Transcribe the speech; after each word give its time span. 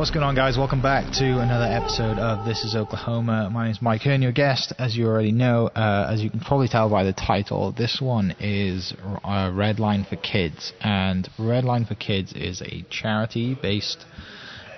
What's 0.00 0.10
going 0.10 0.24
on, 0.24 0.34
guys? 0.34 0.56
Welcome 0.56 0.80
back 0.80 1.12
to 1.18 1.40
another 1.40 1.66
episode 1.66 2.16
of 2.16 2.46
This 2.46 2.64
is 2.64 2.74
Oklahoma. 2.74 3.50
My 3.52 3.64
name 3.64 3.72
is 3.72 3.82
Mike 3.82 4.00
Hearn, 4.00 4.22
your 4.22 4.32
guest. 4.32 4.72
As 4.78 4.96
you 4.96 5.06
already 5.06 5.30
know, 5.30 5.66
uh, 5.66 6.08
as 6.10 6.22
you 6.22 6.30
can 6.30 6.40
probably 6.40 6.68
tell 6.68 6.88
by 6.88 7.04
the 7.04 7.12
title, 7.12 7.72
this 7.72 8.00
one 8.00 8.34
is 8.40 8.94
uh, 9.22 9.50
Redline 9.50 10.08
for 10.08 10.16
Kids. 10.16 10.72
And 10.80 11.28
Redline 11.38 11.86
for 11.86 11.96
Kids 11.96 12.32
is 12.32 12.62
a 12.62 12.82
charity 12.88 13.54
based 13.60 14.06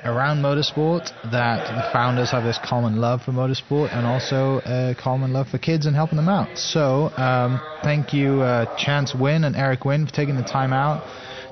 around 0.05 0.43
motorsport 0.43 1.09
that 1.31 1.69
the 1.69 1.93
founders 1.93 2.33
have 2.33 2.43
this 2.43 2.59
common 2.65 2.97
love 2.97 3.23
for 3.23 3.31
motorsport 3.31 3.97
and 3.97 4.05
also 4.05 4.61
a 4.67 4.97
common 5.01 5.33
love 5.33 5.47
for 5.47 5.59
kids 5.59 5.87
and 5.87 5.95
helping 5.95 6.17
them 6.17 6.29
out. 6.29 6.59
So, 6.59 7.17
um, 7.17 7.61
thank 7.85 8.13
you, 8.13 8.43
uh, 8.43 8.77
Chance 8.77 9.15
Wynn 9.15 9.45
and 9.45 9.55
Eric 9.55 9.85
Wynn, 9.85 10.05
for 10.05 10.13
taking 10.13 10.35
the 10.35 10.43
time 10.43 10.73
out 10.73 11.07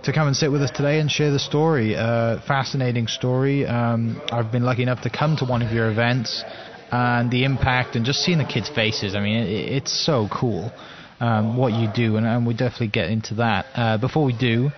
to 0.04 0.12
come 0.12 0.26
and 0.26 0.36
sit 0.36 0.50
with 0.50 0.62
us 0.62 0.70
today 0.70 0.98
and 0.98 1.10
share 1.10 1.30
the 1.30 1.38
story. 1.38 1.94
Uh, 1.94 2.40
fascinating 2.46 3.06
story. 3.06 3.66
Um, 3.66 4.20
I've 4.32 4.50
been 4.50 4.64
lucky 4.64 4.82
enough 4.82 5.02
to 5.02 5.10
come 5.10 5.36
to 5.38 5.44
one 5.44 5.62
of 5.62 5.72
your 5.72 5.90
events 5.90 6.42
and 6.90 7.30
the 7.30 7.44
impact 7.44 7.96
and 7.96 8.04
just 8.04 8.20
seeing 8.20 8.38
the 8.38 8.44
kids' 8.44 8.68
faces. 8.68 9.14
I 9.14 9.20
mean, 9.20 9.42
it, 9.42 9.72
it's 9.72 9.92
so 9.92 10.28
cool 10.32 10.72
um, 11.20 11.56
what 11.56 11.72
you 11.74 11.88
do, 11.94 12.16
and, 12.16 12.26
and 12.26 12.46
we 12.46 12.54
definitely 12.54 12.88
get 12.88 13.10
into 13.10 13.34
that. 13.34 13.66
Uh, 13.74 13.98
before 13.98 14.24
we 14.24 14.36
do, 14.36 14.70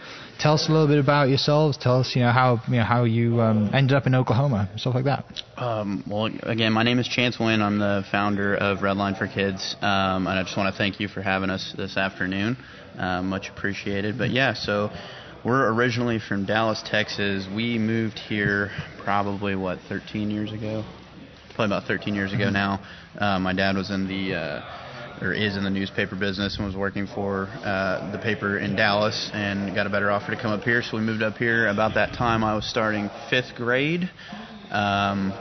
tell 0.42 0.54
us 0.54 0.68
a 0.68 0.72
little 0.72 0.88
bit 0.88 0.98
about 0.98 1.28
yourselves. 1.28 1.78
Tell 1.78 2.00
us, 2.00 2.16
you 2.16 2.22
know, 2.22 2.32
how 2.32 2.60
you 2.66 2.76
know 2.76 2.82
how 2.82 3.04
you 3.04 3.40
um, 3.40 3.70
ended 3.72 3.96
up 3.96 4.08
in 4.08 4.14
Oklahoma, 4.14 4.68
stuff 4.76 4.94
like 4.94 5.04
that. 5.04 5.24
Um, 5.56 6.02
well, 6.10 6.28
again, 6.42 6.72
my 6.72 6.82
name 6.82 6.98
is 6.98 7.06
Chance 7.06 7.38
Wynn. 7.38 7.62
I'm 7.62 7.78
the 7.78 8.02
founder 8.10 8.56
of 8.56 8.78
Redline 8.78 9.16
for 9.16 9.28
Kids, 9.28 9.76
um, 9.80 10.26
and 10.26 10.30
I 10.30 10.42
just 10.42 10.56
want 10.56 10.74
to 10.74 10.76
thank 10.76 10.98
you 10.98 11.06
for 11.06 11.22
having 11.22 11.48
us 11.48 11.72
this 11.76 11.96
afternoon. 11.96 12.56
Uh, 12.98 13.22
much 13.22 13.48
appreciated. 13.48 14.18
But 14.18 14.30
yeah, 14.30 14.54
so 14.54 14.90
we're 15.44 15.72
originally 15.72 16.18
from 16.18 16.44
Dallas, 16.44 16.82
Texas. 16.84 17.46
We 17.54 17.78
moved 17.78 18.18
here 18.18 18.70
probably 19.04 19.54
what 19.54 19.78
13 19.88 20.28
years 20.30 20.52
ago, 20.52 20.84
probably 21.54 21.76
about 21.76 21.86
13 21.86 22.16
years 22.16 22.32
ago 22.32 22.46
mm-hmm. 22.46 22.52
now. 22.52 22.82
Uh, 23.16 23.38
my 23.38 23.52
dad 23.52 23.76
was 23.76 23.90
in 23.90 24.08
the 24.08 24.34
uh, 24.34 24.81
or 25.22 25.32
is 25.32 25.56
in 25.56 25.62
the 25.62 25.70
newspaper 25.70 26.16
business 26.16 26.56
and 26.56 26.66
was 26.66 26.74
working 26.74 27.06
for 27.06 27.46
uh, 27.64 28.10
the 28.10 28.18
paper 28.18 28.58
in 28.58 28.74
Dallas 28.74 29.30
and 29.32 29.72
got 29.72 29.86
a 29.86 29.90
better 29.90 30.10
offer 30.10 30.34
to 30.34 30.40
come 30.40 30.50
up 30.50 30.62
here. 30.62 30.82
So 30.82 30.96
we 30.96 31.02
moved 31.02 31.22
up 31.22 31.36
here. 31.36 31.68
About 31.68 31.94
that 31.94 32.14
time, 32.14 32.42
I 32.42 32.56
was 32.56 32.68
starting 32.68 33.08
fifth 33.30 33.54
grade. 33.54 34.10
Um, 34.70 35.32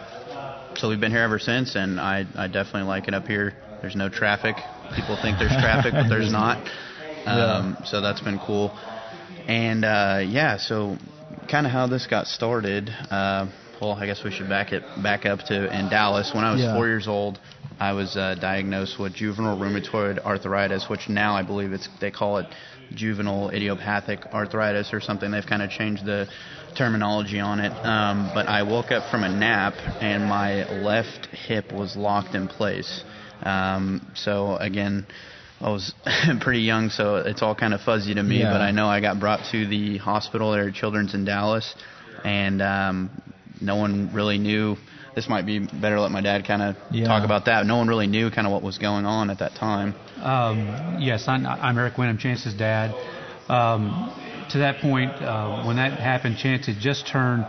so 0.75 0.87
we've 0.87 0.99
been 0.99 1.11
here 1.11 1.23
ever 1.23 1.39
since, 1.39 1.75
and 1.75 1.99
I, 1.99 2.25
I 2.35 2.47
definitely 2.47 2.83
like 2.83 3.07
it 3.07 3.15
up 3.15 3.25
here. 3.25 3.53
There's 3.81 3.95
no 3.95 4.07
traffic. 4.07 4.55
People 4.95 5.17
think 5.19 5.39
there's 5.39 5.51
traffic, 5.51 5.93
but 5.93 6.07
there's 6.07 6.31
not. 6.31 6.69
Um, 7.23 7.77
yeah. 7.79 7.85
So 7.85 8.01
that's 8.01 8.19
been 8.19 8.39
cool. 8.39 8.75
And 9.47 9.85
uh, 9.85 10.21
yeah, 10.25 10.57
so 10.57 10.97
kind 11.51 11.67
of 11.67 11.71
how 11.71 11.85
this 11.85 12.07
got 12.07 12.25
started. 12.25 12.89
Uh, 12.89 13.45
well, 13.79 13.91
I 13.91 14.07
guess 14.07 14.23
we 14.23 14.31
should 14.31 14.49
back 14.49 14.71
it 14.71 14.81
back 15.03 15.27
up 15.27 15.41
to 15.41 15.79
in 15.79 15.87
Dallas. 15.89 16.31
When 16.33 16.43
I 16.43 16.51
was 16.51 16.61
yeah. 16.61 16.75
four 16.75 16.87
years 16.87 17.07
old, 17.07 17.39
I 17.81 17.93
was 17.93 18.15
uh, 18.15 18.35
diagnosed 18.35 18.99
with 18.99 19.15
juvenile 19.15 19.57
rheumatoid 19.57 20.19
arthritis, 20.19 20.87
which 20.87 21.09
now 21.09 21.35
I 21.35 21.41
believe 21.41 21.73
it's 21.73 21.89
they 21.99 22.11
call 22.11 22.37
it 22.37 22.45
juvenile 22.93 23.49
idiopathic 23.49 24.27
arthritis 24.31 24.93
or 24.93 25.01
something. 25.01 25.31
They've 25.31 25.43
kind 25.43 25.63
of 25.63 25.71
changed 25.71 26.05
the 26.05 26.27
terminology 26.77 27.39
on 27.39 27.59
it. 27.59 27.71
Um, 27.83 28.29
but 28.35 28.47
I 28.47 28.61
woke 28.61 28.91
up 28.91 29.09
from 29.09 29.23
a 29.23 29.29
nap 29.29 29.73
and 29.99 30.25
my 30.25 30.69
left 30.83 31.25
hip 31.25 31.73
was 31.73 31.95
locked 31.95 32.35
in 32.35 32.47
place. 32.47 33.03
Um, 33.41 34.11
so 34.13 34.57
again, 34.57 35.07
I 35.59 35.71
was 35.71 35.91
pretty 36.39 36.61
young, 36.61 36.91
so 36.91 37.15
it's 37.15 37.41
all 37.41 37.55
kind 37.55 37.73
of 37.73 37.81
fuzzy 37.81 38.13
to 38.13 38.21
me. 38.21 38.41
Yeah. 38.41 38.51
But 38.51 38.61
I 38.61 38.69
know 38.69 38.85
I 38.85 39.01
got 39.01 39.19
brought 39.19 39.49
to 39.53 39.65
the 39.65 39.97
hospital 39.97 40.51
there 40.51 40.67
at 40.67 40.75
Children's 40.75 41.15
in 41.15 41.25
Dallas, 41.25 41.73
and 42.23 42.61
um, 42.61 43.21
no 43.59 43.77
one 43.77 44.11
really 44.13 44.37
knew. 44.37 44.77
This 45.15 45.27
might 45.27 45.45
be 45.45 45.59
better 45.59 45.95
to 45.95 46.01
let 46.01 46.11
my 46.11 46.21
dad 46.21 46.45
kind 46.45 46.61
of 46.61 46.75
yeah. 46.89 47.05
talk 47.05 47.25
about 47.25 47.45
that. 47.45 47.65
No 47.65 47.77
one 47.77 47.87
really 47.87 48.07
knew 48.07 48.31
kind 48.31 48.47
of 48.47 48.53
what 48.53 48.63
was 48.63 48.77
going 48.77 49.05
on 49.05 49.29
at 49.29 49.39
that 49.39 49.55
time. 49.55 49.93
Um, 50.21 50.97
yes, 51.01 51.27
I'm, 51.27 51.45
I'm, 51.45 51.77
Eric 51.77 51.97
Wynn. 51.97 52.09
I'm 52.09 52.17
Chance's 52.17 52.53
dad. 52.53 52.93
Um, 53.49 54.13
to 54.51 54.59
that 54.59 54.79
point, 54.81 55.11
uh, 55.11 55.63
when 55.65 55.75
that 55.77 55.99
happened, 55.99 56.37
Chance 56.37 56.67
had 56.67 56.77
just 56.79 57.07
turned 57.07 57.45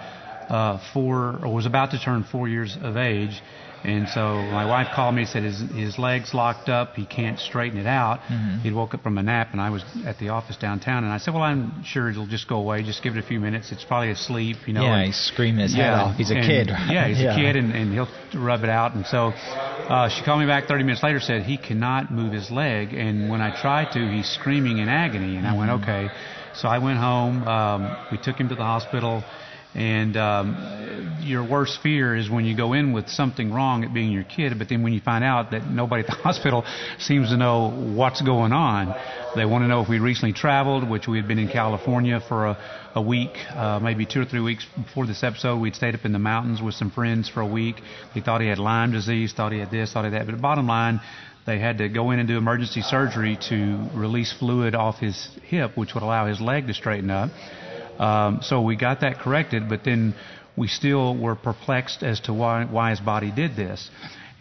uh, 0.52 0.78
four, 0.92 1.40
or 1.42 1.52
was 1.52 1.66
about 1.66 1.90
to 1.90 1.98
turn 1.98 2.24
four 2.30 2.48
years 2.48 2.76
of 2.80 2.96
age 2.96 3.42
and 3.84 4.08
so 4.08 4.36
my 4.36 4.64
wife 4.64 4.88
called 4.94 5.14
me 5.14 5.22
and 5.22 5.30
said 5.30 5.42
his 5.42 5.60
his 5.74 5.98
legs 5.98 6.32
locked 6.34 6.68
up. 6.68 6.94
He 6.94 7.04
can't 7.04 7.38
straighten 7.38 7.78
it 7.78 7.86
out. 7.86 8.20
Mm-hmm. 8.20 8.60
He'd 8.60 8.74
woke 8.74 8.94
up 8.94 9.02
from 9.02 9.18
a 9.18 9.22
nap, 9.22 9.48
and 9.50 9.60
I 9.60 9.70
was 9.70 9.82
at 10.06 10.18
the 10.18 10.28
office 10.28 10.56
downtown. 10.56 11.02
And 11.02 11.12
I 11.12 11.18
said, 11.18 11.34
well, 11.34 11.42
I'm 11.42 11.82
sure 11.82 12.08
it'll 12.08 12.28
just 12.28 12.48
go 12.48 12.56
away. 12.56 12.84
Just 12.84 13.02
give 13.02 13.16
it 13.16 13.18
a 13.18 13.26
few 13.26 13.40
minutes. 13.40 13.72
It's 13.72 13.84
probably 13.84 14.10
asleep, 14.10 14.56
you 14.66 14.74
know. 14.74 14.82
Yeah, 14.82 14.98
and, 14.98 15.06
he's 15.06 15.16
screaming 15.16 15.62
his 15.62 15.74
yeah, 15.74 15.84
head 15.84 15.94
off. 15.94 16.16
He's 16.16 16.30
a 16.30 16.36
and, 16.36 16.46
kid. 16.46 16.68
Yeah, 16.92 17.08
he's 17.08 17.20
yeah. 17.20 17.34
a 17.34 17.36
kid, 17.36 17.56
and, 17.56 17.72
and 17.72 17.92
he'll 17.92 18.08
rub 18.34 18.62
it 18.62 18.70
out. 18.70 18.94
And 18.94 19.04
so 19.06 19.28
uh, 19.28 20.08
she 20.08 20.22
called 20.24 20.40
me 20.40 20.46
back 20.46 20.68
30 20.68 20.84
minutes 20.84 21.02
later, 21.02 21.18
said 21.18 21.42
he 21.42 21.56
cannot 21.56 22.12
move 22.12 22.32
his 22.32 22.50
leg, 22.50 22.92
and 22.92 23.30
when 23.30 23.40
I 23.40 23.60
tried 23.60 23.92
to, 23.92 23.98
he's 23.98 24.28
screaming 24.28 24.78
in 24.78 24.88
agony. 24.88 25.36
And 25.36 25.46
I 25.46 25.56
went, 25.56 25.70
mm-hmm. 25.70 25.82
okay. 25.82 26.14
So 26.54 26.68
I 26.68 26.78
went 26.78 26.98
home. 26.98 27.48
Um, 27.48 27.96
we 28.12 28.18
took 28.18 28.36
him 28.36 28.48
to 28.50 28.54
the 28.54 28.62
hospital. 28.62 29.24
And 29.74 30.16
um, 30.18 31.20
your 31.22 31.48
worst 31.48 31.80
fear 31.82 32.14
is 32.14 32.28
when 32.28 32.44
you 32.44 32.56
go 32.56 32.74
in 32.74 32.92
with 32.92 33.08
something 33.08 33.52
wrong, 33.52 33.84
it 33.84 33.94
being 33.94 34.12
your 34.12 34.24
kid, 34.24 34.58
but 34.58 34.68
then 34.68 34.82
when 34.82 34.92
you 34.92 35.00
find 35.00 35.24
out 35.24 35.52
that 35.52 35.66
nobody 35.66 36.02
at 36.02 36.08
the 36.08 36.12
hospital 36.22 36.64
seems 36.98 37.30
to 37.30 37.36
know 37.36 37.70
what's 37.70 38.20
going 38.20 38.52
on, 38.52 38.94
they 39.34 39.46
want 39.46 39.62
to 39.62 39.68
know 39.68 39.80
if 39.80 39.88
we 39.88 39.98
recently 39.98 40.34
traveled, 40.34 40.88
which 40.88 41.08
we 41.08 41.16
had 41.16 41.26
been 41.26 41.38
in 41.38 41.48
California 41.48 42.20
for 42.28 42.46
a, 42.46 42.58
a 42.96 43.02
week, 43.02 43.30
uh, 43.50 43.78
maybe 43.82 44.04
two 44.04 44.20
or 44.20 44.24
three 44.26 44.42
weeks 44.42 44.66
before 44.76 45.06
this 45.06 45.22
episode. 45.22 45.58
We'd 45.58 45.74
stayed 45.74 45.94
up 45.94 46.04
in 46.04 46.12
the 46.12 46.18
mountains 46.18 46.60
with 46.60 46.74
some 46.74 46.90
friends 46.90 47.28
for 47.28 47.40
a 47.40 47.46
week. 47.46 47.76
They 48.14 48.20
thought 48.20 48.42
he 48.42 48.48
had 48.48 48.58
Lyme 48.58 48.92
disease, 48.92 49.32
thought 49.32 49.52
he 49.52 49.58
had 49.58 49.70
this, 49.70 49.92
thought 49.92 50.04
he 50.04 50.12
had 50.12 50.26
that. 50.26 50.30
But 50.30 50.42
bottom 50.42 50.66
line, 50.66 51.00
they 51.46 51.58
had 51.58 51.78
to 51.78 51.88
go 51.88 52.10
in 52.10 52.18
and 52.18 52.28
do 52.28 52.36
emergency 52.36 52.82
surgery 52.82 53.38
to 53.48 53.88
release 53.94 54.32
fluid 54.38 54.74
off 54.74 54.98
his 54.98 55.28
hip, 55.44 55.76
which 55.76 55.94
would 55.94 56.02
allow 56.02 56.26
his 56.26 56.40
leg 56.40 56.66
to 56.66 56.74
straighten 56.74 57.10
up. 57.10 57.30
Um, 58.02 58.40
so 58.42 58.62
we 58.62 58.74
got 58.74 59.00
that 59.02 59.20
corrected, 59.20 59.68
but 59.68 59.84
then 59.84 60.14
we 60.56 60.66
still 60.66 61.16
were 61.16 61.36
perplexed 61.36 62.02
as 62.02 62.18
to 62.20 62.34
why 62.34 62.64
why 62.64 62.90
his 62.90 63.00
body 63.00 63.30
did 63.30 63.54
this. 63.54 63.90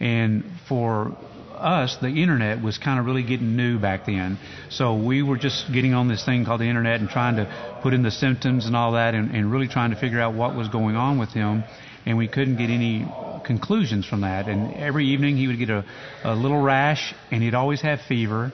And 0.00 0.44
for 0.68 1.16
us, 1.56 1.96
the 2.00 2.08
internet 2.08 2.60
was 2.60 2.76
kind 2.78 2.98
of 2.98 3.06
really 3.06 3.22
getting 3.22 3.56
new 3.56 3.78
back 3.78 4.06
then. 4.06 4.38
So 4.68 4.96
we 4.96 5.22
were 5.22 5.38
just 5.38 5.72
getting 5.72 5.94
on 5.94 6.08
this 6.08 6.24
thing 6.24 6.44
called 6.44 6.60
the 6.60 6.68
internet 6.68 7.00
and 7.00 7.08
trying 7.08 7.36
to 7.36 7.46
put 7.82 7.94
in 7.94 8.02
the 8.02 8.10
symptoms 8.10 8.66
and 8.66 8.74
all 8.74 8.92
that, 8.92 9.14
and, 9.14 9.30
and 9.30 9.52
really 9.52 9.68
trying 9.68 9.90
to 9.90 9.96
figure 9.96 10.20
out 10.20 10.34
what 10.34 10.56
was 10.56 10.68
going 10.68 10.96
on 10.96 11.20
with 11.20 11.30
him. 11.30 11.62
And 12.04 12.18
we 12.18 12.26
couldn't 12.26 12.56
get 12.56 12.68
any 12.68 13.06
conclusions 13.44 14.06
from 14.06 14.22
that. 14.22 14.48
And 14.48 14.74
every 14.74 15.06
evening 15.06 15.36
he 15.36 15.46
would 15.46 15.58
get 15.58 15.70
a, 15.70 15.84
a 16.24 16.34
little 16.34 16.60
rash, 16.60 17.14
and 17.30 17.44
he'd 17.44 17.54
always 17.54 17.80
have 17.82 18.00
fever. 18.08 18.52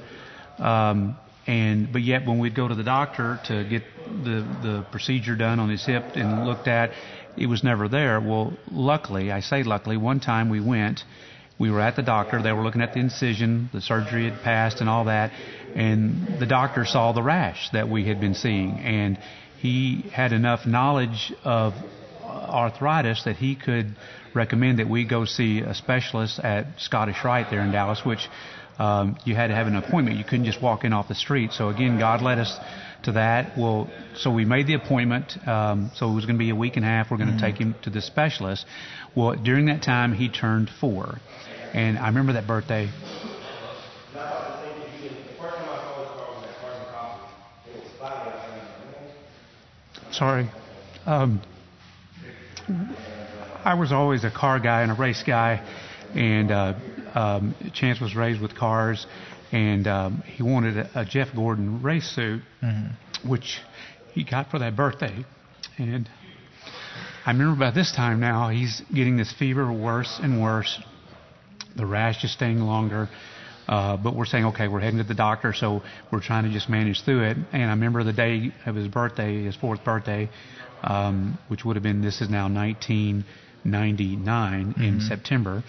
Um, 0.59 1.17
and 1.49 1.91
but 1.91 2.03
yet 2.03 2.27
when 2.27 2.39
we'd 2.39 2.55
go 2.55 2.69
to 2.69 2.75
the 2.75 2.85
doctor 2.85 3.41
to 3.47 3.65
get 3.65 3.83
the 4.07 4.47
the 4.63 4.87
procedure 4.93 5.35
done 5.35 5.59
on 5.59 5.71
his 5.71 5.85
hip 5.85 6.05
and 6.15 6.45
looked 6.45 6.69
at, 6.69 6.93
it 7.37 7.47
was 7.47 7.65
never 7.65 7.89
there. 7.89 8.21
Well, 8.21 8.53
luckily, 8.71 9.33
I 9.33 9.41
say 9.41 9.63
luckily, 9.63 9.97
one 9.97 10.21
time 10.21 10.51
we 10.51 10.61
went. 10.61 11.05
We 11.59 11.73
were 11.73 11.81
at 11.81 11.97
the 11.97 12.03
doctor. 12.03 12.41
They 12.41 12.53
were 12.53 12.63
looking 12.63 12.83
at 12.83 12.93
the 12.93 13.01
incision. 13.01 13.69
The 13.73 13.81
surgery 13.81 14.31
had 14.31 14.43
passed 14.43 14.81
and 14.81 14.89
all 14.89 15.07
that. 15.07 15.33
And 15.75 16.39
the 16.39 16.47
doctor 16.47 16.85
saw 16.85 17.11
the 17.11 17.23
rash 17.23 17.71
that 17.71 17.89
we 17.89 18.07
had 18.07 18.21
been 18.21 18.35
seeing. 18.35 18.79
And 18.79 19.19
he 19.57 20.03
had 20.13 20.33
enough 20.33 20.67
knowledge 20.67 21.33
of 21.43 21.75
arthritis 22.23 23.25
that 23.25 23.37
he 23.37 23.57
could 23.57 23.97
recommend 24.35 24.79
that 24.79 24.89
we 24.89 25.05
go 25.05 25.25
see 25.25 25.61
a 25.61 25.75
specialist 25.75 26.39
at 26.39 26.79
Scottish 26.79 27.25
Rite 27.25 27.51
there 27.51 27.61
in 27.61 27.73
Dallas, 27.73 28.05
which 28.05 28.29
um, 28.79 29.19
you 29.25 29.35
had 29.35 29.49
to 29.49 29.55
have 29.55 29.67
an 29.67 29.77
appointment. 29.77 30.17
You 30.17 30.25
couldn't 30.25 30.45
just 30.45 30.63
walk 30.63 30.85
in 30.85 30.93
off 30.93 31.09
the 31.09 31.15
street. 31.15 31.53
So 31.53 31.69
again, 31.69 31.99
God 31.99 32.23
led 32.23 32.39
us 32.39 32.57
to 33.05 33.13
that. 33.13 33.59
Well, 33.59 33.91
so 34.15 34.31
we 34.33 34.45
made 34.45 34.67
the 34.67 34.75
appointment. 34.75 35.37
Um, 35.47 35.91
so 35.95 36.11
it 36.11 36.15
was 36.15 36.27
going 36.27 36.37
to 36.37 36.45
be 36.45 36.51
a 36.51 36.57
week 36.57 36.77
and 36.77 36.85
a 36.85 36.89
half. 36.89 37.11
We're 37.11 37.17
going 37.17 37.29
to 37.29 37.35
mm-hmm. 37.35 37.45
take 37.45 37.57
him 37.57 37.75
to 37.83 37.91
the 37.91 38.01
specialist. 38.01 38.67
Well, 39.17 39.35
during 39.35 39.67
that 39.67 39.83
time, 39.83 40.13
he 40.13 40.29
turned 40.29 40.71
four, 40.81 41.19
and 41.73 41.99
I 41.99 42.07
remember 42.09 42.35
that 42.35 42.47
birthday. 42.47 42.89
Sorry. 50.11 50.51
Um, 51.07 51.41
I 53.65 53.75
was 53.75 53.93
always 53.93 54.25
a 54.25 54.31
car 54.31 54.59
guy 54.59 54.83
and 54.83 54.91
a 54.91 54.95
race 54.95 55.23
guy 55.25 55.65
and 56.15 56.51
uh, 56.51 56.75
um, 57.15 57.55
Chance 57.75 58.01
was 58.01 58.15
raised 58.15 58.41
with 58.41 58.55
cars, 58.55 59.07
and 59.53 59.87
um, 59.87 60.23
he 60.23 60.43
wanted 60.43 60.77
a, 60.77 61.01
a 61.01 61.05
Jeff 61.05 61.29
Gordon 61.35 61.83
race 61.83 62.09
suit, 62.15 62.43
Mm-hmm. 62.63 63.29
which 63.29 63.61
he 64.13 64.25
got 64.25 64.51
for 64.51 64.59
that 64.59 64.75
birthday, 64.77 65.25
and 65.79 66.09
I 67.27 67.33
remember 67.33 67.59
by 67.59 67.71
this 67.71 67.93
time 67.93 68.21
now 68.21 68.49
he's 68.49 68.83
getting 68.95 69.17
this 69.17 69.33
fever 69.33 69.71
worse 69.73 70.19
and 70.23 70.43
worse. 70.43 70.81
The 71.77 71.87
rash 71.87 72.25
is 72.25 72.33
staying 72.33 72.61
longer. 72.61 73.09
Uh, 73.69 73.99
but 73.99 74.17
we're 74.17 74.25
saying, 74.25 74.47
okay, 74.47 74.67
we're 74.67 74.81
heading 74.81 74.97
to 74.97 75.05
the 75.05 75.15
doctor, 75.15 75.53
so 75.53 75.83
we're 76.11 76.23
trying 76.23 76.45
to 76.45 76.51
just 76.51 76.71
manage 76.71 77.03
through 77.05 77.23
it. 77.25 77.37
And 77.53 77.65
I 77.65 77.71
remember 77.75 78.03
the 78.03 78.15
day 78.15 78.51
of 78.65 78.75
his 78.75 78.89
birthday, 78.89 79.45
his 79.45 79.57
fourth 79.57 79.85
birthday, 79.85 80.31
um, 80.83 81.39
which 81.49 81.67
would 81.67 81.77
have 81.77 81.83
been, 81.83 82.01
this 82.01 82.23
is 82.23 82.31
now 82.31 82.49
1999 83.65 84.75
in 84.83 85.01
September. 85.01 85.63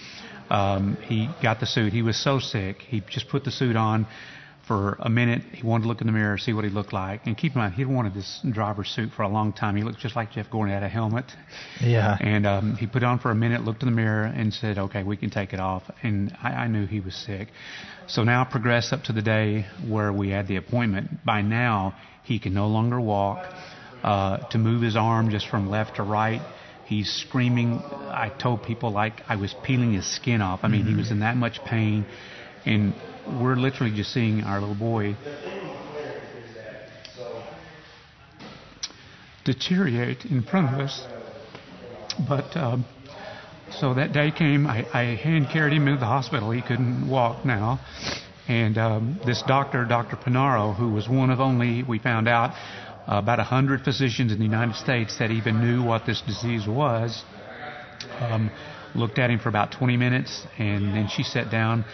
Um, 0.50 0.98
he 1.08 1.30
got 1.44 1.60
the 1.60 1.66
suit. 1.66 1.94
He 1.94 2.02
was 2.02 2.18
so 2.22 2.40
sick. 2.40 2.82
He 2.82 3.02
just 3.10 3.30
put 3.30 3.44
the 3.44 3.52
suit 3.52 3.76
on 3.76 4.08
for 4.70 4.98
a 5.00 5.10
minute. 5.10 5.42
He 5.52 5.64
wanted 5.64 5.84
to 5.84 5.88
look 5.88 6.00
in 6.02 6.06
the 6.06 6.14
mirror, 6.14 6.38
see 6.38 6.54
what 6.54 6.64
he 6.64 6.70
looked 6.70 6.94
like. 6.94 7.26
And 7.26 7.36
keep 7.36 7.56
in 7.56 7.62
mind, 7.62 7.74
he'd 7.74 7.88
wanted 7.88 8.14
this 8.14 8.40
driver's 8.52 8.88
suit 8.90 9.10
for 9.16 9.24
a 9.24 9.28
long 9.28 9.52
time. 9.52 9.76
He 9.76 9.84
looked 9.84 9.98
just 9.98 10.16
like 10.16 10.32
Jeff 10.32 10.50
Gordon. 10.52 10.74
Had 10.74 10.84
a 10.84 10.88
helmet. 10.90 11.26
Yeah. 11.82 12.16
And 12.20 12.46
um, 12.46 12.76
he 12.76 12.86
put 12.86 13.02
it 13.02 13.06
on 13.06 13.18
for 13.18 13.32
a 13.32 13.36
minute, 13.36 13.64
looked 13.64 13.82
in 13.82 13.90
the 13.90 13.96
mirror, 13.96 14.26
and 14.26 14.54
said, 14.54 14.78
"Okay, 14.78 15.02
we 15.02 15.18
can 15.18 15.32
take 15.32 15.54
it 15.54 15.60
off." 15.60 15.84
And 16.04 16.38
I, 16.42 16.50
I 16.50 16.68
knew 16.68 16.86
he 16.86 17.00
was 17.00 17.16
sick. 17.16 17.48
So 18.06 18.24
now 18.24 18.46
progress 18.46 18.94
up 18.94 19.04
to 19.06 19.14
the 19.14 19.24
day 19.24 19.66
where 19.88 20.14
we 20.14 20.30
had 20.30 20.48
the 20.48 20.58
appointment. 20.58 21.26
By 21.26 21.42
now, 21.42 21.96
he 22.24 22.38
can 22.38 22.54
no 22.54 22.68
longer 22.68 23.02
walk. 23.02 23.52
Uh, 24.04 24.38
to 24.50 24.58
move 24.58 24.82
his 24.82 24.96
arm 24.96 25.30
just 25.30 25.50
from 25.50 25.70
left 25.70 25.98
to 25.98 26.04
right, 26.04 26.42
he's 26.90 27.10
screaming. 27.10 27.82
I 28.10 28.34
told 28.42 28.64
people 28.64 28.92
like 28.92 29.22
I 29.30 29.36
was 29.36 29.56
peeling 29.64 29.94
his 29.94 30.08
skin 30.16 30.42
off. 30.42 30.62
I 30.64 30.68
mean, 30.68 30.86
he 30.86 30.96
was 30.96 31.12
in 31.12 31.20
that 31.20 31.38
much 31.38 31.64
pain, 31.64 32.06
and 32.66 32.96
we're 33.40 33.56
literally 33.56 33.96
just 33.96 34.12
seeing 34.12 34.42
our 34.42 34.60
little 34.60 34.76
boy 34.76 35.16
deteriorate 39.46 40.26
in 40.26 40.44
front 40.44 40.74
of 40.74 40.80
us. 40.80 41.06
But 42.28 42.58
um, 42.58 42.86
so 43.72 43.94
that 43.94 44.12
day 44.12 44.32
came. 44.32 44.66
I, 44.66 44.86
I 44.92 45.04
hand 45.16 45.48
carried 45.54 45.74
him 45.74 45.88
into 45.88 46.00
the 46.00 46.08
hospital. 46.08 46.52
He 46.52 46.62
couldn't 46.62 47.08
walk 47.08 47.46
now. 47.46 47.80
And 48.48 48.80
um, 48.80 49.20
this 49.28 49.44
doctor, 49.46 49.86
Dr. 49.86 50.16
Panaro, 50.16 50.76
who 50.76 50.92
was 50.92 51.08
one 51.08 51.30
of 51.30 51.40
only, 51.40 51.84
we 51.84 52.00
found 52.00 52.28
out, 52.28 52.56
uh, 53.10 53.18
about 53.18 53.40
100 53.40 53.82
physicians 53.82 54.32
in 54.32 54.38
the 54.38 54.44
United 54.44 54.76
States 54.76 55.18
that 55.18 55.32
even 55.32 55.60
knew 55.60 55.84
what 55.84 56.06
this 56.06 56.22
disease 56.22 56.68
was, 56.68 57.24
um, 58.20 58.52
looked 58.94 59.18
at 59.18 59.30
him 59.30 59.40
for 59.40 59.50
about 59.50 59.72
20 59.72 59.98
minutes. 59.98 60.46
And 60.60 60.96
then 60.96 61.08
she 61.08 61.24
sat 61.24 61.50
down 61.50 61.86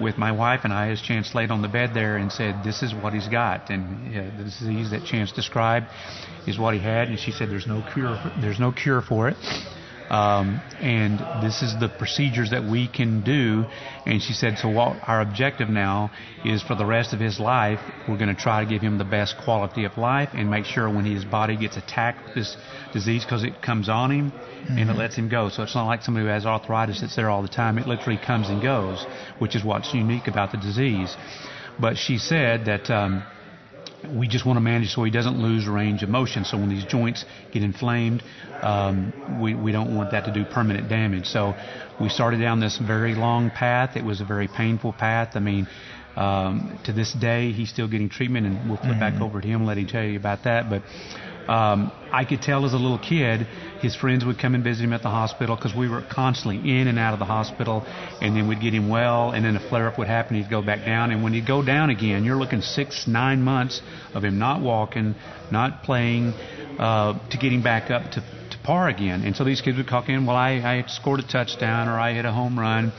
with 0.00 0.16
my 0.16 0.32
wife 0.32 0.60
and 0.64 0.72
I, 0.72 0.88
as 0.88 1.02
Chance 1.02 1.34
laid 1.34 1.50
on 1.50 1.60
the 1.60 1.68
bed 1.68 1.90
there, 1.92 2.16
and 2.16 2.32
said, 2.32 2.62
This 2.64 2.82
is 2.82 2.94
what 2.94 3.12
he's 3.12 3.28
got. 3.28 3.68
And 3.70 4.16
uh, 4.16 4.36
the 4.36 4.44
disease 4.44 4.90
that 4.90 5.04
Chance 5.04 5.32
described 5.32 5.86
is 6.46 6.58
what 6.58 6.74
he 6.74 6.80
had. 6.80 7.08
And 7.08 7.18
she 7.18 7.32
said, 7.32 7.50
There's 7.50 7.66
no 7.66 7.84
cure, 7.92 8.18
there's 8.40 8.60
no 8.60 8.72
cure 8.72 9.02
for 9.02 9.28
it. 9.28 9.36
Um, 10.12 10.60
and 10.78 11.18
this 11.42 11.62
is 11.62 11.80
the 11.80 11.88
procedures 11.88 12.50
that 12.50 12.62
we 12.64 12.86
can 12.86 13.22
do. 13.22 13.64
And 14.04 14.20
she 14.20 14.34
said, 14.34 14.58
so 14.58 14.68
what 14.68 14.98
our 15.08 15.22
objective 15.22 15.70
now 15.70 16.10
is 16.44 16.62
for 16.62 16.74
the 16.74 16.84
rest 16.84 17.14
of 17.14 17.18
his 17.18 17.40
life, 17.40 17.80
we're 18.06 18.18
going 18.18 18.28
to 18.28 18.40
try 18.40 18.62
to 18.62 18.68
give 18.68 18.82
him 18.82 18.98
the 18.98 19.06
best 19.06 19.36
quality 19.42 19.84
of 19.84 19.96
life 19.96 20.28
and 20.34 20.50
make 20.50 20.66
sure 20.66 20.90
when 20.90 21.06
his 21.06 21.24
body 21.24 21.56
gets 21.56 21.78
attacked 21.78 22.26
with 22.26 22.34
this 22.34 22.58
disease, 22.92 23.24
because 23.24 23.42
it 23.42 23.62
comes 23.62 23.88
on 23.88 24.10
him 24.10 24.32
and 24.68 24.90
it 24.90 24.96
lets 24.96 25.16
him 25.16 25.30
go. 25.30 25.48
So 25.48 25.62
it's 25.62 25.74
not 25.74 25.86
like 25.86 26.02
somebody 26.02 26.26
who 26.26 26.32
has 26.32 26.44
arthritis 26.44 27.00
that's 27.00 27.16
there 27.16 27.30
all 27.30 27.40
the 27.40 27.48
time. 27.48 27.78
It 27.78 27.86
literally 27.86 28.18
comes 28.18 28.50
and 28.50 28.60
goes, 28.60 29.06
which 29.38 29.56
is 29.56 29.64
what's 29.64 29.94
unique 29.94 30.28
about 30.28 30.52
the 30.52 30.58
disease. 30.58 31.16
But 31.80 31.96
she 31.96 32.18
said 32.18 32.66
that. 32.66 32.90
Um, 32.90 33.24
we 34.08 34.28
just 34.28 34.44
want 34.44 34.56
to 34.56 34.60
manage 34.60 34.90
so 34.90 35.04
he 35.04 35.10
doesn't 35.10 35.38
lose 35.38 35.66
range 35.66 36.02
of 36.02 36.08
motion. 36.08 36.44
So 36.44 36.58
when 36.58 36.68
these 36.68 36.84
joints 36.84 37.24
get 37.52 37.62
inflamed, 37.62 38.22
um, 38.62 39.12
we, 39.40 39.54
we 39.54 39.72
don't 39.72 39.94
want 39.94 40.10
that 40.10 40.24
to 40.24 40.30
do 40.30 40.44
permanent 40.44 40.88
damage. 40.88 41.26
So 41.26 41.54
we 42.00 42.08
started 42.08 42.38
down 42.40 42.60
this 42.60 42.78
very 42.78 43.14
long 43.14 43.50
path. 43.50 43.96
It 43.96 44.04
was 44.04 44.20
a 44.20 44.24
very 44.24 44.48
painful 44.48 44.92
path. 44.92 45.30
I 45.34 45.40
mean, 45.40 45.68
um, 46.16 46.78
to 46.84 46.92
this 46.92 47.12
day, 47.12 47.52
he's 47.52 47.70
still 47.70 47.88
getting 47.88 48.08
treatment, 48.08 48.46
and 48.46 48.68
we'll 48.68 48.78
flip 48.78 48.98
back 48.98 49.20
over 49.20 49.40
to 49.40 49.48
him, 49.48 49.64
let 49.64 49.78
him 49.78 49.86
tell 49.86 50.04
you 50.04 50.18
about 50.18 50.44
that. 50.44 50.68
But 50.68 50.82
um, 51.48 51.92
I 52.12 52.24
could 52.24 52.42
tell 52.42 52.64
as 52.66 52.72
a 52.72 52.76
little 52.76 52.98
kid, 52.98 53.46
his 53.80 53.96
friends 53.96 54.24
would 54.24 54.38
come 54.38 54.54
and 54.54 54.62
visit 54.62 54.84
him 54.84 54.92
at 54.92 55.02
the 55.02 55.08
hospital 55.08 55.56
because 55.56 55.74
we 55.74 55.88
were 55.88 56.02
constantly 56.02 56.78
in 56.80 56.86
and 56.86 56.98
out 56.98 57.14
of 57.14 57.18
the 57.18 57.24
hospital, 57.24 57.84
and 58.20 58.36
then 58.36 58.46
we'd 58.48 58.60
get 58.60 58.74
him 58.74 58.88
well, 58.88 59.30
and 59.32 59.44
then 59.44 59.56
a 59.56 59.60
flare 59.68 59.88
up 59.88 59.98
would 59.98 60.08
happen, 60.08 60.36
he'd 60.36 60.50
go 60.50 60.62
back 60.62 60.84
down, 60.84 61.10
and 61.10 61.22
when 61.22 61.32
he'd 61.32 61.46
go 61.46 61.62
down 61.62 61.90
again, 61.90 62.24
you're 62.24 62.36
looking 62.36 62.60
six, 62.60 63.06
nine 63.06 63.42
months 63.42 63.80
of 64.14 64.24
him 64.24 64.38
not 64.38 64.60
walking, 64.60 65.14
not 65.50 65.82
playing, 65.82 66.34
uh, 66.78 67.14
to 67.30 67.38
getting 67.38 67.62
back 67.62 67.90
up 67.90 68.10
to, 68.12 68.20
to 68.20 68.58
par 68.62 68.88
again. 68.88 69.22
And 69.24 69.34
so 69.34 69.44
these 69.44 69.60
kids 69.60 69.76
would 69.76 69.88
call 69.88 70.04
in, 70.06 70.26
well, 70.26 70.36
I, 70.36 70.50
I 70.52 70.84
scored 70.88 71.20
a 71.20 71.26
touchdown 71.26 71.88
or 71.88 71.98
I 71.98 72.12
hit 72.14 72.24
a 72.24 72.32
home 72.32 72.58
run. 72.58 72.92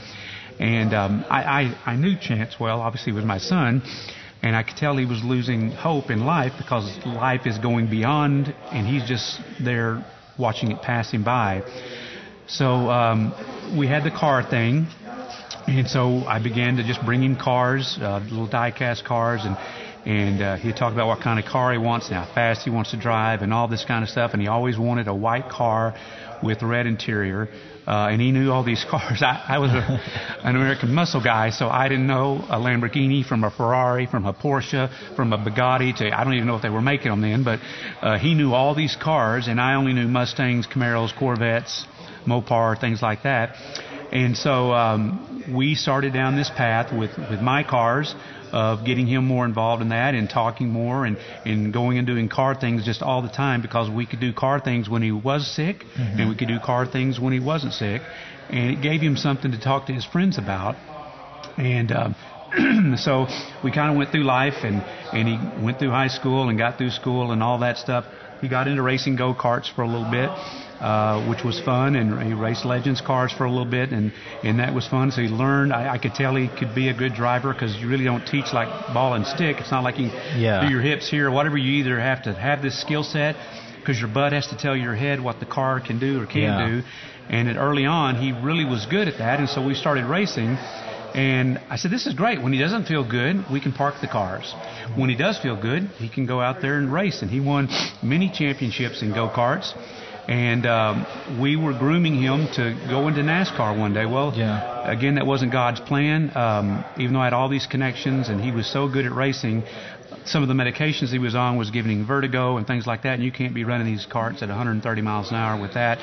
And 0.60 0.94
um, 0.94 1.26
I, 1.30 1.44
I, 1.44 1.76
I 1.86 1.96
knew 1.96 2.16
Chance 2.20 2.60
well, 2.60 2.82
obviously, 2.82 3.12
was 3.12 3.26
my 3.26 3.40
son. 3.40 3.82
And 4.44 4.56
I 4.56 4.64
could 4.64 4.76
tell 4.76 4.98
he 4.98 5.06
was 5.06 5.24
losing 5.24 5.72
hope 5.72 6.12
in 6.12 6.26
life 6.26 6.52
because 6.58 6.86
life 7.06 7.48
is 7.48 7.58
going 7.58 7.90
beyond, 7.90 8.54
and 8.72 8.86
he's 8.86 9.08
just 9.08 9.40
there 9.64 10.06
watching 10.38 10.72
it 10.72 10.82
pass 10.82 11.10
him 11.12 11.24
by. 11.24 11.64
So 12.48 12.66
um, 12.92 13.34
we 13.80 13.88
had 13.88 14.04
the 14.04 14.12
car 14.12 14.44
thing, 14.44 14.88
and 15.66 15.88
so 15.88 16.26
I 16.26 16.44
began 16.44 16.76
to 16.76 16.84
just 16.84 17.04
bring 17.06 17.24
him 17.24 17.38
cars, 17.38 17.98
uh, 18.02 18.20
little 18.20 18.50
die-cast 18.50 19.06
cars, 19.06 19.46
and 19.46 19.58
and 20.06 20.42
uh, 20.42 20.58
he'd 20.58 20.76
talk 20.76 20.92
about 20.92 21.08
what 21.08 21.22
kind 21.22 21.40
of 21.40 21.46
car 21.46 21.72
he 21.72 21.78
wants 21.78 22.08
and 22.08 22.18
how 22.18 22.26
fast 22.34 22.66
he 22.66 22.70
wants 22.70 22.92
to 22.92 22.98
drive 22.98 23.42
and 23.42 23.54
all 23.54 23.70
this 23.70 23.86
kind 23.86 24.04
of 24.04 24.10
stuff. 24.10 24.34
And 24.34 24.42
he 24.42 24.50
always 24.50 24.78
wanted 24.78 25.08
a 25.08 25.16
white 25.16 25.48
car 25.48 25.96
with 26.44 26.62
red 26.62 26.86
interior. 26.86 27.50
Uh, 27.86 28.08
and 28.12 28.22
he 28.22 28.32
knew 28.32 28.52
all 28.52 28.64
these 28.64 28.86
cars. 28.90 29.22
I, 29.22 29.44
I 29.48 29.58
was 29.60 29.72
a, 29.72 30.02
an 30.44 30.56
American 30.56 30.94
muscle 30.94 31.22
guy, 31.24 31.50
so 31.50 31.68
I 31.68 31.90
didn't 31.90 32.08
know 32.08 32.38
a 32.50 32.58
Lamborghini 32.58 33.26
from 33.26 33.44
a 33.44 33.52
Ferrari, 33.52 34.06
from 34.06 34.26
a 34.26 34.34
Porsche, 34.34 34.90
from 35.16 35.34
a 35.34 35.38
Bugatti. 35.38 35.96
To 35.98 36.12
I 36.12 36.24
don't 36.24 36.34
even 36.34 36.48
know 36.48 36.56
if 36.56 36.62
they 36.62 36.70
were 36.70 36.82
making 36.82 37.12
them 37.12 37.22
then, 37.22 37.44
but 37.44 37.60
uh, 38.02 38.18
he 38.18 38.36
knew 38.36 38.54
all 38.54 38.76
these 38.76 38.96
cars, 38.96 39.48
and 39.48 39.60
I 39.60 39.76
only 39.76 39.94
knew 39.94 40.08
Mustangs, 40.08 40.68
Camaros, 40.68 41.18
Corvettes, 41.18 41.86
Mopar, 42.26 42.80
things 42.80 43.02
like 43.02 43.24
that. 43.24 43.56
And 44.12 44.38
so 44.38 44.72
um, 44.72 45.44
we 45.54 45.76
started 45.76 46.14
down 46.14 46.36
this 46.36 46.50
path 46.50 46.94
with 46.98 47.18
with 47.18 47.42
my 47.42 47.64
cars 47.64 48.16
of 48.54 48.86
getting 48.86 49.08
him 49.08 49.26
more 49.26 49.46
involved 49.46 49.82
in 49.82 49.90
that 49.90 50.14
and 50.14 50.30
talking 50.30 50.70
more 50.70 51.06
and, 51.06 51.18
and 51.44 51.74
going 51.74 51.98
and 51.98 52.06
doing 52.08 52.30
car 52.30 52.54
things 52.54 52.86
just 52.86 53.02
all 53.02 53.22
the 53.22 53.30
time 53.30 53.62
because 53.62 53.90
we 53.90 54.06
could 54.06 54.20
do 54.20 54.32
car 54.32 54.60
things 54.60 54.88
when 54.88 55.02
he 55.02 55.12
was 55.12 55.46
sick 55.54 55.84
Mm-hmm. 55.84 56.20
and 56.20 56.30
we 56.30 56.36
could 56.36 56.48
do 56.48 56.60
car 56.60 56.86
things 56.86 57.20
when 57.20 57.34
he 57.34 57.40
wasn't 57.40 57.74
sick. 57.74 58.02
And 58.50 58.72
it 58.78 58.82
gave 58.82 59.02
him 59.02 59.16
something 59.18 59.52
to 59.52 59.60
talk 59.60 59.88
to 59.88 59.94
his 59.94 60.06
friends 60.06 60.38
about. 60.38 60.76
And 61.58 61.92
um, 61.92 62.16
so 62.98 63.28
we 63.64 63.72
kind 63.72 63.92
of 63.92 63.98
went 63.98 64.12
through 64.12 64.24
life 64.24 64.64
and, 64.64 64.82
and 65.12 65.28
he 65.28 65.64
went 65.64 65.80
through 65.80 65.92
high 65.92 66.08
school 66.08 66.50
and 66.50 66.58
got 66.58 66.78
through 66.78 66.92
school 66.92 67.32
and 67.32 67.42
all 67.44 67.60
that 67.60 67.78
stuff. 67.78 68.06
He 68.42 68.50
got 68.50 68.68
into 68.68 68.82
racing 68.82 69.16
go 69.16 69.34
karts 69.34 69.74
for 69.74 69.84
a 69.84 69.88
little 69.88 70.10
bit, 70.10 70.30
uh, 70.84 71.26
which 71.30 71.44
was 71.46 71.60
fun, 71.62 71.96
and 71.96 72.22
he 72.22 72.34
raced 72.34 72.66
Legends 72.66 73.00
cars 73.00 73.32
for 73.32 73.46
a 73.46 73.50
little 73.50 73.66
bit, 73.80 73.92
and, 73.92 74.12
and 74.44 74.60
that 74.60 74.74
was 74.74 74.86
fun. 74.86 75.12
So 75.12 75.22
he 75.22 75.30
learned. 75.30 75.72
I, 75.72 75.94
I 75.94 75.98
could 75.98 76.14
tell 76.14 76.36
he 76.36 76.50
could 76.50 76.76
be 76.76 76.90
a 76.90 76.94
good 76.94 77.14
driver 77.14 77.54
because 77.54 77.74
you 77.78 77.88
really 77.88 78.04
don't 78.04 78.26
teach 78.28 78.52
like 78.52 78.68
ball 78.94 79.14
and 79.14 79.26
stick. 79.26 79.58
It's 79.62 79.72
not 79.72 79.84
like 79.84 79.98
you 79.98 80.10
Yeah. 80.36 80.66
do 80.66 80.68
your 80.68 80.82
hips 80.82 81.10
here 81.10 81.30
or 81.30 81.32
whatever. 81.32 81.58
You 81.58 81.72
either 81.82 81.98
have 82.00 82.24
to 82.24 82.34
have 82.34 82.62
this 82.62 82.80
skill 82.82 83.04
set 83.04 83.38
because 83.80 83.98
your 84.00 84.10
butt 84.10 84.34
has 84.34 84.48
to 84.48 84.58
tell 84.58 84.76
your 84.76 84.94
head 84.96 85.22
what 85.22 85.40
the 85.40 85.46
car 85.46 85.80
can 85.80 86.00
do 86.00 86.22
or 86.22 86.26
can 86.26 86.42
Yeah. 86.42 86.68
do. 86.68 86.84
And 87.30 87.48
at 87.48 87.56
early 87.56 87.86
on, 87.86 88.16
he 88.16 88.34
really 88.34 88.66
was 88.66 88.86
good 88.86 89.08
at 89.08 89.20
that, 89.20 89.40
and 89.40 89.48
so 89.50 89.62
we 89.66 89.76
started 89.76 90.04
racing. 90.06 90.58
And 91.16 91.60
I 91.70 91.78
said, 91.78 91.92
This 91.92 92.08
is 92.08 92.14
great. 92.14 92.42
When 92.42 92.52
he 92.52 92.60
doesn't 92.60 92.86
feel 92.88 93.04
good, 93.08 93.46
we 93.50 93.62
can 93.62 93.72
park 93.72 93.96
the 94.02 94.08
cars. 94.08 94.54
When 94.96 95.10
he 95.10 95.16
does 95.16 95.38
feel 95.38 95.56
good, 95.56 95.84
he 95.98 96.10
can 96.10 96.26
go 96.26 96.42
out 96.42 96.60
there 96.60 96.78
and 96.78 96.92
race. 96.92 97.22
And 97.22 97.32
he 97.32 97.40
won 97.40 97.70
many 98.02 98.30
championships 98.30 99.02
in 99.02 99.14
go 99.14 99.30
karts. 99.30 99.74
And 100.28 100.66
um, 100.66 101.06
we 101.40 101.58
were 101.58 101.74
grooming 101.74 102.16
him 102.16 102.48
to 102.56 102.76
go 102.90 103.08
into 103.10 103.22
NASCAR 103.22 103.78
one 103.78 103.94
day. 103.94 104.06
Well, 104.06 104.34
Yeah. 104.36 104.90
again, 104.90 105.16
that 105.16 105.26
wasn't 105.26 105.52
God's 105.52 105.82
plan. 105.82 106.32
Um, 106.36 106.86
even 106.98 107.14
though 107.14 107.20
I 107.20 107.26
had 107.26 107.34
all 107.34 107.50
these 107.50 107.66
connections 107.66 108.30
and 108.30 108.40
he 108.40 108.52
was 108.52 108.66
so 108.68 108.88
good 108.88 109.06
at 109.06 109.12
racing, 109.14 109.64
some 110.26 110.42
of 110.42 110.48
the 110.48 110.54
medications 110.56 111.10
he 111.10 111.20
was 111.20 111.36
on 111.36 111.58
was 111.58 111.72
giving 111.72 111.92
him 111.92 112.06
vertigo 112.08 112.56
and 112.58 112.66
things 112.66 112.88
like 112.88 113.04
that. 113.04 113.16
And 113.16 113.24
you 113.24 113.32
can't 113.32 113.54
be 113.54 113.66
running 113.66 113.86
these 113.88 114.06
carts 114.06 114.42
at 114.42 114.48
130 114.50 115.02
miles 115.02 115.30
an 115.32 115.38
hour 115.38 115.60
with 115.60 115.74
that. 115.74 116.00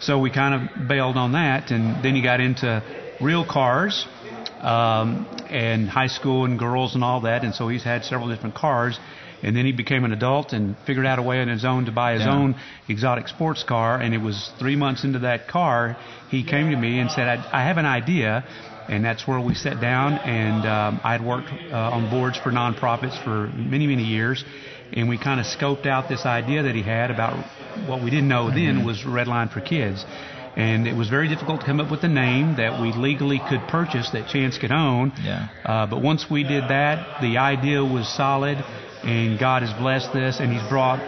So 0.00 0.18
we 0.18 0.30
kind 0.30 0.54
of 0.54 0.88
bailed 0.88 1.16
on 1.16 1.32
that. 1.32 1.70
And 1.70 2.02
then 2.02 2.14
he 2.14 2.22
got 2.22 2.40
into 2.40 2.82
real 3.20 3.44
cars 3.44 4.06
um, 4.60 5.26
and 5.50 5.88
high 5.88 6.06
school 6.06 6.44
and 6.46 6.58
girls 6.58 6.94
and 6.94 7.04
all 7.04 7.20
that. 7.22 7.44
And 7.44 7.54
so 7.54 7.68
he's 7.68 7.84
had 7.84 8.04
several 8.04 8.28
different 8.28 8.54
cars. 8.54 8.98
And 9.42 9.56
then 9.56 9.64
he 9.66 9.72
became 9.72 10.04
an 10.04 10.12
adult 10.12 10.52
and 10.52 10.76
figured 10.86 11.06
out 11.06 11.18
a 11.18 11.22
way 11.22 11.40
on 11.40 11.48
his 11.48 11.64
own 11.64 11.84
to 11.86 11.92
buy 11.92 12.14
his 12.14 12.22
Yeah. 12.22 12.34
own 12.34 12.56
exotic 12.88 13.28
sports 13.28 13.62
car. 13.62 14.00
And 14.00 14.12
it 14.14 14.18
was 14.20 14.50
three 14.58 14.76
months 14.76 15.04
into 15.04 15.20
that 15.20 15.46
car, 15.48 15.96
he 16.30 16.42
came 16.42 16.70
to 16.70 16.76
me 16.76 16.98
and 16.98 17.10
said, 17.10 17.28
I, 17.28 17.60
I 17.60 17.64
have 17.64 17.78
an 17.78 17.86
idea. 17.86 18.44
And 18.88 19.04
that's 19.04 19.28
where 19.28 19.38
we 19.38 19.54
sat 19.54 19.80
down. 19.80 20.14
And 20.14 20.66
um, 20.66 21.00
I 21.04 21.12
had 21.12 21.24
worked 21.24 21.50
uh, 21.50 21.76
on 21.76 22.10
boards 22.10 22.38
for 22.38 22.50
nonprofits 22.50 23.22
for 23.22 23.48
many, 23.54 23.86
many 23.86 24.02
years. 24.02 24.44
And 24.94 25.08
we 25.08 25.18
kind 25.18 25.38
of 25.38 25.46
scoped 25.46 25.86
out 25.86 26.08
this 26.08 26.24
idea 26.24 26.62
that 26.62 26.74
he 26.74 26.82
had 26.82 27.10
about 27.10 27.36
what 27.86 28.02
we 28.02 28.08
didn't 28.10 28.28
know 28.28 28.48
then 28.50 28.84
was 28.86 29.02
Redline 29.02 29.52
for 29.52 29.60
Kids. 29.60 30.04
And 30.56 30.88
it 30.88 30.96
was 30.96 31.08
very 31.08 31.28
difficult 31.28 31.60
to 31.60 31.66
come 31.66 31.78
up 31.78 31.90
with 31.90 32.02
a 32.02 32.08
name 32.08 32.56
that 32.56 32.80
we 32.80 32.92
legally 32.92 33.40
could 33.48 33.60
purchase 33.68 34.10
that 34.10 34.28
Chance 34.28 34.58
could 34.58 34.72
own. 34.72 35.12
Yeah. 35.22 35.48
Uh, 35.64 35.86
but 35.86 36.02
once 36.02 36.26
we 36.30 36.42
did 36.42 36.64
that, 36.68 37.20
the 37.20 37.36
idea 37.36 37.84
was 37.84 38.08
solid, 38.08 38.56
and 39.02 39.38
God 39.38 39.62
has 39.62 39.72
blessed 39.78 40.12
this, 40.12 40.40
and 40.40 40.52
He's 40.52 40.66
brought, 40.68 40.98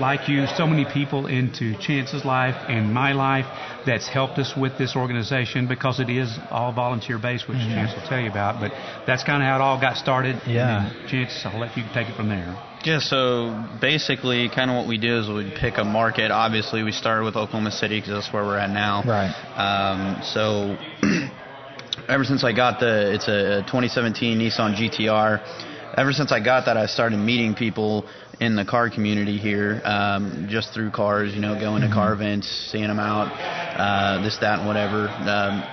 like 0.00 0.28
you, 0.28 0.46
so 0.46 0.66
many 0.66 0.84
people 0.84 1.26
into 1.26 1.76
Chance's 1.78 2.24
life 2.24 2.56
and 2.68 2.92
my 2.92 3.12
life 3.12 3.46
that's 3.86 4.08
helped 4.08 4.38
us 4.38 4.52
with 4.56 4.76
this 4.78 4.96
organization 4.96 5.68
because 5.68 6.00
it 6.00 6.10
is 6.10 6.38
all 6.50 6.72
volunteer 6.72 7.18
based, 7.18 7.48
which 7.48 7.58
Chance 7.58 7.94
will 7.94 8.08
tell 8.08 8.20
you 8.20 8.30
about. 8.30 8.60
But 8.60 8.72
that's 9.06 9.24
kind 9.24 9.42
of 9.42 9.46
how 9.46 9.56
it 9.56 9.62
all 9.62 9.80
got 9.80 9.96
started. 9.96 10.40
Yeah. 10.46 10.92
Chance, 11.08 11.42
I'll 11.44 11.60
let 11.60 11.76
you 11.76 11.84
take 11.94 12.08
it 12.08 12.16
from 12.16 12.28
there. 12.28 12.60
Yeah, 12.84 13.00
so 13.00 13.64
basically, 13.80 14.48
kind 14.48 14.70
of 14.70 14.76
what 14.76 14.86
we 14.86 14.98
do 14.98 15.18
is 15.18 15.28
we 15.28 15.52
pick 15.58 15.78
a 15.78 15.84
market. 15.84 16.30
Obviously, 16.30 16.84
we 16.84 16.92
started 16.92 17.24
with 17.24 17.34
Oklahoma 17.34 17.72
City 17.72 17.98
because 17.98 18.12
that's 18.22 18.32
where 18.32 18.44
we're 18.44 18.58
at 18.58 18.70
now. 18.70 19.02
Right. 19.02 19.32
Um, 19.56 20.22
so, 20.22 20.76
ever 22.08 22.22
since 22.22 22.44
I 22.44 22.52
got 22.52 22.78
the, 22.78 23.12
it's 23.12 23.26
a 23.26 23.62
2017 23.66 24.38
Nissan 24.38 24.76
GTR. 24.76 25.75
Ever 25.96 26.12
since 26.12 26.30
I 26.30 26.40
got 26.44 26.66
that, 26.66 26.76
I 26.76 26.84
started 26.86 27.16
meeting 27.16 27.54
people 27.54 28.04
in 28.38 28.54
the 28.54 28.66
car 28.66 28.90
community 28.90 29.38
here, 29.38 29.80
um, 29.82 30.46
just 30.50 30.74
through 30.74 30.90
cars. 30.90 31.34
You 31.34 31.40
know, 31.40 31.58
going 31.58 31.80
to 31.80 31.88
car 31.88 32.12
events, 32.12 32.46
seeing 32.70 32.88
them 32.88 32.98
out, 32.98 33.32
uh, 33.32 34.22
this, 34.22 34.36
that, 34.42 34.58
and 34.58 34.68
whatever. 34.68 35.08
Um, 35.08 35.64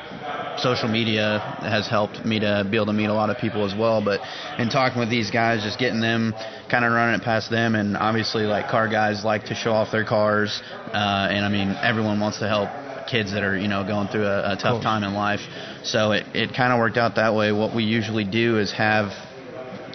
social 0.60 0.88
media 0.88 1.40
has 1.60 1.90
helped 1.90 2.24
me 2.24 2.40
to 2.40 2.66
be 2.70 2.78
able 2.78 2.86
to 2.86 2.94
meet 2.94 3.08
a 3.10 3.14
lot 3.14 3.30
of 3.32 3.38
people 3.38 3.66
as 3.66 3.78
well. 3.78 4.02
But 4.04 4.22
in 4.60 4.70
talking 4.70 5.00
with 5.00 5.10
these 5.10 5.30
guys, 5.30 5.62
just 5.62 5.78
getting 5.78 6.00
them, 6.00 6.34
kind 6.72 6.86
of 6.86 6.94
running 6.94 7.20
it 7.20 7.24
past 7.26 7.50
them, 7.52 7.76
and 7.76 7.98
obviously 7.98 8.44
like 8.44 8.70
car 8.70 8.88
guys 8.88 9.26
like 9.26 9.46
to 9.46 9.56
show 9.56 9.72
off 9.74 9.92
their 9.92 10.06
cars, 10.06 10.62
uh, 10.94 11.28
and 11.32 11.44
I 11.44 11.50
mean 11.50 11.76
everyone 11.84 12.22
wants 12.22 12.40
to 12.40 12.48
help 12.48 12.70
kids 13.10 13.34
that 13.34 13.44
are 13.44 13.58
you 13.58 13.68
know 13.68 13.84
going 13.86 14.08
through 14.08 14.26
a, 14.26 14.54
a 14.54 14.56
tough 14.56 14.80
Cool. 14.80 14.82
time 14.82 15.04
in 15.04 15.14
life. 15.14 15.42
So 15.84 16.14
it 16.14 16.24
it 16.34 16.56
kind 16.56 16.72
of 16.72 16.80
worked 16.80 16.96
out 16.98 17.16
that 17.16 17.36
way. 17.36 17.52
What 17.52 17.76
we 17.76 17.84
usually 17.84 18.24
do 18.24 18.58
is 18.60 18.72
have 18.72 19.12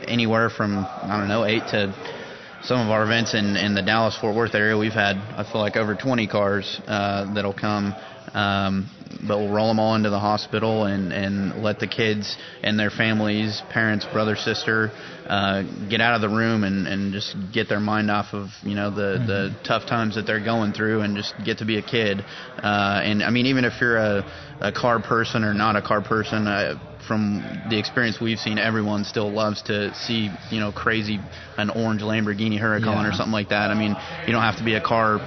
anywhere 0.08 0.50
from 0.50 0.78
I 0.78 1.18
don't 1.18 1.28
know 1.28 1.44
eight 1.44 1.62
to 1.68 1.94
some 2.62 2.80
of 2.80 2.90
our 2.90 3.04
events 3.04 3.34
in, 3.34 3.56
in 3.56 3.74
the 3.74 3.82
Dallas 3.82 4.16
Fort 4.20 4.34
Worth 4.34 4.54
area, 4.54 4.76
we've 4.76 4.92
had 4.92 5.16
I 5.16 5.48
feel 5.50 5.60
like 5.60 5.76
over 5.76 5.94
20 5.94 6.26
cars 6.26 6.80
uh, 6.86 7.32
that'll 7.34 7.54
come. 7.54 7.94
Um, 8.34 8.90
but 9.26 9.38
we'll 9.38 9.52
roll 9.52 9.68
them 9.68 9.78
all 9.78 9.94
into 9.94 10.10
the 10.10 10.18
hospital 10.18 10.84
and, 10.84 11.12
and 11.12 11.62
let 11.62 11.80
the 11.80 11.86
kids 11.86 12.36
and 12.62 12.78
their 12.78 12.90
families, 12.90 13.62
parents, 13.70 14.06
brother, 14.12 14.36
sister, 14.36 14.90
uh, 15.26 15.62
get 15.88 16.00
out 16.00 16.14
of 16.14 16.20
the 16.20 16.28
room 16.28 16.62
and, 16.62 16.86
and 16.86 17.12
just 17.12 17.34
get 17.52 17.68
their 17.68 17.80
mind 17.80 18.10
off 18.10 18.32
of 18.32 18.48
you 18.62 18.74
know 18.74 18.90
the 18.90 19.18
the 19.26 19.56
tough 19.66 19.86
times 19.88 20.14
that 20.14 20.26
they're 20.26 20.44
going 20.44 20.72
through 20.72 21.00
and 21.00 21.16
just 21.16 21.34
get 21.44 21.58
to 21.58 21.64
be 21.64 21.78
a 21.78 21.82
kid. 21.82 22.20
Uh, 22.62 23.00
and 23.02 23.22
I 23.22 23.30
mean, 23.30 23.46
even 23.46 23.64
if 23.64 23.80
you're 23.80 23.96
a, 23.96 24.24
a 24.60 24.72
car 24.72 25.00
person 25.00 25.42
or 25.42 25.54
not 25.54 25.76
a 25.76 25.82
car 25.82 26.02
person, 26.02 26.46
uh, 26.46 26.78
from 27.08 27.62
the 27.68 27.78
experience 27.78 28.20
we've 28.20 28.38
seen, 28.38 28.58
everyone 28.58 29.04
still 29.04 29.32
loves 29.32 29.62
to 29.62 29.92
see, 29.94 30.30
you 30.50 30.60
know, 30.60 30.70
crazy 30.70 31.18
an 31.56 31.70
orange 31.70 32.02
Lamborghini 32.02 32.60
Huracan 32.60 32.84
Yeah. 33.02 33.08
or 33.08 33.12
something 33.12 33.32
like 33.32 33.48
that. 33.48 33.70
I 33.70 33.74
mean, 33.74 33.96
you 34.26 34.32
don't 34.32 34.42
have 34.42 34.58
to 34.58 34.64
be 34.64 34.74
a 34.74 34.80
car 34.80 35.18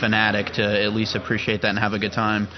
fanatic 0.00 0.46
to 0.54 0.62
at 0.84 0.92
least 0.92 1.14
appreciate 1.14 1.62
that 1.62 1.68
and 1.68 1.78
have 1.78 1.92
a 1.92 1.98
good 1.98 2.12
time 2.12 2.48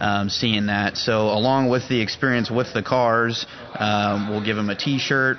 um, 0.00 0.30
seeing 0.30 0.66
that. 0.66 0.96
So, 0.96 1.28
along 1.28 1.68
with 1.68 1.86
the 1.88 2.00
experience 2.00 2.50
with 2.50 2.72
the 2.72 2.82
cars, 2.82 3.44
um, 3.78 4.30
we'll 4.30 4.44
give 4.44 4.56
them 4.56 4.70
a 4.70 4.76
T-shirt. 4.76 5.36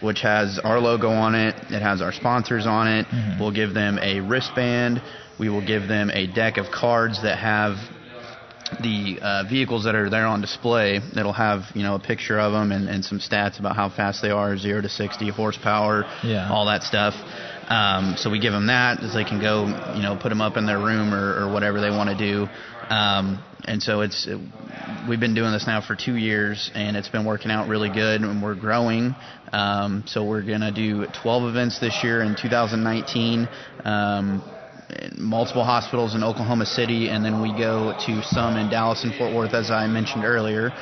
Which 0.00 0.20
has 0.22 0.58
our 0.62 0.78
logo 0.78 1.08
on 1.08 1.34
it. 1.34 1.54
It 1.70 1.80
has 1.80 2.02
our 2.02 2.12
sponsors 2.12 2.66
on 2.66 2.86
it. 2.86 3.06
We'll 3.40 3.52
give 3.52 3.72
them 3.72 3.98
a 4.02 4.20
wristband. 4.20 5.00
We 5.38 5.48
will 5.48 5.64
give 5.64 5.88
them 5.88 6.10
a 6.10 6.26
deck 6.26 6.58
of 6.58 6.66
cards 6.70 7.22
that 7.22 7.38
have 7.38 7.76
the 8.82 9.18
uh, 9.22 9.44
vehicles 9.48 9.84
that 9.84 9.94
are 9.94 10.10
there 10.10 10.26
on 10.26 10.40
display 10.40 11.00
that'll 11.14 11.32
have 11.32 11.62
you 11.74 11.82
know 11.82 11.94
a 11.94 11.98
picture 12.00 12.38
of 12.38 12.52
them 12.52 12.72
and, 12.72 12.88
and 12.88 13.04
some 13.04 13.18
stats 13.18 13.58
about 13.60 13.76
how 13.76 13.88
fast 13.88 14.22
they 14.22 14.30
are 14.30 14.56
zero 14.56 14.80
to 14.80 14.88
60 14.88 15.28
horsepower 15.30 16.04
Yeah. 16.22 16.50
all 16.50 16.66
that 16.66 16.82
stuff. 16.82 17.14
Um, 17.68 18.14
so 18.16 18.30
we 18.30 18.38
give 18.38 18.52
them 18.52 18.68
that 18.68 19.02
as 19.02 19.12
they 19.14 19.24
can 19.24 19.40
go 19.40 19.66
you 19.96 20.02
know 20.02 20.16
put 20.20 20.28
them 20.30 20.40
up 20.40 20.56
in 20.56 20.66
their 20.66 20.78
room 20.78 21.12
or, 21.12 21.46
or 21.46 21.52
whatever 21.52 21.80
they 21.80 21.90
want 21.90 22.10
to 22.10 22.16
do. 22.16 22.46
Um, 22.92 23.42
and 23.64 23.82
so 23.82 24.00
it's 24.02 24.28
we've 25.08 25.18
been 25.20 25.34
doing 25.34 25.52
this 25.52 25.66
now 25.66 25.80
for 25.80 25.96
two 25.96 26.14
years 26.16 26.70
and 26.74 26.96
it's 26.96 27.08
been 27.08 27.24
working 27.24 27.50
out 27.50 27.68
really 27.68 27.88
good 27.90 28.20
and 28.20 28.42
we're 28.42 28.54
growing. 28.54 29.14
Um, 29.52 30.04
so 30.06 30.24
we're 30.24 30.42
gonna 30.42 30.70
do 30.72 31.06
12 31.22 31.44
events 31.50 31.80
this 31.80 32.02
year 32.04 32.22
in 32.22 32.36
2019 32.40 33.48
um, 33.84 34.42
multiple 35.16 35.64
hospitals 35.64 36.14
in 36.14 36.22
Oklahoma 36.22 36.66
City, 36.66 37.08
and 37.08 37.24
then 37.24 37.40
we 37.40 37.52
go 37.56 37.92
to 38.06 38.22
some 38.22 38.56
in 38.56 38.70
Dallas 38.70 39.04
and 39.04 39.14
Fort 39.14 39.34
Worth, 39.34 39.54
as 39.54 39.70
I 39.70 39.86
mentioned 39.86 40.24
earlier. 40.24 40.72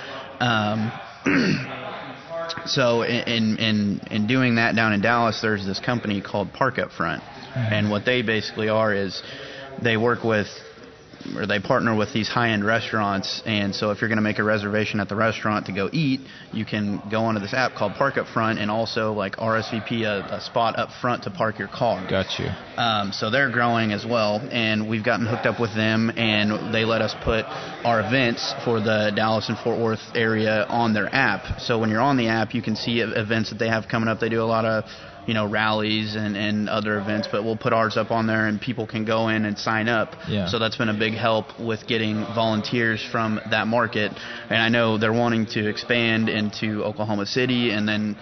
Um, 0.40 0.92
so 2.66 3.02
in, 3.02 3.56
in 3.58 4.00
in 4.10 4.26
doing 4.26 4.56
that 4.56 4.76
down 4.76 4.92
in 4.92 5.00
Dallas, 5.00 5.40
there's 5.40 5.64
this 5.64 5.80
company 5.80 6.20
called 6.20 6.52
Park 6.52 6.78
Up 6.78 6.90
Front, 6.90 7.22
and 7.54 7.90
what 7.90 8.04
they 8.04 8.22
basically 8.22 8.68
are 8.68 8.92
is 8.92 9.22
they 9.82 9.96
work 9.96 10.24
with 10.24 10.48
or 11.36 11.46
they 11.46 11.60
partner 11.60 11.94
with 11.94 12.12
these 12.12 12.28
high-end 12.28 12.64
restaurants 12.64 13.42
and 13.46 13.74
so 13.74 13.90
if 13.90 14.00
you're 14.00 14.08
going 14.08 14.16
to 14.16 14.22
make 14.22 14.38
a 14.38 14.44
reservation 14.44 15.00
at 15.00 15.08
the 15.08 15.16
restaurant 15.16 15.66
to 15.66 15.72
go 15.72 15.88
eat 15.92 16.20
you 16.52 16.64
can 16.64 17.02
go 17.10 17.24
onto 17.24 17.40
this 17.40 17.54
app 17.54 17.74
called 17.74 17.94
park 17.94 18.16
up 18.18 18.26
front 18.26 18.58
and 18.58 18.70
also 18.70 19.12
like 19.12 19.36
rsvp 19.36 20.02
a, 20.04 20.34
a 20.34 20.40
spot 20.40 20.78
up 20.78 20.90
front 21.00 21.24
to 21.24 21.30
park 21.30 21.58
your 21.58 21.68
car 21.68 22.06
Got 22.08 22.38
you. 22.38 22.48
um, 22.76 23.12
so 23.12 23.30
they're 23.30 23.50
growing 23.50 23.92
as 23.92 24.04
well, 24.04 24.40
and 24.50 24.88
we've 24.88 25.04
gotten 25.04 25.26
hooked 25.26 25.46
up 25.46 25.60
with 25.60 25.74
them, 25.74 26.10
and 26.16 26.72
they 26.74 26.84
let 26.84 27.02
us 27.02 27.14
put 27.22 27.46
our 27.84 28.00
events 28.00 28.54
for 28.64 28.80
the 28.80 29.12
Dallas 29.14 29.48
and 29.48 29.58
Fort 29.58 29.78
Worth 29.78 30.00
area 30.14 30.66
on 30.68 30.92
their 30.92 31.12
app. 31.14 31.60
So 31.60 31.78
when 31.78 31.90
you're 31.90 32.00
on 32.00 32.16
the 32.16 32.28
app, 32.28 32.52
you 32.54 32.62
can 32.62 32.74
see 32.76 33.00
events 33.00 33.50
that 33.50 33.58
they 33.58 33.68
have 33.68 33.86
coming 33.88 34.08
up. 34.08 34.18
They 34.20 34.28
do 34.28 34.42
a 34.42 34.44
lot 34.44 34.64
of, 34.64 34.84
you 35.26 35.34
know, 35.34 35.46
rallies 35.46 36.16
and, 36.16 36.36
and 36.36 36.68
other 36.68 36.98
events, 36.98 37.28
but 37.30 37.44
we'll 37.44 37.56
put 37.56 37.72
ours 37.72 37.96
up 37.96 38.10
on 38.10 38.26
there, 38.26 38.46
and 38.46 38.60
people 38.60 38.86
can 38.86 39.04
go 39.04 39.28
in 39.28 39.44
and 39.44 39.58
sign 39.58 39.88
up. 39.88 40.16
Yeah. 40.28 40.46
So 40.48 40.58
that's 40.58 40.76
been 40.76 40.88
a 40.88 40.98
big 40.98 41.14
help 41.14 41.58
with 41.58 41.86
getting 41.86 42.26
volunteers 42.34 43.02
from 43.02 43.40
that 43.50 43.66
market, 43.66 44.12
and 44.50 44.62
I 44.62 44.68
know 44.68 44.98
they're 44.98 45.12
wanting 45.12 45.46
to 45.46 45.68
expand 45.68 46.28
into 46.28 46.84
Oklahoma 46.84 47.26
City, 47.26 47.70
and 47.70 47.88
then 47.88 48.16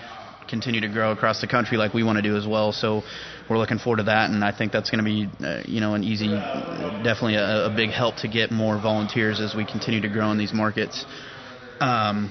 continue 0.49 0.81
to 0.83 0.89
grow 0.89 1.13
across 1.13 1.41
the 1.41 1.47
country 1.47 1.79
like 1.79 1.95
we 1.95 2.03
want 2.03 2.17
to 2.17 2.23
do 2.23 2.37
as 2.37 2.47
well. 2.47 2.73
So 2.73 3.03
we're 3.49 3.59
looking 3.59 3.79
forward 3.79 3.99
to 3.99 4.03
that, 4.05 4.31
and 4.31 4.45
I 4.45 4.53
think 4.53 4.73
that's 4.73 4.91
going 4.91 4.99
to 4.99 5.05
be, 5.05 5.29
uh, 5.45 5.63
you 5.67 5.81
know, 5.81 5.95
an 5.95 6.05
easy, 6.05 6.29
definitely 6.29 7.37
a, 7.37 7.67
a 7.67 7.71
big 7.71 7.91
help 7.91 8.17
to 8.17 8.29
get 8.29 8.51
more 8.51 8.79
volunteers 8.79 9.41
as 9.41 9.55
we 9.55 9.65
continue 9.65 10.01
to 10.03 10.09
grow 10.09 10.31
in 10.31 10.39
these 10.39 10.53
markets. 10.53 11.07
Um, 11.81 12.31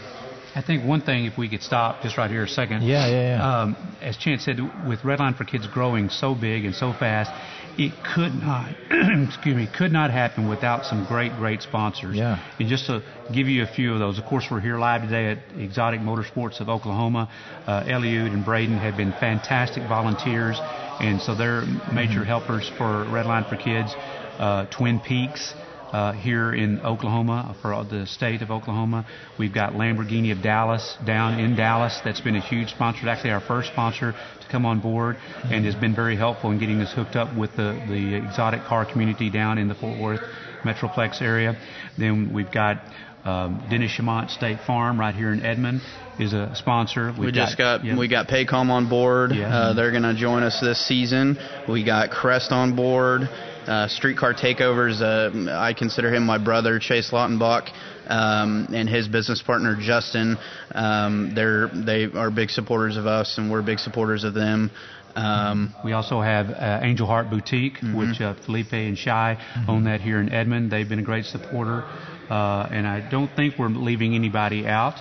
I 0.53 0.61
think 0.61 0.85
one 0.85 1.01
thing, 1.01 1.25
if 1.25 1.37
we 1.37 1.49
could 1.49 1.61
stop 1.61 2.01
just 2.01 2.17
right 2.17 2.29
here 2.29 2.43
a 2.43 2.47
second. 2.47 2.83
Yeah, 2.83 3.07
yeah, 3.07 3.37
yeah. 3.37 3.61
Um, 3.61 3.95
as 4.01 4.17
Chance 4.17 4.45
said, 4.45 4.59
with 4.87 4.99
Redline 4.99 5.37
for 5.37 5.45
Kids 5.45 5.65
growing 5.67 6.09
so 6.09 6.35
big 6.35 6.65
and 6.65 6.75
so 6.75 6.91
fast, 6.91 7.31
it 7.77 7.93
could 8.15 8.33
not, 8.33 8.69
excuse 9.27 9.55
me, 9.55 9.67
could 9.77 9.93
not 9.93 10.11
happen 10.11 10.49
without 10.49 10.85
some 10.85 11.05
great, 11.05 11.31
great 11.37 11.61
sponsors. 11.61 12.17
Yeah. 12.17 12.37
And 12.59 12.67
just 12.67 12.87
to 12.87 13.01
give 13.33 13.47
you 13.47 13.63
a 13.63 13.67
few 13.67 13.93
of 13.93 13.99
those, 13.99 14.19
of 14.19 14.25
course, 14.25 14.45
we're 14.51 14.59
here 14.59 14.77
live 14.77 15.03
today 15.03 15.31
at 15.31 15.37
Exotic 15.57 16.01
Motorsports 16.01 16.59
of 16.59 16.67
Oklahoma. 16.67 17.29
Uh, 17.65 17.83
Eliud 17.83 18.33
and 18.33 18.43
Braden 18.43 18.77
have 18.77 18.97
been 18.97 19.13
fantastic 19.13 19.83
volunteers, 19.87 20.59
and 20.99 21.21
so 21.21 21.33
they're 21.33 21.63
major 21.93 22.25
helpers 22.25 22.69
for 22.77 23.05
Redline 23.05 23.47
for 23.47 23.55
Kids. 23.55 23.93
Uh, 24.37 24.65
Twin 24.65 24.99
Peaks 24.99 25.53
uh, 25.91 26.13
here 26.13 26.53
in 26.53 26.79
Oklahoma 26.81 27.55
for 27.61 27.83
the 27.83 28.05
state 28.07 28.41
of 28.41 28.51
Oklahoma. 28.51 29.05
We've 29.37 29.53
got 29.53 29.73
Lamborghini 29.73 30.31
of 30.31 30.41
Dallas 30.41 30.97
down 31.05 31.39
in 31.39 31.55
Dallas. 31.55 31.99
That's 32.03 32.21
been 32.21 32.35
a 32.35 32.41
huge 32.41 32.69
sponsor. 32.69 33.07
Actually, 33.09 33.31
our 33.31 33.41
first 33.41 33.71
sponsor 33.71 34.13
to 34.13 34.51
come 34.51 34.65
on 34.65 34.79
board 34.79 35.17
and 35.43 35.65
has 35.65 35.75
been 35.75 35.95
very 35.95 36.15
helpful 36.15 36.51
in 36.51 36.59
getting 36.59 36.81
us 36.81 36.93
hooked 36.93 37.15
up 37.15 37.35
with 37.37 37.51
the, 37.51 37.83
the 37.87 38.15
exotic 38.15 38.61
car 38.63 38.89
community 38.89 39.29
down 39.29 39.57
in 39.57 39.67
the 39.67 39.75
Fort 39.75 39.99
Worth 39.99 40.21
Metroplex 40.63 41.21
area. 41.21 41.57
Then 41.97 42.33
we've 42.33 42.51
got 42.51 42.77
um, 43.23 43.65
Dennis 43.69 43.91
Chamont 43.91 44.29
State 44.31 44.59
Farm 44.65 44.99
right 44.99 45.13
here 45.13 45.31
in 45.31 45.45
Edmond 45.45 45.81
is 46.19 46.33
a 46.33 46.51
sponsor. 46.55 47.11
We've 47.11 47.27
we 47.27 47.31
just 47.31 47.57
got 47.57 47.83
yeah. 47.83 47.97
we 47.97 48.07
got 48.07 48.27
Paycom 48.27 48.69
on 48.69 48.89
board. 48.89 49.31
Yeah. 49.33 49.47
Uh, 49.47 49.73
they're 49.73 49.91
going 49.91 50.03
to 50.03 50.15
join 50.15 50.43
us 50.43 50.59
this 50.61 50.85
season. 50.87 51.37
We 51.69 51.83
got 51.83 52.11
Crest 52.11 52.51
on 52.51 52.75
board. 52.75 53.21
Uh, 53.67 53.87
Streetcar 53.87 54.33
Takeovers. 54.33 55.01
Uh, 55.01 55.51
I 55.51 55.73
consider 55.73 56.13
him 56.13 56.25
my 56.25 56.37
brother, 56.37 56.79
Chase 56.79 57.11
Lautenbach, 57.11 57.69
um, 58.07 58.67
and 58.73 58.89
his 58.89 59.07
business 59.07 59.41
partner 59.41 59.77
Justin. 59.79 60.37
Um, 60.73 61.33
they're 61.35 61.67
they 61.67 62.05
are 62.05 62.31
big 62.31 62.49
supporters 62.49 62.97
of 62.97 63.05
us, 63.05 63.37
and 63.37 63.51
we're 63.51 63.61
big 63.61 63.79
supporters 63.79 64.23
of 64.23 64.33
them. 64.33 64.71
Um, 65.15 65.75
We 65.83 65.93
also 65.93 66.21
have 66.21 66.49
uh, 66.49 66.79
Angel 66.81 67.05
Heart 67.05 67.29
Boutique, 67.29 67.77
which 67.93 68.19
uh, 68.21 68.33
Felipe 68.45 68.73
and 68.73 68.97
Shy 68.97 69.37
own 69.67 69.83
that 69.83 70.01
here 70.01 70.19
in 70.19 70.31
Edmond. 70.31 70.71
They've 70.71 70.87
been 70.87 70.99
a 70.99 71.03
great 71.03 71.25
supporter, 71.25 71.83
uh, 72.29 72.67
and 72.71 72.87
I 72.87 73.07
don't 73.09 73.29
think 73.35 73.59
we're 73.59 73.67
leaving 73.67 74.15
anybody 74.15 74.65
out. 74.65 74.95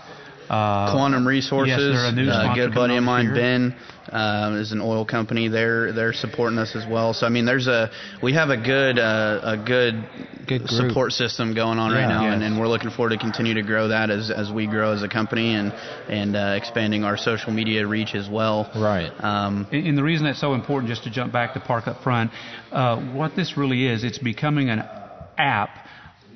Uh, 0.51 0.91
Quantum 0.93 1.27
Resources, 1.29 1.69
Yes, 1.69 1.79
they're 1.79 2.09
a 2.09 2.13
new 2.13 2.29
uh, 2.29 2.55
good 2.57 2.75
buddy 2.75 2.97
of 2.97 3.05
mine, 3.05 3.27
over 3.27 3.37
Ben, 3.37 3.77
uh, 4.11 4.57
is 4.61 4.73
an 4.73 4.81
oil 4.81 5.05
company. 5.05 5.47
They're 5.47 5.93
they're 5.93 6.13
supporting 6.13 6.59
us 6.59 6.75
as 6.75 6.85
well. 6.91 7.15
So 7.15 7.25
I 7.25 7.29
mean, 7.29 7.45
there's 7.45 7.69
a 7.69 7.89
we 8.21 8.33
have 8.35 8.51
a 8.51 8.57
good 8.57 8.99
uh, 8.99 9.41
a 9.45 9.57
good, 9.57 10.05
Good 10.49 10.69
support 10.69 11.13
system 11.13 11.55
going 11.55 11.79
on 11.79 11.93
right 11.93 12.01
Yeah. 12.01 12.09
now, 12.09 12.25
and, 12.33 12.43
Yes. 12.43 12.51
and 12.51 12.59
we're 12.59 12.67
looking 12.67 12.91
forward 12.91 13.11
to 13.11 13.19
continue 13.19 13.55
to 13.55 13.63
grow 13.63 13.87
that 13.89 14.11
as 14.11 14.33
as 14.33 14.51
we 14.51 14.67
grow 14.67 14.93
as 14.93 15.05
a 15.05 15.09
company 15.09 15.55
and 15.55 15.73
and 16.09 16.35
uh, 16.35 16.55
expanding 16.57 17.05
our 17.05 17.17
social 17.17 17.53
media 17.53 17.87
reach 17.87 18.17
as 18.17 18.29
well. 18.29 18.69
Right. 18.75 19.13
Um, 19.23 19.69
And 19.71 19.87
and 19.87 19.97
the 19.97 20.03
reason 20.03 20.27
that's 20.27 20.41
so 20.41 20.55
important, 20.55 20.89
just 20.91 21.05
to 21.05 21.11
jump 21.11 21.33
back 21.33 21.55
to 21.55 21.61
Park 21.61 21.87
Up 21.87 22.03
Front, 22.03 22.33
uh, 22.73 22.97
what 23.15 23.37
this 23.37 23.57
really 23.57 23.87
is, 23.87 24.03
it's 24.03 24.19
becoming 24.19 24.71
an 24.71 24.83
app 25.39 25.71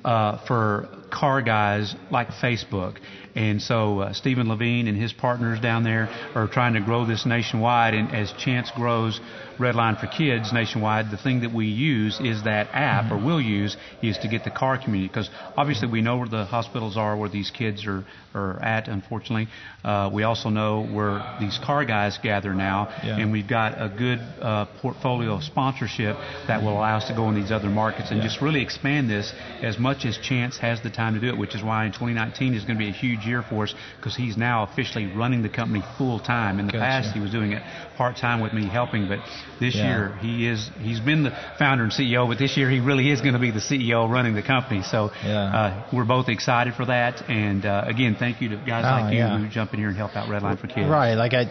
uh, 0.05 0.37
for 0.47 0.87
car 1.11 1.41
guys 1.41 1.95
like 2.11 2.29
Facebook. 2.29 2.97
And 3.35 3.61
so 3.61 3.99
uh, 3.99 4.13
Stephen 4.13 4.47
Levine 4.47 4.87
and 4.87 4.97
his 4.97 5.11
partners 5.11 5.59
down 5.59 5.83
there 5.83 6.09
are 6.35 6.47
trying 6.47 6.73
to 6.75 6.79
grow 6.79 7.05
this 7.05 7.25
nationwide. 7.25 7.93
And 7.93 8.15
as 8.15 8.31
Chance 8.33 8.71
grows 8.71 9.19
Redline 9.57 9.99
for 9.99 10.07
Kids 10.07 10.53
nationwide, 10.53 11.11
the 11.11 11.17
thing 11.17 11.41
that 11.41 11.53
we 11.53 11.65
use 11.65 12.19
is 12.21 12.43
that 12.43 12.67
app, 12.71 13.11
or 13.11 13.17
will 13.17 13.41
use, 13.41 13.75
is 14.01 14.17
to 14.19 14.29
get 14.29 14.45
the 14.45 14.51
car 14.51 14.77
community. 14.77 15.09
Because 15.09 15.29
obviously 15.57 15.89
we 15.89 16.01
know 16.01 16.17
where 16.17 16.29
the 16.29 16.45
hospitals 16.45 16.95
are, 16.95 17.17
where 17.17 17.29
these 17.29 17.51
kids 17.51 17.85
are, 17.85 18.05
are 18.33 18.61
at, 18.63 18.87
unfortunately. 18.87 19.47
Uh, 19.83 20.09
we 20.13 20.23
also 20.23 20.49
know 20.49 20.85
where 20.85 21.35
these 21.41 21.59
car 21.63 21.83
guys 21.83 22.17
gather 22.23 22.53
now. 22.53 22.87
Yeah. 23.03 23.17
And 23.17 23.33
we've 23.33 23.47
got 23.49 23.73
a 23.81 23.89
good 23.89 24.19
uh, 24.41 24.65
portfolio 24.81 25.33
of 25.35 25.43
sponsorship 25.43 26.15
that 26.47 26.61
will 26.63 26.73
allow 26.73 26.97
us 26.97 27.07
to 27.09 27.15
go 27.15 27.27
in 27.27 27.35
these 27.35 27.51
other 27.51 27.69
markets 27.69 28.11
and 28.11 28.21
just 28.21 28.41
really 28.41 28.61
expand 28.61 29.09
this 29.09 29.33
as 29.61 29.77
much 29.77 30.05
as 30.05 30.17
Chance 30.17 30.57
has 30.59 30.81
the 30.83 30.89
time 30.95 31.13
to 31.15 31.19
do 31.19 31.27
it, 31.27 31.37
which 31.37 31.53
is 31.55 31.63
why 31.63 31.85
in 31.85 31.91
2019 31.91 32.53
is 32.53 32.63
going 32.65 32.77
to 32.77 32.83
be 32.83 32.89
a 32.89 32.93
huge 32.93 33.25
year 33.25 33.43
for 33.43 33.63
us 33.63 33.73
because 33.97 34.15
he's 34.15 34.37
now 34.37 34.63
officially 34.63 35.07
running 35.07 35.41
the 35.41 35.49
company 35.49 35.83
full 35.97 36.19
time. 36.19 36.59
In 36.59 36.65
the 36.67 36.71
Gotcha. 36.71 36.85
past, 37.03 37.13
he 37.13 37.19
was 37.19 37.31
doing 37.31 37.51
it 37.51 37.61
part 37.97 38.17
time 38.17 38.39
with 38.41 38.53
me 38.53 38.67
helping, 38.69 39.07
but 39.07 39.19
this 39.59 39.75
Yeah. 39.75 39.87
year 39.87 40.17
he 40.21 40.47
is 40.47 40.69
he's 40.79 40.99
been 40.99 41.23
the 41.23 41.31
founder 41.59 41.83
and 41.83 41.91
CEO, 41.93 42.27
but 42.27 42.37
this 42.37 42.55
year 42.57 42.69
he 42.69 42.79
really 42.79 43.09
is 43.11 43.21
going 43.21 43.33
to 43.33 43.39
be 43.39 43.51
the 43.51 43.59
CEO 43.59 44.09
running 44.09 44.33
the 44.35 44.41
company. 44.43 44.81
So 44.83 45.11
Yeah. 45.23 45.33
uh, 45.43 45.83
we're 45.91 46.05
both 46.05 46.29
excited 46.29 46.73
for 46.75 46.85
that. 46.85 47.21
And 47.29 47.65
uh, 47.65 47.83
again, 47.85 48.15
thank 48.17 48.41
you 48.41 48.49
to 48.49 48.57
guys 48.57 48.85
Oh, 48.87 48.91
like 49.03 49.13
you 49.13 49.19
yeah. 49.19 49.37
who 49.37 49.47
jump 49.49 49.73
in 49.73 49.79
here 49.79 49.89
and 49.89 49.97
help 49.97 50.15
out 50.15 50.27
Redline 50.29 50.59
for 50.59 50.67
Kids. 50.67 50.87
Right, 50.89 51.15
like 51.15 51.33
I 51.33 51.45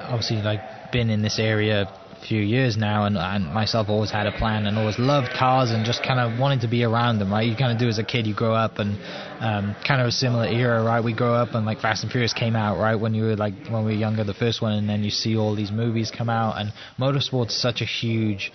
obviously 0.00 0.42
like 0.42 0.60
been 0.92 1.08
in 1.10 1.22
this 1.22 1.38
area 1.38 1.88
few 2.26 2.40
years 2.40 2.76
now, 2.76 3.04
and, 3.04 3.16
and 3.16 3.52
myself 3.52 3.88
always 3.88 4.10
had 4.10 4.26
a 4.26 4.32
plan 4.32 4.66
and 4.66 4.78
always 4.78 4.98
loved 4.98 5.32
cars 5.32 5.70
and 5.70 5.84
just 5.84 6.02
kind 6.02 6.20
of 6.20 6.38
wanted 6.38 6.60
to 6.62 6.68
be 6.68 6.84
around 6.84 7.18
them. 7.18 7.32
Right, 7.32 7.46
you 7.46 7.56
kind 7.56 7.72
of 7.72 7.78
do 7.78 7.88
as 7.88 7.98
a 7.98 8.04
kid, 8.04 8.26
you 8.26 8.34
grow 8.34 8.54
up 8.54 8.78
and 8.78 8.96
um, 9.40 9.76
kind 9.86 10.00
of 10.00 10.06
a 10.06 10.12
similar 10.12 10.46
era, 10.46 10.82
right? 10.82 11.02
We 11.02 11.14
grow 11.14 11.34
up 11.34 11.54
and 11.54 11.66
like 11.66 11.80
Fast 11.80 12.02
and 12.02 12.12
Furious 12.12 12.32
came 12.32 12.56
out, 12.56 12.78
right? 12.78 12.94
When 12.94 13.14
you 13.14 13.24
were 13.24 13.36
like 13.36 13.54
when 13.68 13.84
we 13.84 13.92
were 13.92 13.98
younger, 13.98 14.24
the 14.24 14.34
first 14.34 14.62
one, 14.62 14.72
and 14.72 14.88
then 14.88 15.02
you 15.02 15.10
see 15.10 15.36
all 15.36 15.54
these 15.54 15.72
movies 15.72 16.10
come 16.10 16.30
out, 16.30 16.58
and 16.58 16.72
motorsport's 16.98 17.54
such 17.54 17.80
a 17.80 17.86
huge 17.86 18.52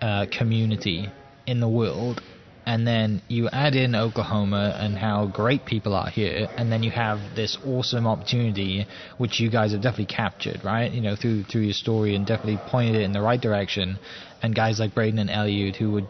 uh, 0.00 0.26
community 0.30 1.08
in 1.46 1.60
the 1.60 1.68
world 1.68 2.22
and 2.66 2.86
then 2.86 3.22
you 3.28 3.48
add 3.50 3.74
in 3.74 3.94
Oklahoma 3.94 4.76
and 4.78 4.96
how 4.96 5.26
great 5.26 5.66
people 5.66 5.94
are 5.94 6.08
here, 6.08 6.48
and 6.56 6.72
then 6.72 6.82
you 6.82 6.90
have 6.90 7.20
this 7.34 7.58
awesome 7.64 8.06
opportunity, 8.06 8.86
which 9.18 9.38
you 9.38 9.50
guys 9.50 9.72
have 9.72 9.82
definitely 9.82 10.14
captured, 10.14 10.64
right? 10.64 10.90
You 10.90 11.02
know, 11.02 11.16
through 11.16 11.44
through 11.44 11.62
your 11.62 11.74
story 11.74 12.14
and 12.14 12.26
definitely 12.26 12.58
pointed 12.66 12.96
it 12.96 13.02
in 13.02 13.12
the 13.12 13.20
right 13.20 13.40
direction. 13.40 13.98
And 14.42 14.54
guys 14.54 14.78
like 14.78 14.94
Braden 14.94 15.18
and 15.18 15.30
Eliud, 15.30 15.76
who 15.76 15.92
would, 15.92 16.06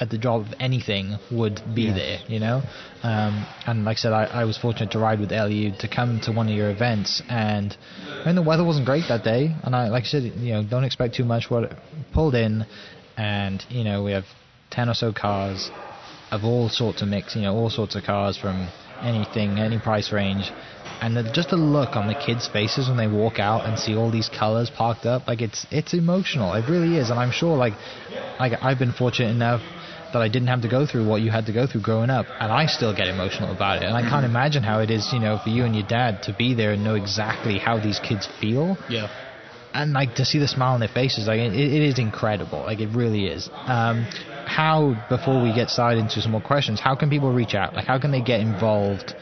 at 0.00 0.10
the 0.10 0.18
drop 0.18 0.46
of 0.46 0.54
anything, 0.60 1.18
would 1.30 1.60
be 1.74 1.90
there, 1.92 2.18
you 2.26 2.38
know. 2.38 2.62
Um, 3.02 3.46
and 3.66 3.84
like 3.84 3.98
I 3.98 4.00
said, 4.00 4.12
I, 4.12 4.24
I 4.24 4.44
was 4.44 4.56
fortunate 4.56 4.92
to 4.92 4.98
ride 4.98 5.20
with 5.20 5.30
Eliud 5.30 5.78
to 5.80 5.88
come 5.88 6.20
to 6.20 6.32
one 6.32 6.48
of 6.48 6.54
your 6.54 6.70
events, 6.70 7.22
and 7.28 7.76
I 8.24 8.26
mean 8.26 8.34
the 8.34 8.42
weather 8.42 8.64
wasn't 8.64 8.86
great 8.86 9.04
that 9.08 9.24
day, 9.24 9.54
and 9.62 9.76
I 9.76 9.88
like 9.88 10.04
I 10.04 10.06
said, 10.06 10.22
you 10.22 10.54
know, 10.54 10.62
don't 10.62 10.84
expect 10.84 11.16
too 11.16 11.24
much. 11.24 11.50
What 11.50 11.72
pulled 12.14 12.34
in, 12.34 12.64
and 13.18 13.62
you 13.68 13.84
know 13.84 14.02
we 14.04 14.12
have 14.12 14.24
ten 14.70 14.88
or 14.88 14.94
so 14.94 15.12
cars 15.12 15.70
of 16.30 16.44
all 16.44 16.68
sorts 16.68 17.02
of 17.02 17.08
mix, 17.08 17.34
you 17.36 17.42
know, 17.42 17.54
all 17.54 17.70
sorts 17.70 17.94
of 17.94 18.04
cars 18.04 18.36
from 18.36 18.68
anything, 19.02 19.58
any 19.58 19.78
price 19.78 20.12
range. 20.12 20.50
And 21.00 21.16
the, 21.16 21.22
just 21.22 21.50
the 21.50 21.56
look 21.56 21.96
on 21.96 22.08
the 22.08 22.14
kids' 22.14 22.48
faces 22.48 22.88
when 22.88 22.96
they 22.96 23.06
walk 23.06 23.38
out 23.38 23.66
and 23.66 23.78
see 23.78 23.94
all 23.94 24.10
these 24.10 24.28
colors 24.28 24.70
parked 24.70 25.06
up, 25.06 25.28
like 25.28 25.40
it's 25.40 25.66
it's 25.70 25.94
emotional. 25.94 26.54
It 26.54 26.68
really 26.68 26.96
is, 26.96 27.10
and 27.10 27.18
I'm 27.18 27.30
sure 27.30 27.56
like 27.56 27.74
like 28.40 28.52
I've 28.60 28.78
been 28.78 28.92
fortunate 28.92 29.30
enough 29.30 29.60
that 30.12 30.22
I 30.22 30.28
didn't 30.28 30.48
have 30.48 30.62
to 30.62 30.68
go 30.68 30.86
through 30.86 31.06
what 31.06 31.20
you 31.20 31.30
had 31.30 31.46
to 31.46 31.52
go 31.52 31.66
through 31.66 31.82
growing 31.82 32.10
up, 32.10 32.26
and 32.40 32.50
I 32.50 32.66
still 32.66 32.94
get 32.94 33.08
emotional 33.08 33.52
about 33.52 33.82
it. 33.82 33.86
And 33.86 33.96
I 33.96 34.08
can't 34.08 34.24
imagine 34.24 34.62
how 34.62 34.80
it 34.80 34.90
is, 34.90 35.12
you 35.12 35.20
know, 35.20 35.38
for 35.38 35.50
you 35.50 35.64
and 35.64 35.74
your 35.74 35.86
dad 35.86 36.22
to 36.24 36.32
be 36.32 36.54
there 36.54 36.72
and 36.72 36.82
know 36.82 36.94
exactly 36.94 37.58
how 37.58 37.78
these 37.78 38.00
kids 38.00 38.26
feel 38.40 38.78
yeah. 38.88 39.08
and 39.74 39.92
like 39.92 40.14
to 40.14 40.24
see 40.24 40.38
the 40.38 40.48
smile 40.48 40.74
on 40.74 40.80
their 40.80 40.88
faces, 40.88 41.28
like 41.28 41.40
it, 41.40 41.52
it 41.54 41.82
is 41.82 41.98
incredible. 41.98 42.60
Like 42.60 42.80
it 42.80 42.88
really 42.88 43.26
is. 43.26 43.48
Um, 43.52 44.06
how 44.48 44.96
before 45.08 45.42
we 45.42 45.54
get 45.54 45.68
started 45.68 46.00
into 46.00 46.20
some 46.20 46.32
more 46.32 46.40
questions, 46.40 46.80
how 46.80 46.94
can 46.96 47.10
people 47.10 47.32
reach 47.32 47.54
out? 47.54 47.74
Like 47.74 47.84
how 47.84 47.98
can 48.00 48.10
they 48.10 48.22
get 48.22 48.40
involved? 48.40 49.14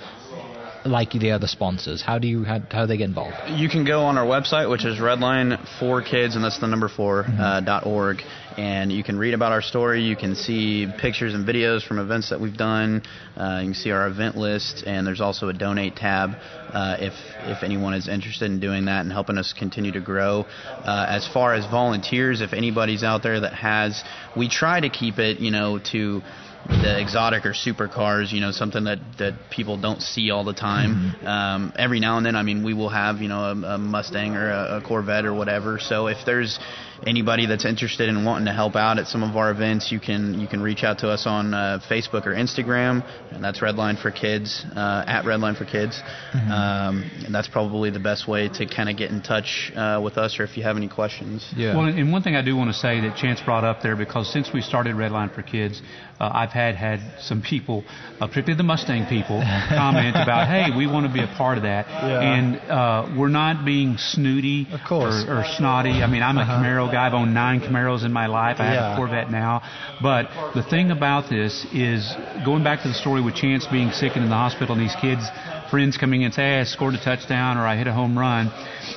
Like 0.84 1.10
the 1.10 1.32
other 1.32 1.48
sponsors, 1.48 2.00
how 2.00 2.20
do 2.20 2.28
you 2.28 2.44
how, 2.44 2.60
how 2.70 2.82
do 2.82 2.86
they 2.86 2.96
get 2.96 3.08
involved? 3.08 3.34
You 3.48 3.68
can 3.68 3.84
go 3.84 4.04
on 4.04 4.16
our 4.16 4.24
website, 4.24 4.70
which 4.70 4.84
is 4.84 5.00
Redline 5.00 5.58
for 5.80 6.00
Kids, 6.00 6.36
and 6.36 6.44
that's 6.44 6.60
the 6.60 6.68
number 6.68 6.88
4 6.88 7.24
uh, 7.26 7.60
dot 7.60 7.86
org, 7.86 8.22
and 8.56 8.90
you 8.90 9.04
can 9.04 9.18
read 9.18 9.34
about 9.34 9.52
our 9.52 9.62
story. 9.62 10.02
You 10.02 10.16
can 10.16 10.34
see 10.34 10.86
pictures 10.98 11.34
and 11.34 11.46
videos 11.46 11.86
from 11.86 11.98
events 11.98 12.30
that 12.30 12.40
we've 12.40 12.56
done. 12.56 13.02
Uh, 13.36 13.60
you 13.60 13.68
can 13.68 13.74
see 13.74 13.90
our 13.90 14.06
event 14.06 14.36
list, 14.36 14.84
and 14.86 15.06
there's 15.06 15.20
also 15.20 15.48
a 15.48 15.52
donate 15.52 15.96
tab 15.96 16.30
uh, 16.72 16.96
if 16.98 17.12
if 17.44 17.62
anyone 17.62 17.94
is 17.94 18.08
interested 18.08 18.50
in 18.50 18.60
doing 18.60 18.86
that 18.86 19.00
and 19.00 19.12
helping 19.12 19.38
us 19.38 19.52
continue 19.52 19.92
to 19.92 20.00
grow. 20.00 20.44
Uh, 20.66 21.06
as 21.08 21.28
far 21.28 21.54
as 21.54 21.64
volunteers, 21.66 22.40
if 22.40 22.52
anybody's 22.52 23.02
out 23.02 23.22
there 23.22 23.40
that 23.40 23.54
has, 23.54 24.02
we 24.36 24.48
try 24.48 24.80
to 24.80 24.88
keep 24.88 25.18
it, 25.18 25.38
you 25.38 25.50
know, 25.50 25.78
to 25.92 26.22
the 26.68 27.00
exotic 27.00 27.46
or 27.46 27.52
supercars, 27.52 28.32
you 28.32 28.40
know, 28.40 28.50
something 28.50 28.84
that, 28.84 28.98
that 29.18 29.34
people 29.50 29.80
don't 29.80 30.02
see 30.02 30.30
all 30.30 30.44
the 30.44 30.52
time. 30.52 31.14
Um, 31.24 31.72
every 31.78 32.00
now 32.00 32.16
and 32.16 32.26
then, 32.26 32.34
I 32.34 32.42
mean, 32.42 32.64
we 32.64 32.74
will 32.74 32.88
have, 32.88 33.18
you 33.18 33.28
know, 33.28 33.38
a, 33.38 33.74
a 33.74 33.78
Mustang 33.78 34.34
or 34.34 34.50
a, 34.50 34.78
a 34.78 34.82
Corvette 34.82 35.26
or 35.26 35.34
whatever. 35.34 35.78
So 35.78 36.08
if 36.08 36.18
there's 36.26 36.58
anybody 37.06 37.46
that's 37.46 37.64
interested 37.64 38.08
in 38.08 38.24
wanting 38.24 38.46
to 38.46 38.52
help 38.52 38.76
out 38.76 38.98
at 38.98 39.06
some 39.06 39.22
of 39.22 39.36
our 39.36 39.50
events, 39.50 39.90
you 39.90 40.00
can 40.00 40.38
you 40.40 40.46
can 40.46 40.62
reach 40.62 40.84
out 40.84 40.98
to 40.98 41.08
us 41.08 41.26
on 41.26 41.54
uh, 41.54 41.80
Facebook 41.90 42.26
or 42.26 42.34
Instagram, 42.34 43.04
and 43.32 43.42
that's 43.42 43.60
Redline 43.60 44.00
for 44.00 44.10
Kids 44.10 44.64
uh, 44.74 45.04
at 45.06 45.24
Redline 45.24 45.56
for 45.56 45.64
Kids, 45.64 46.00
um, 46.34 47.10
and 47.24 47.34
that's 47.34 47.48
probably 47.48 47.90
the 47.90 48.00
best 48.00 48.28
way 48.28 48.48
to 48.48 48.66
kind 48.66 48.88
of 48.88 48.96
get 48.96 49.10
in 49.10 49.22
touch 49.22 49.72
uh, 49.74 50.00
with 50.02 50.16
us, 50.18 50.38
or 50.38 50.44
if 50.44 50.56
you 50.56 50.62
have 50.62 50.76
any 50.76 50.88
questions. 50.88 51.46
Yeah. 51.56 51.76
Well, 51.76 51.86
and 51.86 52.12
one 52.12 52.22
thing 52.22 52.36
I 52.36 52.42
do 52.42 52.56
want 52.56 52.70
to 52.70 52.78
say 52.78 53.00
that 53.00 53.16
Chance 53.16 53.40
brought 53.42 53.64
up 53.64 53.82
there, 53.82 53.96
because 53.96 54.32
since 54.32 54.50
we 54.52 54.60
started 54.60 54.94
Redline 54.94 55.34
for 55.34 55.42
Kids, 55.42 55.82
uh, 56.18 56.30
I've 56.32 56.50
had 56.50 56.76
had 56.76 57.00
some 57.20 57.42
people, 57.42 57.84
uh, 58.20 58.26
particularly 58.26 58.56
the 58.56 58.62
Mustang 58.62 59.06
people, 59.06 59.42
comment 59.68 60.16
about, 60.16 60.48
hey, 60.48 60.76
we 60.76 60.86
want 60.86 61.06
to 61.06 61.12
be 61.12 61.22
a 61.22 61.26
part 61.36 61.58
of 61.58 61.64
that. 61.64 61.86
And 61.88 62.56
uh, 62.56 63.14
we're 63.18 63.28
not 63.28 63.64
being 63.64 63.96
snooty 63.98 64.66
Of 64.72 64.80
course. 64.88 65.24
Or, 65.28 65.40
or 65.40 65.44
snotty. 65.56 66.02
I 66.02 66.06
mean, 66.06 66.22
I'm 66.22 66.38
a 66.38 66.44
Camaro 66.44 66.85
guy. 66.90 67.06
I've 67.06 67.14
owned 67.14 67.34
nine 67.34 67.60
Camaros 67.60 68.04
in 68.04 68.12
my 68.12 68.26
life. 68.26 68.56
I 68.60 68.64
have 68.66 68.74
Yeah. 68.74 68.92
a 68.94 68.96
Corvette 68.96 69.30
now. 69.30 69.62
But 70.02 70.28
the 70.54 70.62
thing 70.62 70.90
about 70.90 71.28
this 71.28 71.66
is 71.72 72.14
going 72.44 72.62
back 72.64 72.82
to 72.82 72.88
the 72.88 72.94
story 72.94 73.20
with 73.20 73.34
Chance 73.34 73.66
being 73.66 73.90
sick 73.90 74.12
and 74.14 74.24
in 74.24 74.30
the 74.30 74.36
hospital, 74.36 74.74
and 74.74 74.82
these 74.82 74.96
kids, 75.00 75.22
friends 75.70 75.96
coming 75.96 76.22
in 76.22 76.26
and 76.26 76.34
say, 76.34 76.42
hey, 76.42 76.60
I 76.60 76.64
scored 76.64 76.94
a 76.94 77.02
touchdown 77.02 77.58
or 77.58 77.66
I 77.66 77.76
hit 77.76 77.86
a 77.86 77.92
home 77.92 78.18
run. 78.18 78.50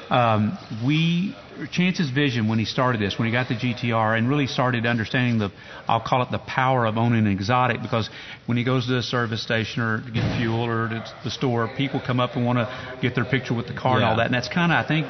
Um, 0.10 0.58
we 0.86 1.36
Chance's 1.68 2.10
vision 2.10 2.48
when 2.48 2.60
he 2.60 2.66
started 2.66 3.02
this, 3.02 3.18
when 3.18 3.28
he 3.28 3.32
got 3.32 3.48
the 3.48 3.56
GTR, 3.56 4.18
and 4.18 4.30
really 4.30 4.48
started 4.48 4.86
understanding 4.86 5.40
the, 5.40 5.52
I'll 5.88 6.02
call 6.02 6.22
it 6.24 6.32
the 6.32 6.40
power 6.40 6.86
of 6.86 6.98
owning 6.98 7.26
an 7.26 7.32
exotic, 7.32 7.82
because 7.82 8.10
when 8.46 8.58
he 8.58 8.64
goes 8.64 8.86
to 8.88 8.94
the 8.94 9.04
service 9.04 9.42
station 9.44 9.82
or 9.82 10.02
to 10.02 10.12
get 10.12 10.38
fuel 10.38 10.62
or 10.66 10.90
to 10.90 11.04
the 11.24 11.32
store, 11.32 11.70
people 11.76 12.02
come 12.06 12.20
up 12.20 12.36
and 12.36 12.46
want 12.46 12.58
to 12.58 12.98
get 13.02 13.16
their 13.16 13.26
picture 13.26 13.54
with 13.54 13.68
the 13.68 13.74
car 13.74 13.96
and 13.98 14.06
all 14.06 14.18
that, 14.18 14.26
and 14.26 14.34
that's 14.34 14.50
kind 14.50 14.72
of, 14.72 14.84
I 14.84 14.88
think, 14.88 15.08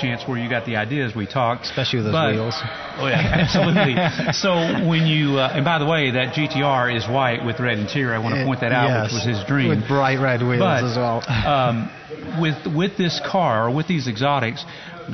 Chance, 0.00 0.26
where 0.26 0.38
you 0.38 0.48
got 0.48 0.64
the 0.66 0.76
idea 0.76 1.06
as 1.06 1.14
we 1.14 1.26
talked. 1.26 1.64
Especially 1.64 1.98
with 1.98 2.06
those 2.06 2.12
But- 2.12 2.32
wheels. 2.32 2.60
Oh 2.98 3.06
yeah, 3.06 3.40
absolutely. 3.40 3.96
so 4.32 4.86
when 4.86 5.06
you, 5.06 5.38
uh, 5.38 5.52
and 5.54 5.64
by 5.64 5.78
the 5.78 5.86
way, 5.86 6.10
that 6.12 6.34
GTR 6.34 6.94
is 6.94 7.08
white 7.08 7.44
with 7.44 7.58
red 7.60 7.78
interior. 7.78 8.14
I 8.14 8.18
want 8.18 8.34
to 8.34 8.44
point 8.44 8.60
that 8.60 8.72
out, 8.72 9.04
which 9.04 9.12
was 9.12 9.24
his 9.24 9.42
dream 9.44 9.68
With 9.68 9.88
bright 9.88 10.18
red 10.20 10.42
wheels 10.42 10.60
but, 10.60 10.84
as 10.84 10.96
well. 10.96 11.22
um, 11.28 11.90
with 12.40 12.66
with 12.66 12.96
this 12.98 13.20
car 13.24 13.68
or 13.68 13.74
with 13.74 13.86
these 13.88 14.08
exotics, 14.08 14.64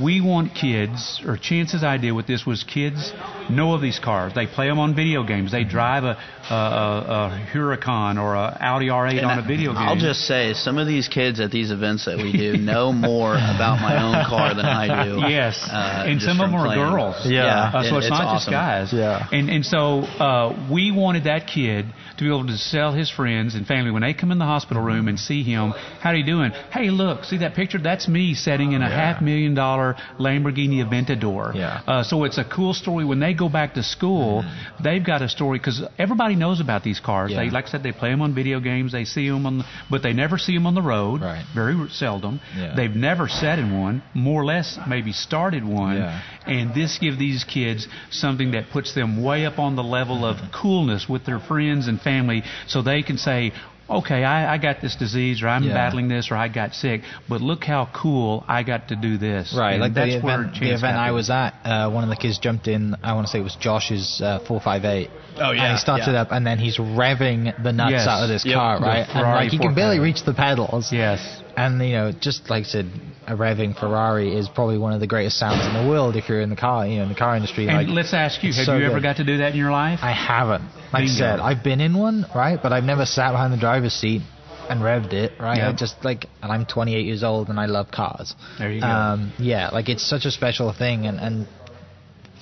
we 0.03 0.20
want 0.20 0.55
kids, 0.55 1.20
or 1.27 1.37
Chance's 1.37 1.83
idea 1.83 2.14
with 2.14 2.27
this 2.27 2.44
was 2.46 2.64
kids 2.64 3.12
know 3.51 3.72
of 3.74 3.81
these 3.81 3.98
cars. 3.98 4.33
They 4.35 4.46
play 4.46 4.68
them 4.68 4.79
on 4.79 4.94
video 4.94 5.22
games. 5.24 5.53
They 5.53 5.64
drive 5.64 6.05
a, 6.05 6.18
a, 6.50 6.54
a, 6.54 6.98
a 7.44 7.46
Huracan 7.52 8.20
or 8.20 8.34
a 8.34 8.56
Audi 8.61 8.88
R8 8.88 9.18
And 9.18 9.26
on 9.26 9.38
a 9.38 9.42
video 9.46 9.72
game. 9.72 9.82
I'll 9.82 9.96
just 9.96 10.20
say, 10.22 10.54
some 10.54 10.78
of 10.78 10.87
these 10.87 11.08
kids 11.08 11.40
at 11.40 11.50
these 11.50 11.70
events 11.70 12.06
that 12.06 12.16
we 12.16 12.32
do 12.32 12.56
know 12.56 12.92
more 12.92 13.34
about 13.34 13.80
my 13.80 14.02
own 14.02 14.24
car 14.26 14.54
than 14.54 14.64
I 14.66 15.04
do. 15.04 15.18
Yes, 15.28 15.61
uh, 15.70 16.04
and 16.06 16.22
some 16.22 16.40
of 16.40 16.50
them 16.50 16.54
are 16.61 16.66
playing. 16.66 16.80
girls. 16.90 17.16
Yeah. 17.26 17.70
Uh, 17.74 17.82
so 17.82 17.96
it- 17.96 17.98
it's, 17.98 18.11
not 18.11 18.22
awesome. 18.24 18.37
just 18.37 18.50
guys. 18.50 18.92
Yeah. 18.92 19.26
And 19.30 19.50
and 19.50 19.64
so 19.64 20.00
uh, 20.00 20.68
we 20.72 20.90
wanted 20.90 21.24
that 21.24 21.46
kid 21.46 21.87
to 22.16 22.24
be 22.24 22.28
able 22.28 22.46
to 22.46 22.56
sell 22.56 22.92
his 22.92 23.11
friends 23.11 23.54
and 23.54 23.66
family 23.66 23.90
when 23.90 24.02
they 24.02 24.14
come 24.14 24.32
in 24.32 24.38
the 24.38 24.44
hospital 24.44 24.82
room 24.82 25.06
and 25.08 25.18
see 25.18 25.42
him. 25.42 25.70
How 26.00 26.11
are 26.11 26.16
you 26.16 26.24
doing? 26.24 26.50
Hey, 26.72 26.90
look, 26.90 27.24
see 27.24 27.38
that 27.38 27.54
picture? 27.54 27.78
That's 27.78 28.08
me 28.08 28.34
sitting 28.34 28.72
in 28.72 28.82
a 28.82 28.88
half 28.88 29.20
million 29.22 29.54
dollar 29.54 29.96
Lamborghini 30.18 30.78
Aventador. 30.84 31.54
Yeah. 31.54 31.80
Uh, 31.87 32.02
so 32.02 32.24
it's 32.24 32.38
a 32.38 32.44
cool 32.44 32.74
story. 32.74 33.04
When 33.04 33.20
they 33.20 33.34
go 33.34 33.48
back 33.48 33.74
to 33.74 33.82
school, 33.82 34.44
they've 34.82 35.04
got 35.04 35.22
a 35.22 35.28
story 35.28 35.58
because 35.58 35.82
everybody 35.98 36.34
knows 36.38 36.61
about 36.61 36.83
these 36.85 37.01
cars. 37.01 37.31
Yeah. 37.31 37.44
They, 37.44 37.51
like 37.51 37.66
I 37.66 37.68
said, 37.68 37.83
they 37.83 37.92
play 37.92 38.11
them 38.11 38.22
on 38.22 38.35
video 38.35 38.61
games. 38.61 38.92
They 38.92 39.05
see 39.05 39.29
them 39.29 39.44
on, 39.46 39.59
the, 39.59 39.64
but 39.90 40.03
they 40.03 40.12
never 40.12 40.38
see 40.38 40.55
them 40.55 40.66
on 40.66 40.74
the 40.74 40.83
road. 40.83 41.20
Right. 41.20 41.44
Very 41.55 41.88
seldom. 41.90 42.40
Yeah. 42.57 42.74
They've 42.77 42.94
never 42.94 43.29
sat 43.29 43.59
in 43.59 43.79
one. 43.79 44.03
More 44.14 44.42
or 44.42 44.44
less, 44.44 44.79
maybe 44.88 45.12
started 45.12 45.64
one. 45.64 45.96
Yeah. 45.96 46.22
And 46.46 46.74
this 46.74 46.98
gives 46.98 47.18
these 47.18 47.44
kids 47.44 47.87
something 48.11 48.53
that 48.53 48.70
puts 48.72 48.94
them 48.94 49.22
way 49.22 49.44
up 49.44 49.59
on 49.59 49.77
the 49.77 49.83
level 49.83 50.24
of 50.24 50.37
coolness 50.53 51.07
with 51.09 51.27
their 51.27 51.40
friends 51.40 51.88
and 51.88 52.01
family, 52.01 52.42
so 52.66 52.83
they 52.83 53.03
can 53.03 53.18
say. 53.18 53.53
Okay, 53.90 54.22
I, 54.22 54.55
I 54.55 54.59
got 54.59 54.83
this 54.83 54.96
disease, 54.96 55.42
or 55.42 55.48
I'm 55.48 55.64
Yeah. 55.64 55.72
battling 55.74 56.09
this, 56.09 56.31
or 56.31 56.37
I 56.37 56.48
got 56.48 56.74
sick. 56.74 57.03
But 57.29 57.40
look 57.40 57.64
how 57.64 57.88
cool 57.94 58.44
I 58.46 58.62
got 58.62 58.88
to 58.88 58.96
do 58.96 59.16
this. 59.16 59.55
Right, 59.57 59.72
And 59.72 59.81
like 59.81 59.94
that's 59.94 60.14
the 60.16 60.20
where 60.20 60.40
event, 60.42 60.55
the 60.61 60.66
event 60.74 60.83
got 60.96 61.09
I 61.09 61.11
was 61.12 61.31
at, 61.31 61.55
uh, 61.64 61.90
one 61.90 62.05
of 62.05 62.11
the 62.11 62.16
kids 62.16 62.38
jumped 62.38 62.68
in. 62.68 62.94
I 63.03 63.14
want 63.14 63.27
to 63.27 63.31
say 63.31 63.38
it 63.38 63.42
was 63.42 63.57
Josh's 63.57 64.20
uh, 64.22 64.40
458. 64.46 65.11
Oh, 65.40 65.53
yeah, 65.53 65.62
And 65.64 65.72
he 65.72 65.79
starts 65.79 66.05
yeah. 66.07 66.12
it 66.14 66.16
up, 66.16 66.29
and 66.33 66.46
then 66.46 66.59
he's 66.59 66.77
revving 66.79 67.62
the 67.62 67.72
nuts 67.72 67.92
Yes. 67.92 68.07
out 68.09 68.22
of 68.24 68.29
this 68.29 68.44
Yep. 68.44 68.55
car, 68.55 68.81
right? 68.81 69.07
And 69.09 69.22
like 69.22 69.51
he 69.51 69.59
can 69.59 69.74
barely 69.74 70.01
reach 70.01 70.22
the 70.24 70.35
pedals. 70.35 70.92
Yes. 70.92 71.42
And 71.59 71.83
you 71.83 71.92
know, 71.94 72.12
just 72.12 72.49
like 72.49 72.66
I 72.66 72.68
said, 72.68 72.87
a 73.27 73.35
revving 73.35 73.77
Ferrari 73.79 74.33
is 74.33 74.49
probably 74.49 74.79
one 74.79 74.92
of 74.92 75.01
the 75.01 75.09
greatest 75.09 75.40
sounds 75.40 75.66
in 75.66 75.75
the 75.75 75.90
world 75.90 76.14
if 76.14 76.29
you're 76.29 76.40
in 76.40 76.51
the 76.51 76.57
car, 76.57 76.87
you 76.87 76.99
know, 76.99 77.03
in 77.03 77.09
the 77.09 77.16
car 77.16 77.35
industry. 77.35 77.66
And 77.66 77.77
like, 77.77 77.88
let's 77.88 78.14
ask 78.14 78.44
you: 78.44 78.53
Have 78.53 78.64
so 78.64 78.77
you 78.77 78.85
ever 78.85 78.94
good. 78.94 79.03
got 79.03 79.16
to 79.16 79.25
do 79.25 79.38
that 79.38 79.53
in 79.53 79.59
your 79.59 79.73
life? 79.73 79.99
I 80.01 80.12
haven't. 80.12 80.62
Like 80.92 81.03
I 81.03 81.07
said, 81.07 81.40
I've 81.40 81.64
been 81.64 81.81
in 81.81 81.99
one, 81.99 82.27
right? 82.33 82.61
But 82.62 82.73
I've 82.73 82.85
never 82.85 83.05
sat 83.05 83.33
behind 83.33 83.53
the 83.53 83.59
driver's 83.59 83.92
seat 83.92 84.23
and 84.71 84.81
revved 84.83 85.12
it, 85.12 85.33
right? 85.40 85.59
Yeah. 85.59 85.71
I 85.71 85.73
just 85.73 85.97
like, 86.05 86.27
and 86.42 86.53
I'm 86.53 86.64
28 86.64 87.05
years 87.05 87.25
old 87.25 87.49
and 87.49 87.59
I 87.59 87.66
love 87.66 87.90
cars. 87.90 88.37
There 88.59 88.71
you 88.71 88.81
go. 88.81 88.87
Um, 88.87 89.33
yeah, 89.40 89.71
like 89.71 89.88
it's 89.88 90.09
such 90.09 90.27
a 90.27 90.31
special 90.31 90.73
thing, 90.73 91.07
and 91.07 91.18
and 91.18 91.49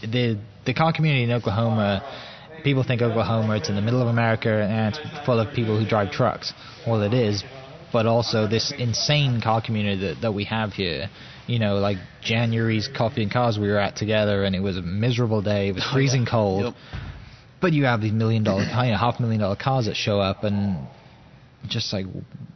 the 0.03 0.39
the 0.67 0.75
car 0.75 0.93
community 0.93 1.25
in 1.25 1.33
Oklahoma. 1.33 2.03
People 2.65 2.83
think 2.83 3.01
Oklahoma, 3.01 3.57
it's 3.57 3.71
in 3.71 3.77
the 3.77 3.83
middle 3.83 4.03
of 4.03 4.09
America 4.09 4.51
and 4.51 4.93
it's 4.93 5.25
full 5.25 5.39
of 5.39 5.55
people 5.55 5.79
who 5.79 5.89
drive 5.89 6.11
trucks. 6.11 6.53
Well, 6.85 7.03
it 7.03 7.15
is, 7.15 7.45
but 7.93 8.07
also 8.07 8.47
this 8.47 8.73
insane 8.77 9.41
car 9.41 9.61
community 9.63 10.09
that, 10.09 10.21
that 10.23 10.33
we 10.33 10.45
have 10.45 10.73
here. 10.73 11.09
You 11.47 11.59
know, 11.61 11.77
like 11.77 11.99
January's 12.23 12.89
Coffee 12.89 13.23
and 13.23 13.31
Cars 13.33 13.57
we 13.59 13.69
were 13.69 13.79
at 13.79 13.95
together, 13.97 14.45
and 14.45 14.57
it 14.57 14.61
was 14.61 14.77
a 14.77 14.83
miserable 14.83 15.43
day. 15.43 15.69
It 15.69 15.75
was 15.77 15.85
freezing 15.85 16.27
cold. 16.27 16.65
Yep. 16.65 16.75
But 17.61 17.73
you 17.73 17.85
have 17.85 18.01
these 18.01 18.13
million 18.13 18.43
dollar, 18.45 18.63
you 18.85 18.91
know, 18.91 18.99
half 18.99 19.21
million 19.21 19.41
dollar 19.41 19.57
cars 19.57 19.87
that 19.87 19.95
show 19.97 20.19
up, 20.21 20.43
and 20.45 20.89
just 21.69 21.93
like 21.93 22.07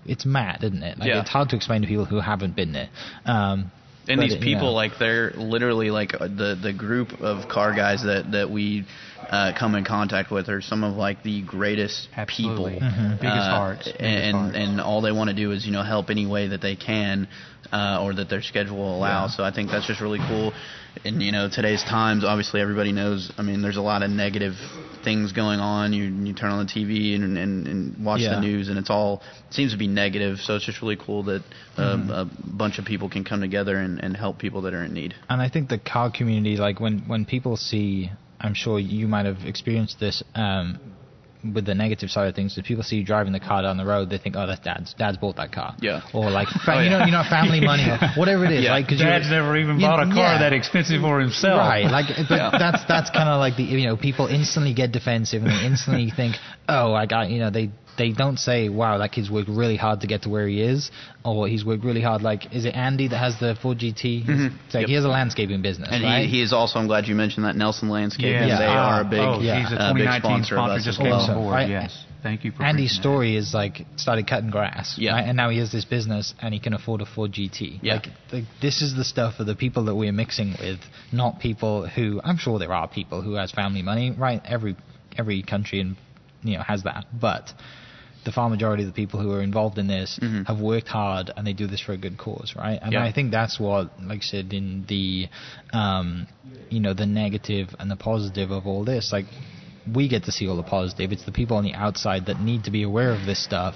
it's 0.06 0.26
mad, 0.26 0.62
isn't 0.64 0.82
it? 0.82 0.98
Like 0.98 1.08
Yeah. 1.08 1.20
it's 1.20 1.30
hard 1.30 1.50
to 1.50 1.56
explain 1.56 1.82
to 1.82 1.88
people 1.88 2.04
who 2.04 2.20
haven't 2.20 2.56
been 2.56 2.72
there. 2.72 2.88
Um, 3.24 3.70
And 4.08 4.20
these 4.20 4.34
it- 4.34 4.40
people, 4.40 4.70
yeah. 4.70 4.76
like 4.82 4.92
they're 4.98 5.30
literally 5.36 5.90
like 5.90 6.14
uh, 6.14 6.26
the 6.26 6.58
the 6.60 6.72
group 6.72 7.20
of 7.20 7.48
car 7.48 7.72
guys 7.74 8.02
that 8.02 8.32
that 8.32 8.50
we 8.50 8.86
uh, 9.28 9.52
come 9.58 9.74
in 9.74 9.84
contact 9.84 10.30
with 10.30 10.48
are 10.48 10.60
some 10.62 10.82
of 10.84 10.94
like 10.94 11.22
the 11.22 11.42
greatest 11.42 12.08
Absolutely. 12.16 12.74
people, 12.74 12.88
Mm-hmm. 12.88 13.10
Biggest 13.20 13.48
uh, 13.48 13.56
hearts, 13.56 13.84
biggest 13.86 14.00
and 14.02 14.36
hearts. 14.36 14.56
and 14.56 14.80
all 14.80 15.00
they 15.02 15.12
want 15.12 15.28
to 15.30 15.36
do 15.36 15.52
is 15.52 15.66
you 15.66 15.72
know 15.72 15.82
help 15.82 16.10
any 16.10 16.26
way 16.26 16.48
that 16.48 16.60
they 16.62 16.76
can, 16.76 17.28
uh, 17.72 18.02
or 18.02 18.14
that 18.14 18.28
their 18.28 18.42
schedule 18.42 18.76
will 18.78 18.96
allow. 18.96 19.24
Yeah. 19.26 19.30
So 19.36 19.44
I 19.44 19.52
think 19.52 19.70
that's 19.70 19.86
just 19.86 20.00
really 20.00 20.18
cool. 20.28 20.52
And 21.04 21.22
you 21.22 21.30
know 21.32 21.48
today's 21.52 21.82
times, 21.84 22.24
obviously 22.24 22.60
everybody 22.60 22.92
knows. 22.92 23.30
I 23.38 23.42
mean, 23.42 23.62
there's 23.62 23.76
a 23.76 23.82
lot 23.82 24.02
of 24.02 24.10
negative 24.10 24.54
things 25.04 25.32
going 25.32 25.60
on. 25.60 25.92
You 25.92 26.04
you 26.04 26.34
turn 26.34 26.50
on 26.50 26.66
the 26.66 26.72
TV 26.72 27.14
and 27.14 27.38
and, 27.38 27.66
and 27.68 28.04
watch 28.04 28.20
Yeah. 28.20 28.34
the 28.34 28.40
news, 28.40 28.68
and 28.68 28.78
it's 28.78 28.90
all 28.90 29.22
seems 29.50 29.72
to 29.72 29.78
be 29.78 29.86
negative. 29.86 30.38
So 30.38 30.56
it's 30.56 30.64
just 30.66 30.82
really 30.82 30.96
cool 30.96 31.22
that 31.24 31.42
um, 31.76 32.08
Mm-hmm. 32.08 32.10
a 32.10 32.28
bunch 32.56 32.78
of 32.78 32.84
people 32.84 33.08
can 33.08 33.24
come 33.24 33.40
together 33.40 33.76
and, 33.76 34.02
and 34.02 34.16
help 34.16 34.38
people 34.38 34.62
that 34.62 34.74
are 34.74 34.82
in 34.84 34.92
need. 34.92 35.14
and 35.28 35.40
I 35.40 35.48
think 35.48 35.68
the 35.68 35.78
car 35.78 36.10
community, 36.10 36.56
like 36.56 36.80
when 36.80 37.04
when 37.06 37.24
people 37.24 37.56
see, 37.56 38.10
I'm 38.40 38.54
sure 38.54 38.78
you 38.78 39.06
might 39.08 39.26
have 39.26 39.38
experienced 39.44 40.00
this. 40.00 40.22
Um, 40.34 40.78
with 41.42 41.64
the 41.64 41.74
negative 41.74 42.10
side 42.10 42.28
of 42.28 42.34
things, 42.34 42.58
if 42.58 42.66
people 42.66 42.82
see 42.84 42.96
you 42.96 43.04
driving 43.04 43.32
the 43.32 43.40
car 43.40 43.62
down 43.62 43.78
the 43.78 43.84
road, 43.86 44.10
they 44.10 44.18
think, 44.18 44.36
"Oh, 44.36 44.46
that's 44.46 44.60
dad's. 44.60 44.92
Dad's 44.92 45.16
bought 45.16 45.36
that 45.36 45.50
car." 45.50 45.74
Yeah. 45.80 46.02
Or 46.12 46.28
like, 46.30 46.48
fa- 46.66 46.74
Oh, 46.76 46.80
you 46.80 46.90
know, 46.90 47.02
you 47.06 47.12
know, 47.12 47.22
family 47.30 47.60
money 47.64 47.84
or 47.88 47.96
whatever 48.16 48.44
it 48.44 48.52
is, 48.52 48.64
Yeah. 48.64 48.72
right? 48.72 48.84
Because 48.84 49.00
Dad's 49.00 49.30
never 49.30 49.56
even 49.56 49.80
you- 49.80 49.86
bought 49.86 50.00
a 50.00 50.12
car 50.12 50.34
yeah. 50.34 50.38
that 50.40 50.52
expensive 50.52 51.00
for 51.00 51.18
himself. 51.18 51.58
Right, 51.58 51.86
like 51.90 52.06
but 52.28 52.58
that's 52.58 52.84
that's 52.86 53.08
kind 53.08 53.30
of 53.30 53.38
like 53.40 53.56
the 53.56 53.62
you 53.62 53.86
know 53.86 53.96
people 53.96 54.26
instantly 54.26 54.74
get 54.74 54.92
defensive 54.92 55.42
and 55.42 55.50
they 55.50 55.64
instantly 55.64 56.10
think, 56.14 56.36
oh, 56.68 56.92
I 56.92 57.06
got 57.06 57.30
you 57.30 57.38
know 57.38 57.48
they 57.48 57.70
they 57.98 58.12
don't 58.12 58.38
say, 58.38 58.68
wow, 58.68 58.98
that 58.98 59.12
kid's 59.12 59.30
worked 59.30 59.48
really 59.48 59.76
hard 59.76 60.00
to 60.00 60.06
get 60.06 60.22
to 60.22 60.28
where 60.28 60.46
he 60.48 60.62
is, 60.62 60.90
or 61.24 61.48
he's 61.48 61.64
worked 61.64 61.84
really 61.84 62.00
hard. 62.02 62.22
Like, 62.22 62.54
is 62.54 62.64
it 62.64 62.74
Andy 62.74 63.08
that 63.08 63.18
has 63.18 63.38
the 63.38 63.56
Ford 63.60 63.78
GT? 63.78 64.26
Mm-hmm. 64.26 64.76
Yep. 64.76 64.86
he 64.88 64.94
has 64.94 65.04
a 65.04 65.08
landscaping 65.08 65.62
business, 65.62 65.88
And 65.90 66.02
right? 66.04 66.24
he, 66.24 66.30
he 66.38 66.42
is 66.42 66.52
also, 66.52 66.78
I'm 66.78 66.86
glad 66.86 67.06
you 67.06 67.14
mentioned 67.14 67.44
that, 67.46 67.56
Nelson 67.56 67.88
Landscaping. 67.88 68.30
Yes. 68.48 68.58
They 68.58 68.66
Ah, 68.66 68.96
are 68.98 69.00
a 69.02 69.04
big, 69.04 69.20
oh, 69.20 69.40
yeah. 69.40 69.60
he's 69.62 69.72
a 69.72 69.80
uh, 69.80 69.92
big 69.94 70.02
2019 70.04 70.44
sponsor 70.44 70.58
of 70.58 70.70
us 70.70 70.84
just 70.84 70.98
came 70.98 71.10
well. 71.10 71.20
on 71.30 71.34
board. 71.36 71.52
Right. 71.52 71.68
Yes. 71.68 72.04
Thank 72.22 72.44
you 72.44 72.52
for 72.52 72.62
Andy's 72.64 72.94
story 72.94 73.34
is 73.34 73.54
like 73.54 73.86
started 73.96 74.26
cutting 74.28 74.50
grass, 74.50 74.96
Yeah. 74.98 75.12
right? 75.12 75.24
and 75.26 75.38
now 75.38 75.48
he 75.48 75.58
has 75.58 75.72
this 75.72 75.86
business 75.86 76.34
and 76.42 76.52
he 76.52 76.60
can 76.60 76.74
afford 76.74 77.00
a 77.00 77.06
Ford 77.06 77.32
GT. 77.32 77.78
Yeah. 77.82 77.94
Like, 77.94 78.06
like 78.30 78.44
this 78.60 78.82
is 78.82 78.94
the 78.94 79.04
stuff 79.04 79.40
of 79.40 79.46
the 79.46 79.54
people 79.54 79.86
that 79.86 79.94
we're 79.94 80.12
mixing 80.12 80.50
with, 80.60 80.80
not 81.12 81.40
people 81.40 81.86
who 81.88 82.20
I'm 82.22 82.36
sure 82.36 82.58
there 82.58 82.74
are 82.74 82.86
people 82.88 83.22
who 83.22 83.34
has 83.36 83.52
family 83.52 83.80
money, 83.80 84.10
right? 84.10 84.42
Every 84.44 84.76
every 85.16 85.42
country 85.42 85.80
and 85.80 85.96
you 86.42 86.58
know 86.58 86.62
has 86.62 86.82
that, 86.82 87.06
but 87.18 87.52
the 88.24 88.32
far 88.32 88.50
majority 88.50 88.82
of 88.82 88.88
the 88.88 88.92
people 88.92 89.20
who 89.20 89.32
are 89.32 89.42
involved 89.42 89.78
in 89.78 89.86
this 89.86 90.18
Mhm. 90.22 90.46
have 90.46 90.60
worked 90.60 90.88
hard 90.88 91.30
and 91.36 91.46
they 91.46 91.52
do 91.52 91.66
this 91.66 91.80
for 91.80 91.92
a 91.92 91.96
good 91.96 92.16
cause, 92.18 92.54
right? 92.56 92.78
And 92.82 92.92
Yeah. 92.92 93.02
I 93.02 93.12
think 93.12 93.30
that's 93.30 93.58
what, 93.58 93.90
like 94.02 94.18
I 94.18 94.24
said, 94.24 94.52
in 94.52 94.84
the, 94.86 95.28
um, 95.72 96.26
you 96.70 96.80
know, 96.80 96.92
the 96.94 97.06
negative 97.06 97.74
and 97.78 97.90
the 97.90 97.96
positive 97.96 98.50
of 98.50 98.66
all 98.66 98.84
this, 98.84 99.12
like 99.12 99.26
we 99.86 100.08
get 100.08 100.24
to 100.24 100.32
see 100.32 100.46
all 100.48 100.56
the 100.56 100.62
positive. 100.62 101.12
It's 101.12 101.24
the 101.24 101.32
people 101.32 101.56
on 101.56 101.64
the 101.64 101.74
outside 101.74 102.26
that 102.26 102.38
need 102.38 102.64
to 102.64 102.70
be 102.70 102.82
aware 102.82 103.12
of 103.12 103.24
this 103.24 103.42
stuff 103.42 103.74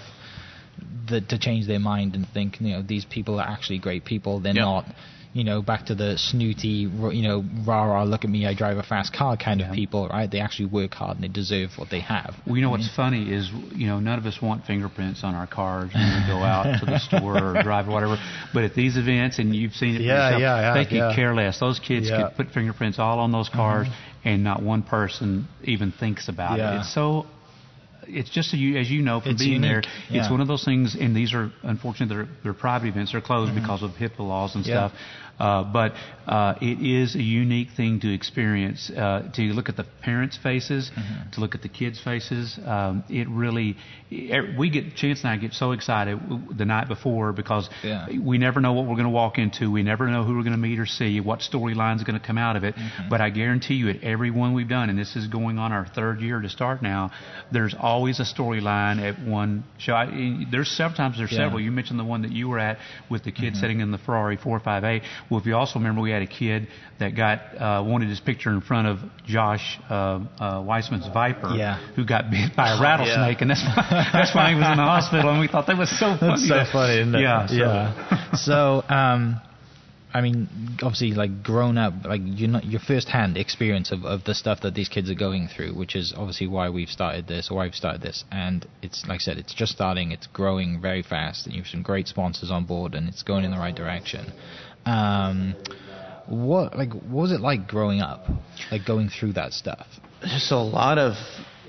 that 1.06 1.28
to 1.28 1.38
change 1.38 1.66
their 1.66 1.78
mind 1.78 2.14
and 2.14 2.28
think, 2.28 2.60
you 2.60 2.68
know, 2.72 2.82
these 2.82 3.04
people 3.04 3.40
are 3.40 3.48
actually 3.48 3.78
great 3.78 4.04
people. 4.04 4.40
They're 4.40 4.54
Yeah. 4.54 4.62
not, 4.64 4.94
you 5.34 5.42
know, 5.42 5.60
back 5.60 5.86
to 5.86 5.96
the 5.96 6.16
snooty, 6.16 6.88
r- 7.02 7.12
you 7.12 7.22
know, 7.26 7.44
rah 7.66 7.82
rah, 7.82 8.04
look 8.04 8.24
at 8.24 8.30
me, 8.30 8.46
I 8.46 8.54
drive 8.54 8.78
a 8.78 8.84
fast 8.84 9.12
car 9.12 9.36
kind 9.36 9.60
of 9.60 9.74
people, 9.74 10.06
right? 10.08 10.30
They 10.30 10.38
actually 10.38 10.66
work 10.66 10.94
hard 10.94 11.16
and 11.16 11.24
they 11.24 11.28
deserve 11.28 11.70
what 11.76 11.90
they 11.90 12.00
have. 12.00 12.36
Well, 12.46 12.56
you 12.56 12.62
know 12.62 12.70
what's 12.70 12.88
funny 12.94 13.32
is, 13.34 13.50
you 13.74 13.88
know, 13.88 13.98
none 13.98 14.16
of 14.16 14.26
us 14.26 14.40
want 14.40 14.64
fingerprints 14.64 15.24
on 15.24 15.34
our 15.34 15.48
cars 15.48 15.90
when 15.92 16.04
we 16.22 16.28
go 16.32 16.38
out 16.38 16.78
to 16.78 16.86
the 16.86 17.00
store 17.00 17.36
or 17.58 17.62
drive 17.64 17.88
or 17.88 17.90
whatever. 17.90 18.16
But 18.54 18.62
at 18.62 18.74
these 18.74 18.96
events, 18.96 19.40
and 19.40 19.54
you've 19.54 19.72
seen 19.74 19.96
it 19.96 20.02
Yeah, 20.02 20.38
yourself, 20.38 20.40
yeah, 20.40 20.60
yeah, 20.60 20.74
they 20.74 20.84
could 20.84 20.96
yeah. 20.98 21.14
care 21.16 21.34
less. 21.34 21.58
Those 21.58 21.80
kids 21.80 22.08
Yeah. 22.08 22.28
could 22.28 22.36
put 22.36 22.54
fingerprints 22.54 23.00
all 23.00 23.18
on 23.18 23.32
those 23.32 23.48
cars, 23.48 23.88
mm-hmm. 23.88 24.28
and 24.28 24.44
not 24.44 24.62
one 24.62 24.84
person 24.84 25.48
even 25.64 25.90
thinks 25.90 26.28
about 26.28 26.58
Yeah. 26.58 26.76
it. 26.76 26.80
It's 26.82 26.94
so. 26.94 27.26
It's 28.08 28.30
just 28.30 28.52
a, 28.54 28.56
you- 28.56 28.78
as 28.78 28.90
you 28.90 29.02
know 29.02 29.20
from 29.20 29.32
It's 29.32 29.42
being 29.42 29.60
there. 29.60 29.82
unique, 29.82 30.22
It's 30.22 30.30
one 30.30 30.40
of 30.40 30.48
those 30.48 30.64
things, 30.64 30.96
and 30.98 31.14
these 31.16 31.34
are 31.34 31.50
unfortunately 31.62 32.14
they're, 32.16 32.28
they're 32.42 32.54
private 32.54 32.88
events. 32.88 33.12
They're 33.12 33.20
closed 33.20 33.54
because 33.54 33.82
of 33.82 33.90
HIPAA 33.92 34.20
laws 34.20 34.54
and 34.54 34.64
Mm-hmm. 34.64 34.72
Yeah. 34.72 34.88
stuff. 34.88 35.00
Uh, 35.36 35.64
but 35.64 35.92
uh, 36.28 36.54
it 36.62 36.78
is 36.80 37.16
a 37.16 37.20
unique 37.22 37.66
thing 37.76 37.98
to 37.98 38.14
experience. 38.14 38.88
Uh, 38.88 39.28
to 39.34 39.42
look 39.42 39.68
at 39.68 39.76
the 39.76 39.82
parents' 40.00 40.36
faces, 40.40 40.92
Mm-hmm. 40.96 41.30
to 41.32 41.40
look 41.40 41.56
at 41.56 41.62
the 41.62 41.68
kids' 41.68 42.00
faces. 42.00 42.56
Um, 42.64 43.02
it 43.08 43.28
really, 43.28 43.76
we 44.56 44.70
get 44.70 44.94
Chance 44.94 45.22
and 45.24 45.30
I 45.30 45.36
get 45.36 45.52
so 45.54 45.72
excited 45.72 46.20
the 46.56 46.64
night 46.64 46.86
before 46.86 47.32
because 47.32 47.68
Yeah. 47.82 48.06
we 48.22 48.38
never 48.38 48.60
know 48.60 48.74
what 48.74 48.84
we're 48.86 48.94
going 48.94 49.04
to 49.06 49.10
walk 49.10 49.38
into. 49.38 49.72
We 49.72 49.82
never 49.82 50.06
know 50.06 50.22
who 50.22 50.36
we're 50.36 50.42
going 50.44 50.52
to 50.52 50.56
meet 50.68 50.78
or 50.78 50.86
see, 50.86 51.20
what 51.20 51.40
storyline 51.40 51.96
is 51.96 52.04
going 52.04 52.18
to 52.20 52.24
come 52.24 52.38
out 52.38 52.54
of 52.54 52.62
it. 52.62 52.76
Mm-hmm. 52.76 53.08
But 53.08 53.20
I 53.20 53.30
guarantee 53.30 53.74
you, 53.74 53.88
at 53.90 54.04
every 54.04 54.30
one 54.30 54.54
we've 54.54 54.68
done, 54.68 54.88
and 54.88 54.96
this 54.96 55.16
is 55.16 55.26
going 55.26 55.58
on 55.58 55.72
our 55.72 55.84
third 55.86 56.20
year 56.20 56.40
to 56.40 56.48
start 56.48 56.80
now, 56.80 57.10
there's 57.50 57.74
always 57.94 58.18
a 58.20 58.24
storyline 58.24 58.98
at 59.00 59.16
one 59.26 59.62
show. 59.78 59.94
I, 59.94 60.06
there's 60.50 60.70
several 60.70 60.96
times 60.96 61.16
there's 61.16 61.30
Yeah. 61.30 61.38
Mm-hmm. 61.38 61.44
several. 61.46 61.60
You 61.60 61.70
mentioned 61.70 61.98
the 61.98 62.04
one 62.14 62.22
that 62.22 62.32
you 62.32 62.48
were 62.48 62.58
at 62.58 62.78
with 63.10 63.22
the 63.24 63.32
kid 63.32 63.54
sitting 63.56 63.80
in 63.80 63.90
the 63.92 63.98
Ferrari 63.98 64.36
458. 64.36 65.02
Well, 65.30 65.40
if 65.40 65.46
you 65.46 65.54
also 65.56 65.78
remember, 65.78 66.00
we 66.00 66.10
had 66.10 66.22
a 66.22 66.26
kid 66.26 66.68
that 66.98 67.16
got 67.16 67.38
uh, 67.56 67.82
wanted 67.86 68.08
his 68.08 68.20
picture 68.20 68.50
in 68.50 68.60
front 68.60 68.86
of 68.88 68.98
Josh 69.26 69.78
uh, 69.88 69.94
uh, 69.94 70.62
Weissman's 70.66 71.06
Viper, 71.12 71.54
Yeah. 71.54 71.78
who 71.94 72.04
got 72.04 72.30
bit 72.30 72.54
by 72.56 72.76
a 72.76 72.80
rattlesnake, 72.82 73.40
and 73.40 73.50
that's 73.50 73.62
why, 73.64 74.08
that's 74.12 74.34
why 74.34 74.50
he 74.50 74.54
was 74.56 74.66
in 74.68 74.76
the 74.76 74.82
hospital. 74.82 75.30
And 75.30 75.40
we 75.40 75.48
thought 75.48 75.66
that 75.68 75.78
was 75.78 75.90
so 75.98 76.16
funny. 76.18 76.48
That's 76.48 76.68
so 76.70 76.72
funny, 76.72 77.00
isn't 77.00 77.14
it? 77.14 77.20
Yeah. 77.20 77.46
So. 77.46 77.54
Yeah. 77.54 78.34
so, 78.34 78.56
um, 78.88 79.40
I 80.16 80.20
mean, 80.20 80.48
obviously, 80.80 81.10
like 81.12 81.42
grown 81.42 81.76
up, 81.76 81.92
like 82.04 82.20
you're 82.24 82.48
not 82.48 82.64
your 82.64 82.78
first-hand 82.80 83.36
experience 83.36 83.90
of, 83.90 84.04
of 84.04 84.22
the 84.22 84.32
stuff 84.34 84.60
that 84.60 84.72
these 84.72 84.88
kids 84.88 85.10
are 85.10 85.14
going 85.16 85.48
through, 85.48 85.74
which 85.74 85.96
is 85.96 86.14
obviously 86.16 86.46
why 86.46 86.68
we've 86.70 86.88
started 86.88 87.26
this, 87.26 87.50
or 87.50 87.56
why 87.56 87.64
we've 87.64 87.74
started 87.74 88.00
this, 88.00 88.24
and 88.30 88.64
it's 88.80 89.04
like 89.08 89.16
I 89.16 89.18
said, 89.18 89.38
it's 89.38 89.52
just 89.52 89.72
starting, 89.72 90.12
it's 90.12 90.28
growing 90.28 90.80
very 90.80 91.02
fast, 91.02 91.46
and 91.46 91.54
you 91.56 91.62
have 91.62 91.68
some 91.68 91.82
great 91.82 92.06
sponsors 92.06 92.52
on 92.52 92.64
board, 92.64 92.94
and 92.94 93.08
it's 93.08 93.24
going 93.24 93.44
in 93.44 93.50
the 93.50 93.58
right 93.58 93.74
direction. 93.74 94.32
Um, 94.86 95.56
what 96.28 96.76
like 96.76 96.92
what 96.92 97.22
was 97.22 97.32
it 97.32 97.40
like 97.40 97.66
growing 97.66 98.00
up, 98.00 98.24
like 98.70 98.86
going 98.86 99.08
through 99.08 99.32
that 99.32 99.52
stuff? 99.52 99.86
Just 100.22 100.52
a 100.52 100.56
lot 100.56 100.96
of 100.96 101.14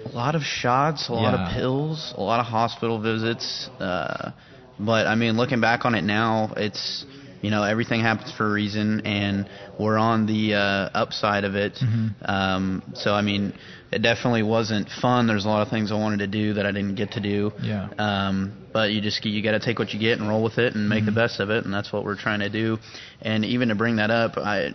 a 0.05 0.09
lot 0.09 0.35
of 0.35 0.43
shots, 0.43 1.09
a 1.09 1.13
lot 1.13 1.33
Yeah. 1.33 1.47
of 1.49 1.53
pills, 1.55 2.13
a 2.15 2.21
lot 2.21 2.39
of 2.39 2.45
hospital 2.45 3.01
visits. 3.01 3.69
Uh, 3.79 4.31
but 4.79 5.07
I 5.07 5.15
mean, 5.15 5.35
looking 5.35 5.61
back 5.61 5.83
on 5.83 5.95
it 5.95 6.03
now, 6.03 6.53
it's 6.55 7.05
you 7.45 7.51
know 7.51 7.61
everything 7.61 8.01
happens 8.01 8.31
for 8.31 8.47
a 8.47 8.51
reason, 8.51 9.05
and 9.05 9.47
we're 9.79 9.99
on 9.99 10.25
the 10.25 10.55
uh, 10.55 10.89
upside 10.97 11.43
of 11.43 11.53
it. 11.53 11.77
Um, 12.25 12.81
so 12.95 13.13
I 13.13 13.21
mean, 13.21 13.53
it 13.91 14.01
definitely 14.01 14.41
wasn't 14.41 14.89
fun. 14.89 15.27
There's 15.27 15.45
a 15.45 15.47
lot 15.47 15.61
of 15.61 15.69
things 15.69 15.91
I 15.91 15.95
wanted 15.95 16.19
to 16.19 16.27
do 16.27 16.55
that 16.55 16.65
I 16.65 16.71
didn't 16.71 16.95
get 16.95 17.11
to 17.11 17.19
do. 17.19 17.51
Yeah. 17.61 17.87
Um, 17.99 18.65
but 18.73 18.91
you 18.91 18.99
just 18.99 19.23
you 19.23 19.43
got 19.43 19.51
to 19.51 19.59
take 19.59 19.77
what 19.77 19.93
you 19.93 19.99
get 19.99 20.17
and 20.17 20.27
roll 20.27 20.43
with 20.43 20.57
it 20.57 20.73
and 20.73 20.89
make 20.89 21.05
the 21.05 21.11
best 21.11 21.39
of 21.39 21.51
it, 21.51 21.65
and 21.65 21.71
that's 21.71 21.93
what 21.93 22.03
we're 22.03 22.17
trying 22.17 22.39
to 22.39 22.49
do. 22.49 22.79
And 23.21 23.45
even 23.45 23.69
to 23.69 23.75
bring 23.75 23.97
that 23.97 24.09
up, 24.09 24.37
I 24.37 24.71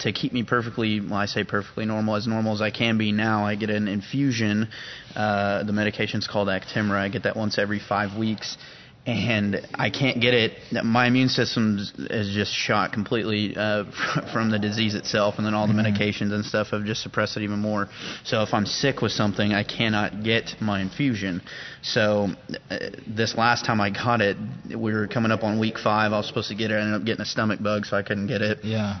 to 0.00 0.12
keep 0.12 0.34
me 0.34 0.42
perfectly, 0.44 1.00
well, 1.00 1.14
I 1.14 1.24
say 1.24 1.42
perfectly 1.42 1.86
normal, 1.86 2.16
as 2.16 2.26
normal 2.26 2.52
as 2.52 2.60
I 2.60 2.70
can 2.70 2.98
be 2.98 3.12
now. 3.12 3.46
I 3.46 3.54
get 3.54 3.70
an 3.70 3.88
infusion. 3.88 4.68
Uh, 5.16 5.64
the 5.64 5.72
medication's 5.72 6.26
called 6.26 6.48
Actemra. 6.48 6.98
I 7.00 7.08
get 7.08 7.22
that 7.22 7.34
once 7.34 7.58
every 7.58 7.80
five 7.80 8.14
weeks. 8.18 8.58
And 9.06 9.66
I 9.74 9.88
can't 9.88 10.20
get 10.20 10.34
it. 10.34 10.84
My 10.84 11.06
immune 11.06 11.30
system 11.30 11.78
is 12.10 12.34
just 12.34 12.52
shot 12.52 12.92
completely 12.92 13.56
uh, 13.56 13.84
from 14.32 14.50
the 14.50 14.58
disease 14.58 14.94
itself, 14.94 15.36
and 15.38 15.46
then 15.46 15.54
all 15.54 15.66
the 15.66 15.72
medications 15.72 16.32
and 16.32 16.44
stuff 16.44 16.68
have 16.68 16.84
just 16.84 17.02
suppressed 17.02 17.36
it 17.38 17.42
even 17.42 17.60
more. 17.60 17.88
So 18.24 18.42
if 18.42 18.52
I'm 18.52 18.66
sick 18.66 19.00
with 19.00 19.12
something, 19.12 19.54
I 19.54 19.64
cannot 19.64 20.22
get 20.22 20.50
my 20.60 20.82
infusion. 20.82 21.40
So 21.82 22.28
uh, 22.70 22.78
this 23.06 23.36
last 23.36 23.64
time 23.64 23.80
I 23.80 23.88
got 23.88 24.20
it, 24.20 24.36
we 24.68 24.92
were 24.92 25.08
coming 25.08 25.32
up 25.32 25.44
on 25.44 25.58
week 25.58 25.78
five. 25.78 26.12
I 26.12 26.18
was 26.18 26.28
supposed 26.28 26.50
to 26.50 26.54
get 26.54 26.70
it. 26.70 26.74
I 26.74 26.80
ended 26.80 27.00
up 27.00 27.06
getting 27.06 27.22
a 27.22 27.26
stomach 27.26 27.62
bug, 27.62 27.86
so 27.86 27.96
I 27.96 28.02
couldn't 28.02 28.26
get 28.26 28.42
it. 28.42 28.58
Yeah. 28.62 29.00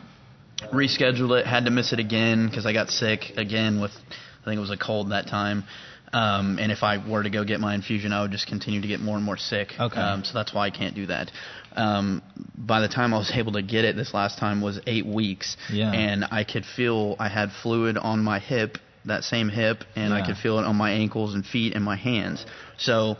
Rescheduled 0.72 1.40
it. 1.40 1.46
Had 1.46 1.66
to 1.66 1.70
miss 1.70 1.92
it 1.92 2.00
again 2.00 2.48
because 2.48 2.64
I 2.64 2.72
got 2.72 2.88
sick 2.88 3.36
again 3.36 3.82
with, 3.82 3.92
I 3.92 4.44
think 4.46 4.56
it 4.56 4.60
was 4.60 4.70
a 4.70 4.78
cold 4.78 5.10
that 5.10 5.26
time. 5.26 5.64
Um, 6.12 6.58
and 6.58 6.72
if 6.72 6.82
I 6.82 6.98
were 6.98 7.22
to 7.22 7.30
go 7.30 7.44
get 7.44 7.60
my 7.60 7.74
infusion, 7.74 8.12
I 8.12 8.22
would 8.22 8.32
just 8.32 8.46
continue 8.46 8.80
to 8.80 8.88
get 8.88 9.00
more 9.00 9.16
and 9.16 9.24
more 9.24 9.36
sick. 9.36 9.72
Okay. 9.78 10.00
Um, 10.00 10.24
so 10.24 10.32
that's 10.34 10.52
why 10.52 10.66
I 10.66 10.70
can't 10.70 10.94
do 10.94 11.06
that. 11.06 11.30
Um, 11.76 12.22
by 12.56 12.80
the 12.80 12.88
time 12.88 13.14
I 13.14 13.18
was 13.18 13.30
able 13.34 13.52
to 13.52 13.62
get 13.62 13.84
it 13.84 13.96
this 13.96 14.12
last 14.12 14.38
time 14.38 14.60
was 14.60 14.80
eight 14.86 15.06
weeks. 15.06 15.56
Yeah. 15.72 15.92
And 15.92 16.24
I 16.30 16.44
could 16.44 16.64
feel 16.64 17.16
I 17.18 17.28
had 17.28 17.50
fluid 17.62 17.96
on 17.96 18.22
my 18.22 18.40
hip, 18.40 18.78
that 19.04 19.24
same 19.24 19.48
hip, 19.48 19.84
and 19.96 20.12
I 20.12 20.26
could 20.26 20.36
feel 20.36 20.58
it 20.58 20.64
on 20.64 20.76
my 20.76 20.90
ankles 20.90 21.34
and 21.34 21.46
feet 21.46 21.74
and 21.74 21.84
my 21.84 21.96
hands. 21.96 22.44
So 22.76 23.16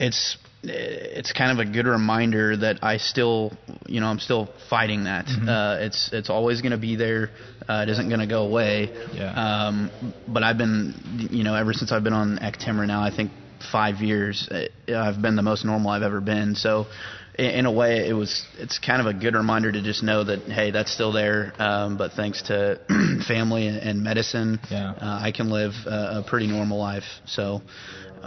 it's 0.00 0.36
it's 0.64 1.32
kind 1.32 1.58
of 1.58 1.66
a 1.66 1.70
good 1.70 1.86
reminder 1.86 2.56
that 2.56 2.78
I 2.82 2.98
still, 2.98 3.52
you 3.86 4.00
know, 4.00 4.06
I'm 4.06 4.20
still 4.20 4.48
fighting 4.70 5.04
that. 5.04 5.26
Mm-hmm. 5.26 5.48
Uh, 5.48 5.76
it's 5.80 6.10
it's 6.12 6.30
always 6.30 6.60
going 6.60 6.72
to 6.72 6.78
be 6.78 6.96
there. 6.96 7.30
Uh, 7.68 7.84
it 7.86 7.90
isn't 7.90 8.08
going 8.08 8.20
to 8.20 8.26
go 8.26 8.44
away. 8.44 8.90
Yeah. 9.12 9.32
Um, 9.32 9.90
but 10.28 10.42
I've 10.42 10.58
been, 10.58 11.28
you 11.30 11.42
know, 11.44 11.54
ever 11.54 11.72
since 11.72 11.90
I've 11.92 12.04
been 12.04 12.12
on 12.12 12.38
Actemra 12.38 12.86
now, 12.86 13.02
I 13.02 13.14
think 13.14 13.32
five 13.72 13.96
years, 13.96 14.48
uh, 14.50 14.66
I've 14.94 15.20
been 15.20 15.36
the 15.36 15.42
most 15.42 15.64
normal 15.64 15.90
I've 15.90 16.02
ever 16.02 16.20
been. 16.20 16.54
So. 16.54 16.86
In 17.38 17.46
in 17.46 17.66
a 17.66 17.72
way, 17.72 18.06
it 18.06 18.12
was. 18.12 18.44
It's 18.58 18.78
kind 18.78 19.00
of 19.00 19.06
a 19.06 19.18
good 19.18 19.34
reminder 19.34 19.72
to 19.72 19.80
just 19.82 20.02
know 20.02 20.22
that 20.22 20.40
hey, 20.40 20.70
that's 20.70 20.92
still 20.92 21.12
there. 21.12 21.54
Um, 21.58 21.96
but 21.96 22.12
thanks 22.12 22.42
to 22.48 22.78
family 23.26 23.68
and, 23.68 23.78
and 23.78 24.02
medicine, 24.04 24.60
Yeah. 24.70 24.90
uh, 24.90 25.18
I 25.22 25.32
can 25.32 25.48
live 25.48 25.72
a, 25.86 26.18
a 26.18 26.24
pretty 26.28 26.46
normal 26.46 26.78
life. 26.78 27.04
So, 27.24 27.62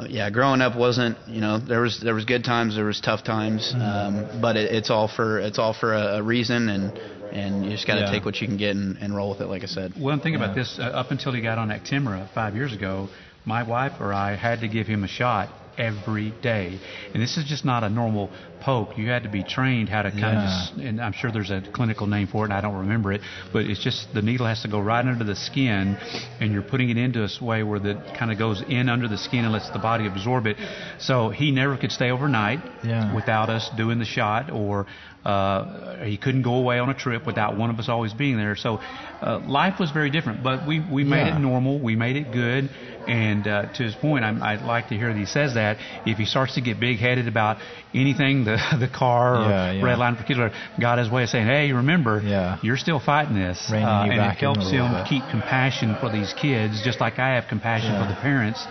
yeah, 0.10 0.30
growing 0.30 0.62
up 0.62 0.76
wasn't 0.76 1.18
you 1.28 1.42
know 1.42 1.60
there 1.60 1.82
was 1.82 2.00
there 2.02 2.14
was 2.14 2.26
good 2.26 2.44
times, 2.44 2.76
there 2.76 2.86
was 2.86 3.00
tough 3.02 3.24
times, 3.24 3.74
um, 3.80 4.30
but 4.42 4.56
it, 4.58 4.72
it's 4.72 4.90
all 4.90 5.08
for 5.08 5.40
it's 5.40 5.58
all 5.60 5.74
for 5.74 5.94
a, 5.94 6.18
a 6.18 6.24
reason, 6.24 6.70
and 6.70 7.00
and 7.32 7.66
you 7.66 7.72
just 7.72 7.88
got 7.88 7.96
to 7.96 8.02
Yeah. 8.02 8.12
take 8.12 8.26
what 8.26 8.40
you 8.40 8.48
can 8.48 8.58
get 8.58 8.76
and, 8.76 8.98
and 8.98 9.16
roll 9.16 9.30
with 9.30 9.42
it, 9.42 9.48
like 9.48 9.64
I 9.64 9.68
said. 9.68 9.94
One 9.98 10.20
thing 10.22 10.36
about 10.36 10.50
Yeah. 10.50 10.64
this, 10.64 10.80
uh, 10.80 10.84
up 10.84 11.12
until 11.12 11.32
he 11.34 11.42
got 11.42 11.58
on 11.58 11.70
Actemra 11.70 12.30
five 12.34 12.56
years 12.56 12.72
ago, 12.74 13.10
my 13.46 13.64
wife 13.64 13.94
or 14.00 14.14
I 14.14 14.36
had 14.36 14.62
to 14.62 14.68
give 14.68 14.88
him 14.88 15.04
a 15.04 15.08
shot 15.08 15.50
every 15.78 16.32
day. 16.42 16.80
And 17.14 17.22
this 17.22 17.36
is 17.38 17.44
just 17.46 17.66
not 17.66 17.84
a 17.84 17.90
normal 17.90 18.30
poke. 18.66 18.98
You 18.98 19.10
had 19.10 19.24
to 19.24 19.30
be 19.30 19.44
trained 19.44 19.88
how 19.90 20.02
to 20.02 20.12
kind 20.12 20.42
Yeah. 20.42 20.68
of 20.74 20.80
and 20.88 21.00
I'm 21.02 21.14
sure 21.14 21.32
there's 21.32 21.52
a 21.52 21.62
clinical 21.78 22.08
name 22.08 22.28
for 22.28 22.44
it, 22.44 22.50
and 22.50 22.54
I 22.54 22.62
don't 22.62 22.80
remember 22.86 23.14
it, 23.14 23.22
but 23.54 23.66
it's 23.66 23.84
just 23.84 24.14
the 24.14 24.22
needle 24.22 24.48
has 24.48 24.62
to 24.64 24.68
go 24.68 24.80
right 24.80 25.06
under 25.06 25.24
the 25.24 25.36
skin, 25.36 25.98
and 26.40 26.52
you're 26.52 26.64
putting 26.74 26.90
it 26.90 26.98
into 26.98 27.24
a 27.24 27.30
way 27.46 27.64
where 27.64 27.80
the 27.80 27.94
kind 28.18 28.32
of 28.32 28.38
goes 28.38 28.62
in 28.68 28.90
under 28.90 29.08
the 29.08 29.18
skin 29.18 29.44
and 29.46 29.54
lets 29.54 29.70
the 29.70 29.80
body 29.80 30.08
absorb 30.08 30.48
it. 30.48 30.58
So 31.00 31.30
he 31.30 31.52
never 31.52 31.78
could 31.78 31.92
stay 31.92 32.10
overnight 32.12 32.60
Yeah. 32.84 33.14
without 33.14 33.50
us 33.50 33.70
doing 33.78 34.00
the 34.00 34.06
shot, 34.06 34.52
or 34.52 34.86
uh, 35.26 36.04
he 36.04 36.18
couldn't 36.18 36.44
go 36.44 36.56
away 36.56 36.78
on 36.78 36.90
a 36.90 36.94
trip 36.94 37.26
without 37.26 37.58
one 37.58 37.70
of 37.72 37.80
us 37.80 37.90
always 37.90 38.14
being 38.14 38.38
there. 38.38 38.56
So 38.56 38.80
uh, 39.22 39.40
life 39.40 39.80
was 39.80 39.90
very 39.92 40.12
different, 40.12 40.44
but 40.44 40.68
we, 40.68 40.80
we 40.80 41.04
made 41.04 41.26
Yeah. 41.28 41.36
it 41.38 41.40
normal. 41.40 41.80
We 41.80 41.96
made 41.96 42.16
it 42.16 42.32
good. 42.32 42.70
And 43.08 43.48
uh, 43.48 43.66
to 43.74 43.84
his 43.84 43.96
point, 43.96 44.24
I'm, 44.24 44.42
I'd 44.44 44.62
like 44.62 44.90
to 44.90 44.96
hear 44.96 45.12
that 45.14 45.20
he 45.20 45.26
says 45.26 45.56
that 45.56 45.78
if 46.06 46.18
he 46.18 46.26
starts 46.26 46.56
to 46.56 46.62
get 46.62 46.80
big 46.80 46.98
headed 47.00 47.28
about 47.28 47.58
anything, 47.94 48.46
the 48.56 48.78
the 48.86 48.88
car 48.88 49.36
or 49.36 49.50
Yeah, 49.50 49.72
yeah. 49.72 49.84
red 49.84 49.98
line 49.98 50.16
for 50.16 50.24
kids, 50.24 50.40
or 50.40 50.52
got 50.80 50.98
his 51.00 51.10
way 51.10 51.24
of 51.24 51.30
saying, 51.30 51.48
"Hey, 51.48 51.72
remember, 51.72 52.22
Yeah. 52.24 52.58
you're 52.62 52.78
still 52.78 53.00
fighting 53.00 53.36
this," 53.36 53.70
uh, 53.72 53.76
and 53.76 54.12
it 54.14 54.38
helps 54.38 54.70
him 54.70 54.92
bit. 54.94 55.06
keep 55.08 55.24
compassion 55.30 55.96
for 56.00 56.10
these 56.10 56.34
kids, 56.34 56.82
just 56.84 57.00
like 57.02 57.20
I 57.20 57.36
have 57.36 57.48
compassion 57.48 57.92
for 58.02 58.08
the 58.08 58.20
parents. 58.22 58.66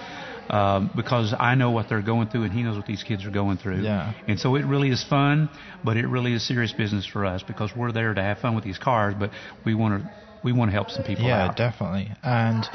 Um, 0.51 0.91
because 0.95 1.35
I 1.41 1.55
know 1.55 1.71
what 1.71 1.89
they're 1.89 2.03
going 2.03 2.29
through, 2.29 2.43
and 2.45 2.53
he 2.53 2.63
knows 2.63 2.77
what 2.77 2.85
these 2.85 3.03
kids 3.03 3.25
are 3.25 3.31
going 3.31 3.57
through. 3.57 3.81
Yeah. 3.81 4.13
And 4.29 4.39
so 4.39 4.57
it 4.57 4.67
really 4.67 4.91
is 4.91 5.03
fun, 5.03 5.49
but 5.83 5.97
it 5.97 6.07
really 6.07 6.35
is 6.35 6.47
serious 6.47 6.71
business 6.75 7.07
for 7.07 7.25
us 7.25 7.43
because 7.43 7.75
we're 7.75 7.93
there 7.93 8.13
to 8.13 8.23
have 8.23 8.41
fun 8.41 8.55
with 8.55 8.63
these 8.63 8.77
cars, 8.77 9.15
but 9.19 9.31
we 9.65 9.75
want 9.75 10.03
to 10.03 10.09
we 10.43 10.53
want 10.53 10.69
to 10.71 10.75
help 10.75 10.91
some 10.91 11.03
people 11.03 11.25
Yeah, 11.25 11.45
out. 11.47 11.57
definitely. 11.57 12.13
And 12.23 12.69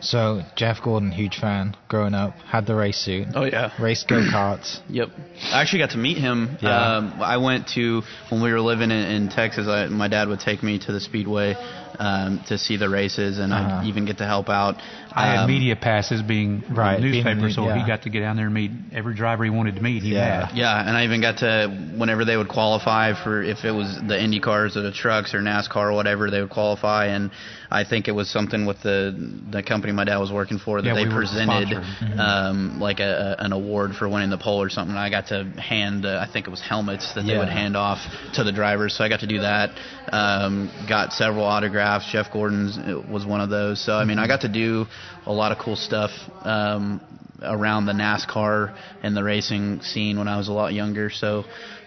so 0.00 0.42
Jeff 0.56 0.82
Gordon, 0.82 1.10
huge 1.10 1.38
fan, 1.40 1.76
growing 1.88 2.14
up, 2.14 2.34
had 2.38 2.66
the 2.66 2.74
race 2.74 2.98
suit, 2.98 3.28
Oh 3.34 3.44
yeah. 3.44 3.70
raced 3.80 4.08
go 4.08 4.16
karts. 4.16 4.78
Yep. 4.90 5.08
I 5.52 5.60
actually 5.60 5.80
got 5.80 5.90
to 5.90 5.98
meet 5.98 6.16
him. 6.18 6.56
Yeah. 6.60 6.96
Um, 6.96 7.14
I 7.20 7.36
went 7.38 7.68
to 7.74 8.02
when 8.30 8.42
we 8.42 8.52
were 8.52 8.60
living 8.60 8.90
in, 8.90 9.04
in 9.16 9.28
Texas. 9.28 9.66
I, 9.68 9.86
my 9.86 10.08
dad 10.08 10.28
would 10.28 10.40
take 10.40 10.62
me 10.62 10.78
to 10.78 10.92
the 10.92 11.00
speedway 11.00 11.54
um, 11.98 12.42
to 12.48 12.56
see 12.58 12.76
the 12.76 12.88
races, 12.88 13.38
and 13.38 13.52
Uh-huh. 13.52 13.80
I'd 13.80 13.86
even 13.86 14.04
get 14.06 14.18
to 14.18 14.26
help 14.26 14.48
out. 14.48 14.76
I 15.12 15.28
had 15.28 15.38
Um, 15.44 15.50
media 15.50 15.76
passes 15.76 16.20
being 16.22 16.62
Right, 16.70 16.96
the 16.96 17.02
being 17.02 17.24
newspaper, 17.24 17.48
the- 17.48 17.52
so 17.54 17.64
yeah. 17.66 17.78
he 17.82 17.86
got 17.86 18.02
to 18.02 18.10
get 18.10 18.20
down 18.20 18.36
there 18.36 18.46
and 18.46 18.54
meet 18.54 18.70
every 18.92 19.14
driver 19.14 19.44
he 19.44 19.50
wanted 19.50 19.76
to 19.76 19.82
meet. 19.82 20.02
He 20.02 20.14
Yeah. 20.14 20.46
had. 20.48 20.56
Yeah, 20.56 20.86
and 20.86 20.96
I 20.96 21.04
even 21.04 21.20
got 21.22 21.38
to 21.38 21.68
whenever 21.96 22.24
they 22.26 22.36
would 22.36 22.48
qualify 22.48 23.14
for 23.14 23.42
if 23.42 23.64
it 23.64 23.72
was 23.72 23.98
the 24.06 24.22
Indy 24.22 24.40
cars 24.40 24.76
or 24.76 24.82
the 24.82 24.92
trucks 24.92 25.32
or 25.34 25.40
NASCAR 25.40 25.90
or 25.90 25.92
whatever, 25.92 26.30
they 26.30 26.40
would 26.40 26.50
qualify, 26.50 27.06
and 27.06 27.30
I 27.70 27.84
think 27.84 28.08
it 28.08 28.12
was 28.12 28.28
something 28.30 28.66
with 28.66 28.82
the 28.82 29.14
the 29.50 29.62
company 29.62 29.85
my 29.92 30.04
dad 30.04 30.18
was 30.18 30.32
working 30.32 30.58
for 30.58 30.80
that 30.80 30.88
Yeah, 30.88 30.94
they 30.94 31.04
we 31.04 31.14
presented 31.14 31.68
sponsored. 31.68 32.18
um, 32.18 32.80
like 32.80 33.00
a, 33.00 33.36
an 33.38 33.52
award 33.52 33.94
for 33.94 34.08
winning 34.08 34.30
the 34.30 34.38
pole 34.38 34.62
or 34.62 34.68
something. 34.68 34.96
I 34.96 35.10
got 35.10 35.28
to 35.28 35.44
hand 35.60 36.06
uh, 36.06 36.24
I 36.26 36.30
think 36.30 36.46
it 36.46 36.50
was 36.50 36.60
helmets 36.60 37.14
that 37.14 37.22
they 37.22 37.36
would 37.36 37.48
hand 37.48 37.76
off 37.76 37.98
to 38.34 38.44
the 38.44 38.52
drivers, 38.52 38.96
so 38.96 39.04
I 39.04 39.08
got 39.08 39.20
to 39.20 39.26
do 39.26 39.40
that. 39.40 39.70
Um, 40.12 40.70
got 40.88 41.12
several 41.12 41.44
autographs. 41.44 42.10
Jeff 42.10 42.32
Gordon's 42.32 42.78
uh, 42.78 43.02
was 43.10 43.26
one 43.26 43.40
of 43.40 43.50
those. 43.50 43.84
So 43.84 43.94
I 43.94 44.04
mean, 44.04 44.18
I 44.18 44.26
got 44.26 44.42
to 44.42 44.48
do 44.48 44.86
a 45.26 45.32
lot 45.32 45.52
of 45.52 45.58
cool 45.58 45.76
stuff. 45.76 46.10
Um, 46.42 47.00
around 47.42 47.84
the 47.86 47.92
NASCAR 47.92 48.74
and 49.02 49.16
the 49.16 49.22
racing 49.22 49.80
scene 49.82 50.18
when 50.18 50.26
I 50.26 50.38
was 50.38 50.48
a 50.48 50.52
lot 50.52 50.72
younger. 50.72 51.10
So 51.10 51.44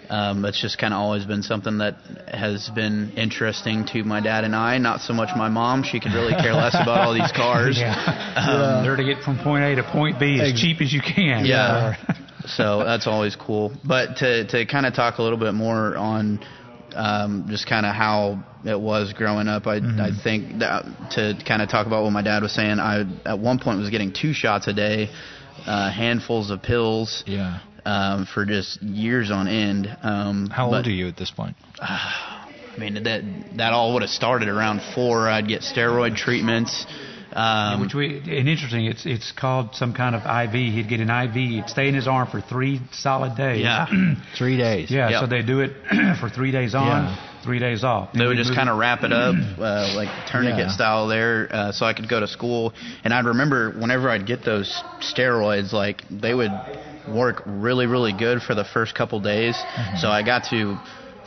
um, 0.09 0.43
it's 0.45 0.59
just 0.59 0.77
kind 0.77 0.93
of 0.93 0.99
always 0.99 1.25
been 1.25 1.43
something 1.43 1.77
that 1.79 1.95
has 2.27 2.69
been 2.73 3.13
interesting 3.15 3.85
to 3.93 4.03
my 4.03 4.21
dad 4.21 4.43
and 4.43 4.55
I. 4.55 4.77
Not 4.79 5.01
so 5.01 5.13
much 5.13 5.29
my 5.35 5.49
mom; 5.49 5.83
she 5.83 5.99
could 5.99 6.13
really 6.13 6.33
care 6.33 6.53
less 6.53 6.73
about 6.73 7.01
all 7.05 7.13
these 7.13 7.31
cars. 7.35 7.77
Yeah. 7.79 7.93
Um, 8.35 8.83
There 8.83 8.95
to 8.95 9.03
get 9.03 9.23
from 9.23 9.37
point 9.37 9.63
A 9.63 9.75
to 9.75 9.83
point 9.83 10.19
B 10.19 10.39
as 10.41 10.51
Ex- 10.51 10.61
cheap 10.61 10.81
as 10.81 10.91
you 10.91 11.01
can. 11.01 11.45
Yeah. 11.45 11.95
so 12.45 12.83
that's 12.83 13.05
always 13.07 13.35
cool. 13.35 13.71
But 13.83 14.17
to 14.17 14.45
to 14.47 14.65
kind 14.65 14.85
of 14.85 14.93
talk 14.93 15.19
a 15.19 15.21
little 15.21 15.37
bit 15.37 15.53
more 15.53 15.95
on 15.95 16.39
um, 16.95 17.45
just 17.47 17.67
kind 17.67 17.85
of 17.85 17.93
how 17.93 18.43
it 18.65 18.79
was 18.79 19.13
growing 19.13 19.47
up, 19.47 19.67
I 19.67 19.75
I 19.77 20.09
think 20.23 20.59
that 20.59 20.85
to 21.11 21.37
kind 21.47 21.61
of 21.61 21.69
talk 21.69 21.85
about 21.85 22.03
what 22.03 22.11
my 22.11 22.23
dad 22.23 22.41
was 22.41 22.53
saying, 22.53 22.79
I 22.79 23.01
at 23.25 23.37
one 23.37 23.59
point 23.59 23.79
was 23.79 23.91
getting 23.91 24.11
two 24.11 24.33
shots 24.33 24.67
a 24.67 24.73
day, 24.73 25.09
uh, 25.67 25.91
handfuls 25.91 26.49
of 26.49 26.63
pills. 26.63 27.23
Yeah. 27.27 27.59
Um, 27.89 28.25
for 28.33 28.45
just 28.45 28.81
years 28.83 29.31
on 29.31 29.47
end. 29.47 29.87
Um, 30.03 30.49
How 30.49 30.69
but- 30.69 30.77
old 30.77 30.87
are 30.87 30.91
you 30.91 31.07
at 31.07 31.17
this 31.17 31.31
point? 31.31 31.55
I 31.81 32.75
mean, 32.77 33.03
that 33.03 33.21
that 33.57 33.73
all 33.73 33.93
would 33.93 34.03
have 34.03 34.11
started 34.11 34.47
around 34.47 34.81
four. 34.95 35.27
I'd 35.27 35.47
get 35.47 35.61
steroid 35.61 36.15
treatments. 36.15 36.85
Um, 37.33 37.81
Which 37.81 37.93
we 37.93 38.17
and 38.19 38.47
interesting, 38.49 38.85
it's 38.85 39.05
it's 39.05 39.31
called 39.31 39.75
some 39.75 39.93
kind 39.93 40.15
of 40.15 40.21
IV. 40.25 40.53
He'd 40.53 40.87
get 40.89 40.99
an 40.99 41.09
IV. 41.09 41.35
It'd 41.59 41.69
stay 41.69 41.87
in 41.87 41.93
his 41.95 42.07
arm 42.07 42.27
for 42.29 42.41
three 42.41 42.79
solid 42.91 43.35
days. 43.37 43.61
yeah, 43.61 43.85
Three 44.37 44.57
days. 44.57 44.89
Yeah, 44.91 45.09
Yep. 45.09 45.19
so 45.21 45.27
they 45.27 45.41
do 45.43 45.59
it 45.61 45.71
for 46.19 46.29
three 46.29 46.51
days 46.51 46.73
on, 46.75 46.87
Yeah. 47.05 47.28
Three 47.43 47.59
days 47.59 47.83
off. 47.83 48.13
They 48.13 48.25
would 48.25 48.37
just 48.37 48.53
kind 48.53 48.69
of 48.69 48.77
wrap 48.77 49.03
it 49.03 49.11
up, 49.13 49.35
uh, 49.59 49.93
like 49.95 50.09
tourniquet 50.31 50.59
Yeah. 50.59 50.71
style 50.71 51.07
there, 51.07 51.47
uh, 51.51 51.71
so 51.71 51.85
I 51.85 51.93
could 51.93 52.09
go 52.09 52.19
to 52.19 52.27
school. 52.27 52.73
And 53.03 53.13
I'd 53.13 53.25
remember 53.25 53.71
whenever 53.71 54.09
I'd 54.09 54.25
get 54.25 54.43
those 54.43 54.83
steroids, 55.01 55.71
like 55.73 56.03
they 56.09 56.33
would 56.33 56.59
work 57.07 57.41
really, 57.45 57.87
really 57.87 58.13
good 58.13 58.41
for 58.41 58.53
the 58.55 58.63
first 58.63 58.93
couple 58.95 59.19
days. 59.19 59.55
Mm-hmm. 59.75 59.97
So 59.97 60.09
I 60.09 60.23
got 60.23 60.43
to 60.51 60.77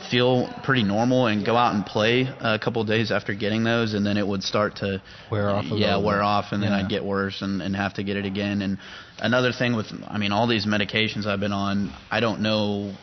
feel 0.09 0.49
pretty 0.63 0.83
normal 0.83 1.27
and 1.27 1.45
go 1.45 1.55
out 1.55 1.73
and 1.75 1.85
play 1.85 2.21
a 2.41 2.59
couple 2.59 2.83
days 2.83 3.11
after 3.11 3.33
getting 3.33 3.63
those, 3.63 3.93
and 3.93 4.05
then 4.05 4.17
it 4.17 4.25
would 4.27 4.43
start 4.43 4.77
to 4.77 5.01
Wear 5.31 5.49
off 5.49 5.65
a 5.71 5.75
yeah, 5.75 5.97
wear 5.97 6.21
off, 6.21 6.45
and 6.51 6.61
then 6.61 6.71
Yeah. 6.71 6.77
I'd 6.79 6.89
get 6.89 7.03
worse 7.03 7.41
and, 7.41 7.61
and 7.61 7.75
have 7.75 7.93
to 7.95 8.03
get 8.03 8.17
it 8.17 8.25
again. 8.25 8.61
And 8.61 8.77
another 9.19 9.51
thing 9.51 9.75
with, 9.75 9.87
I 10.07 10.17
mean, 10.17 10.31
all 10.31 10.47
these 10.47 10.65
medications 10.65 11.25
I've 11.25 11.39
been 11.39 11.53
on, 11.53 11.93
I 12.11 12.19
don't 12.19 12.41
know 12.41 12.93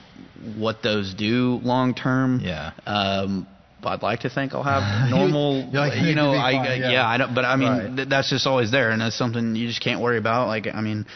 what 0.56 0.82
those 0.82 1.14
do 1.14 1.60
long 1.62 1.94
term. 1.94 2.40
Yeah. 2.42 2.72
Um, 2.86 3.46
but 3.82 3.88
I'd 3.90 4.02
like 4.02 4.20
to 4.20 4.30
think 4.30 4.52
I'll 4.54 4.62
have 4.62 5.10
normal, 5.10 5.70
like, 5.72 5.94
you 6.02 6.14
know, 6.14 6.32
I 6.32 6.52
fine," 6.52 6.80
yeah. 6.82 6.90
yeah. 6.90 7.06
I 7.08 7.16
don't, 7.16 7.34
but 7.34 7.44
I 7.46 7.56
mean, 7.56 7.68
Right. 7.68 7.96
th- 7.96 8.08
that's 8.08 8.28
just 8.30 8.46
always 8.46 8.70
there, 8.70 8.90
and 8.90 9.00
that's 9.00 9.16
something 9.16 9.56
you 9.56 9.68
just 9.68 9.80
can't 9.80 10.00
worry 10.02 10.18
about. 10.18 10.48
Like, 10.48 10.66
I 10.72 10.80
mean, 10.82 11.06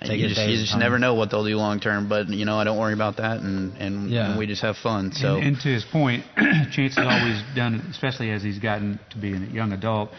Take 0.00 0.20
you 0.20 0.28
just 0.28 0.40
you 0.40 0.56
just 0.56 0.76
never 0.76 0.98
know 0.98 1.14
what 1.14 1.30
they'll 1.30 1.44
do 1.44 1.56
long 1.56 1.78
term. 1.78 2.08
But 2.08 2.28
you 2.28 2.44
know, 2.44 2.58
I 2.58 2.64
don't 2.64 2.78
worry 2.78 2.94
about 2.94 3.18
that, 3.18 3.40
and 3.40 3.76
and, 3.76 4.10
Yeah. 4.10 4.30
and 4.30 4.38
we 4.38 4.46
just 4.46 4.62
have 4.62 4.76
fun. 4.78 5.12
So 5.12 5.36
And, 5.36 5.48
and 5.48 5.60
to 5.60 5.68
his 5.68 5.84
point, 5.84 6.24
Chance 6.72 6.96
has 6.96 7.06
always 7.06 7.42
done, 7.54 7.86
especially 7.90 8.30
as 8.30 8.42
he's 8.42 8.58
gotten 8.58 8.98
to 9.10 9.18
be 9.18 9.32
a 9.32 9.38
young 9.38 9.72
adult, 9.72 10.10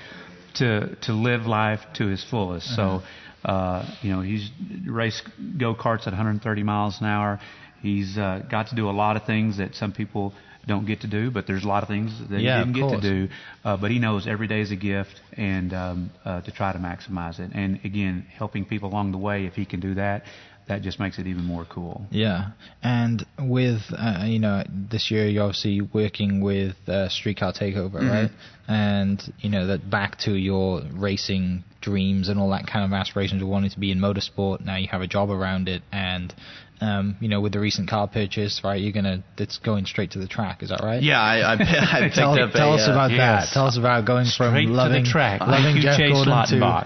to 0.56 0.96
to 1.02 1.14
live 1.14 1.48
life 1.48 1.82
to 1.96 2.08
his 2.08 2.24
fullest. 2.24 2.68
So, 2.76 3.02
uh, 3.44 3.86
you 4.02 4.12
know, 4.12 4.22
he's 4.22 4.50
raced 4.86 5.24
go 5.58 5.74
karts 5.74 6.02
at 6.02 6.14
130 6.14 6.64
miles 6.64 7.02
an 7.02 7.08
hour. 7.08 7.40
He's 7.82 8.18
uh, 8.18 8.44
got 8.50 8.68
to 8.68 8.76
do 8.76 8.90
a 8.90 8.92
lot 8.92 9.18
of 9.18 9.26
things 9.26 9.58
that 9.58 9.76
some 9.76 9.92
people 9.92 10.34
don't 10.66 10.86
get 10.86 11.02
to 11.02 11.08
do, 11.08 11.30
but 11.32 11.46
there's 11.48 11.64
a 11.64 11.68
lot 11.68 11.84
of 11.84 11.90
things 11.90 12.12
that 12.30 12.40
Yeah, 12.40 12.60
he 12.60 12.72
didn't 12.72 12.90
get 12.90 13.02
to 13.02 13.02
do. 13.02 13.34
Uh, 13.64 13.78
but 13.78 13.92
he 13.92 14.00
knows 14.00 14.28
every 14.28 14.48
day 14.48 14.62
is 14.62 14.72
a 14.72 14.76
gift, 14.76 15.20
and 15.36 15.74
um, 15.74 16.12
uh, 16.24 16.42
to 16.42 16.52
try 16.52 16.72
to 16.72 16.80
maximize 16.80 17.40
it. 17.40 17.52
And 17.54 17.80
again, 17.84 18.26
helping 18.36 18.66
people 18.66 18.90
along 18.90 19.12
the 19.12 19.18
way, 19.18 19.46
if 19.46 19.54
he 19.54 19.66
can 19.66 19.80
do 19.80 19.96
that, 19.96 20.24
that 20.68 20.82
just 20.82 21.00
makes 21.00 21.20
it 21.20 21.28
even 21.28 21.44
more 21.44 21.66
cool. 21.66 22.06
Yeah, 22.10 22.52
and 22.82 23.26
with 23.40 23.82
uh, 23.98 24.24
you 24.26 24.40
know 24.40 24.64
this 24.70 25.12
year 25.12 25.28
you're 25.28 25.44
obviously 25.44 25.82
working 25.82 26.42
with 26.42 26.76
uh, 26.88 27.10
Streetcar 27.10 27.54
Takeover, 27.54 27.96
right? 27.96 28.32
And 28.68 29.22
you 29.40 29.50
know 29.50 29.68
that 29.68 29.90
back 29.90 30.18
to 30.20 30.34
your 30.34 30.82
racing 30.94 31.66
dreams 31.84 32.30
and 32.30 32.40
all 32.40 32.50
that 32.50 32.66
kind 32.66 32.86
of 32.86 32.98
aspirations 32.98 33.42
of 33.42 33.48
wanting 33.48 33.70
to 33.70 33.80
be 33.80 33.92
in 33.92 34.00
motorsport. 34.00 34.66
Now 34.66 34.78
you 34.78 34.88
have 34.88 35.02
a 35.02 35.08
job 35.08 35.30
around 35.30 35.68
it, 35.68 35.84
and 35.92 36.34
um, 36.82 37.18
you 37.20 37.28
know 37.28 37.42
with 37.42 37.52
the 37.54 37.60
recent 37.60 37.90
car 37.90 38.08
purchase, 38.08 38.62
right? 38.64 38.82
You're 38.82 38.94
gonna 38.94 39.24
it's 39.38 39.60
going 39.60 39.86
straight 39.86 40.12
to 40.12 40.20
the 40.20 40.28
track. 40.28 40.64
Is 40.64 40.70
that 40.70 40.82
right? 40.82 41.04
yeah, 41.04 41.20
I 41.20 41.40
I, 41.40 41.54
I 41.54 41.58
picked 42.04 42.16
Tell, 42.16 42.34
up 42.40 42.52
tell 42.54 42.72
a, 42.72 42.76
us 42.76 42.88
uh, 42.88 42.92
about 42.92 43.12
yes. 43.12 43.20
that. 43.20 43.54
Tell 43.54 43.68
us 43.68 43.78
about 43.78 44.06
going 44.06 44.26
Straight 44.26 44.66
from 44.66 44.74
loving 44.74 45.04
to 45.04 45.10
the 45.10 45.12
track, 45.12 45.42
loving 45.42 45.66
like 45.66 45.76
you 45.76 45.82
Jeff 45.82 45.98
Chase 45.98 46.14
Gordon 46.14 46.34
Lautenbach. 46.34 46.86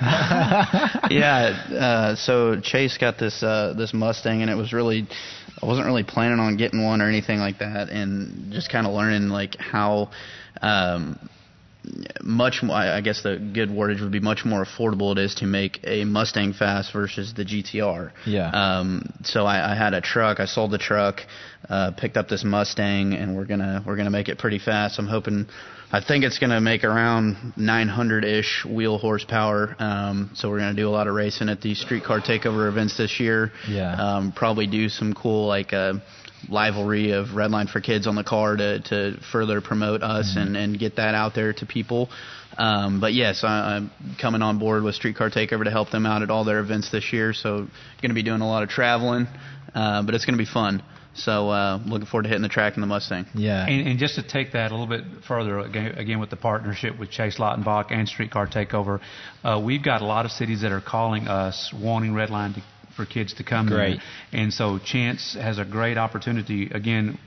to 1.07 1.07
yeah. 1.13 1.67
Uh, 1.71 2.15
so 2.15 2.60
Chase 2.60 2.97
got 2.97 3.17
this 3.17 3.41
uh, 3.43 3.73
this 3.77 3.93
Mustang, 3.93 4.41
and 4.41 4.51
it 4.51 4.55
was 4.55 4.73
really 4.73 5.07
I 5.62 5.65
wasn't 5.65 5.88
really 5.88 6.03
planning 6.03 6.39
on 6.39 6.57
getting 6.57 6.83
one 6.83 7.01
or 7.01 7.07
anything 7.07 7.39
like 7.39 7.60
that, 7.60 7.89
and 7.89 8.51
just 8.51 8.69
kind 8.71 8.86
of 8.86 8.93
learning 8.93 9.29
like 9.29 9.55
how. 9.57 10.12
Um, 10.62 11.29
much 12.21 12.62
more, 12.63 12.76
I 12.76 12.97
I 12.97 13.02
guess 13.02 13.21
the 13.23 13.38
good 13.38 13.69
wordage 13.69 14.02
would 14.02 14.12
be 14.12 14.19
much 14.19 14.45
more 14.45 14.65
affordable 14.65 15.12
it 15.12 15.19
is 15.19 15.36
to 15.36 15.45
make 15.45 15.80
a 15.84 16.04
Mustang 16.06 16.54
Fast 16.54 16.93
versus 16.93 17.34
the 17.34 17.45
GTR. 17.45 18.12
Yeah. 18.26 18.50
Um, 18.50 19.13
so 19.23 19.45
I, 19.45 19.73
I 19.73 19.76
had 19.76 19.93
a 19.93 20.02
truck. 20.02 20.39
I 20.39 20.45
sold 20.45 20.71
the 20.71 20.78
truck, 20.78 21.21
uh, 21.69 21.91
picked 21.97 22.17
up 22.17 22.28
this 22.28 22.43
Mustang, 22.43 23.13
and 23.13 23.36
we're 23.36 23.45
gonna 23.45 23.84
we're 23.86 23.97
gonna 23.97 24.10
make 24.10 24.30
it 24.30 24.38
pretty 24.38 24.60
fast. 24.60 25.00
I'm 25.00 25.08
hoping. 25.08 25.47
I 25.89 26.02
think 26.02 26.26
it's 26.26 26.38
gonna 26.38 26.60
make 26.60 26.84
around 26.84 27.54
900-ish 27.58 28.65
wheel 28.65 28.97
horsepower. 28.97 29.73
Um, 29.80 30.32
so 30.36 30.50
we're 30.50 30.60
gonna 30.60 30.73
do 30.73 30.89
a 30.89 30.91
lot 30.91 31.08
of 31.08 31.15
racing 31.15 31.47
at 31.47 31.62
these 31.62 31.80
streetcar 31.80 32.19
takeover 32.19 32.67
events 32.67 32.97
this 32.97 33.21
year. 33.21 33.54
Yeah. 33.69 33.93
Um, 33.93 34.34
probably 34.34 34.67
do 34.67 34.89
some 34.89 35.13
cool 35.13 35.47
like. 35.47 35.71
Uh, 35.73 35.93
Livery 36.50 37.12
of 37.12 37.28
Redline 37.28 37.69
for 37.69 37.82
Kids 37.82 38.08
on 38.08 38.15
the 38.15 38.23
car 38.23 38.56
to, 38.56 38.80
to 38.82 39.19
further 39.32 39.62
promote 39.62 40.04
us 40.04 40.32
Mm-hmm. 40.32 40.39
and, 40.47 40.58
and 40.58 40.80
get 40.80 40.95
that 40.97 41.15
out 41.15 41.34
there 41.36 41.54
to 41.54 41.65
people. 41.65 42.10
Um, 42.58 43.00
but 43.00 43.13
yes, 43.13 43.43
I, 43.43 43.76
I'm 43.76 43.91
coming 44.19 44.41
on 44.41 44.58
board 44.58 44.84
with 44.84 44.95
Streetcar 44.95 45.30
Takeover 45.30 45.63
to 45.65 45.71
help 45.71 45.91
them 45.91 46.06
out 46.06 46.21
at 46.23 46.30
all 46.32 46.43
their 46.43 46.60
events 46.60 46.91
this 46.91 47.13
year. 47.13 47.34
So 47.34 47.67
going 48.02 48.10
to 48.10 48.13
be 48.15 48.23
doing 48.23 48.41
a 48.41 48.47
lot 48.47 48.63
of 48.63 48.69
traveling, 48.69 49.28
uh, 49.76 50.02
but 50.04 50.15
it's 50.15 50.26
going 50.26 50.38
to 50.38 50.43
be 50.43 50.50
fun. 50.50 50.82
So 51.13 51.50
uh, 51.50 51.80
looking 51.86 52.06
forward 52.06 52.23
to 52.23 52.30
hitting 52.30 52.43
the 52.43 52.50
track 52.50 52.76
in 52.76 52.82
the 52.82 52.88
Mustang. 52.88 53.26
yeah. 53.34 53.65
And, 53.65 53.88
and 53.88 54.00
just 54.00 54.15
to 54.15 54.23
take 54.28 54.52
that 54.54 54.71
a 54.71 54.76
little 54.76 54.88
bit 54.88 55.04
further, 55.28 55.58
again, 55.60 55.97
again 55.97 56.19
with 56.19 56.30
the 56.30 56.36
partnership 56.36 56.97
with 57.00 57.10
Chase 57.10 57.38
Lautenbach 57.39 57.91
and 57.91 58.08
Streetcar 58.08 58.47
Takeover, 58.47 59.02
uh, 59.43 59.60
we've 59.63 59.84
got 59.84 60.02
a 60.02 60.06
lot 60.06 60.26
of 60.26 60.32
cities 60.32 60.62
that 60.62 60.71
are 60.71 60.82
calling 60.82 61.28
us 61.28 61.73
wanting 61.76 62.12
Redline 62.12 62.54
to, 62.56 62.63
for 62.97 63.05
kids 63.05 63.36
to 63.36 63.43
come 63.43 63.67
Great. 63.67 63.99
there. 64.31 64.41
And 64.41 64.51
so 64.51 64.79
Chance 64.79 65.36
has 65.39 65.60
a 65.60 65.63
great 65.63 65.97
opportunity, 65.97 66.69
again, 66.69 67.17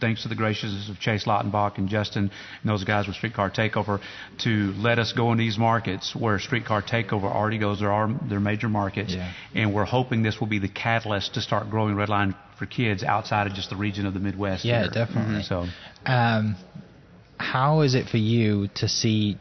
thanks 0.00 0.24
to 0.24 0.28
the 0.28 0.34
graciousness 0.34 0.90
of 0.90 0.98
Chase 0.98 1.24
Lautenbach 1.24 1.78
and 1.78 1.88
Justin 1.88 2.30
and 2.62 2.70
those 2.70 2.84
guys 2.84 3.06
with 3.06 3.16
Streetcar 3.16 3.50
Takeover, 3.50 4.00
to 4.40 4.74
let 4.76 4.98
us 4.98 5.14
go 5.14 5.32
in 5.32 5.38
these 5.38 5.56
markets 5.56 6.14
where 6.14 6.38
Streetcar 6.38 6.82
Takeover 6.82 7.24
already 7.24 7.58
goes. 7.58 7.80
There 7.80 7.92
are 7.92 8.12
their 8.28 8.40
major 8.40 8.68
markets. 8.68 9.14
Yeah. 9.14 9.32
And 9.54 9.74
we're 9.74 9.86
hoping 9.86 10.22
this 10.22 10.40
will 10.40 10.48
be 10.48 10.58
the 10.58 10.68
catalyst 10.68 11.34
to 11.34 11.40
start 11.40 11.70
growing 11.70 11.94
Redline 11.94 12.34
for 12.58 12.66
kids 12.66 13.02
outside 13.02 13.46
of 13.46 13.54
just 13.54 13.70
the 13.70 13.76
region 13.76 14.04
of 14.04 14.12
the 14.12 14.20
Midwest. 14.20 14.64
Yeah, 14.64 14.82
here. 14.82 14.90
definitely. 14.92 15.42
So. 15.44 15.66
Um, 16.04 16.56
how 17.38 17.80
is 17.80 17.94
it 17.94 18.08
for 18.08 18.18
you 18.18 18.68
to 18.74 18.88
see 18.88 19.38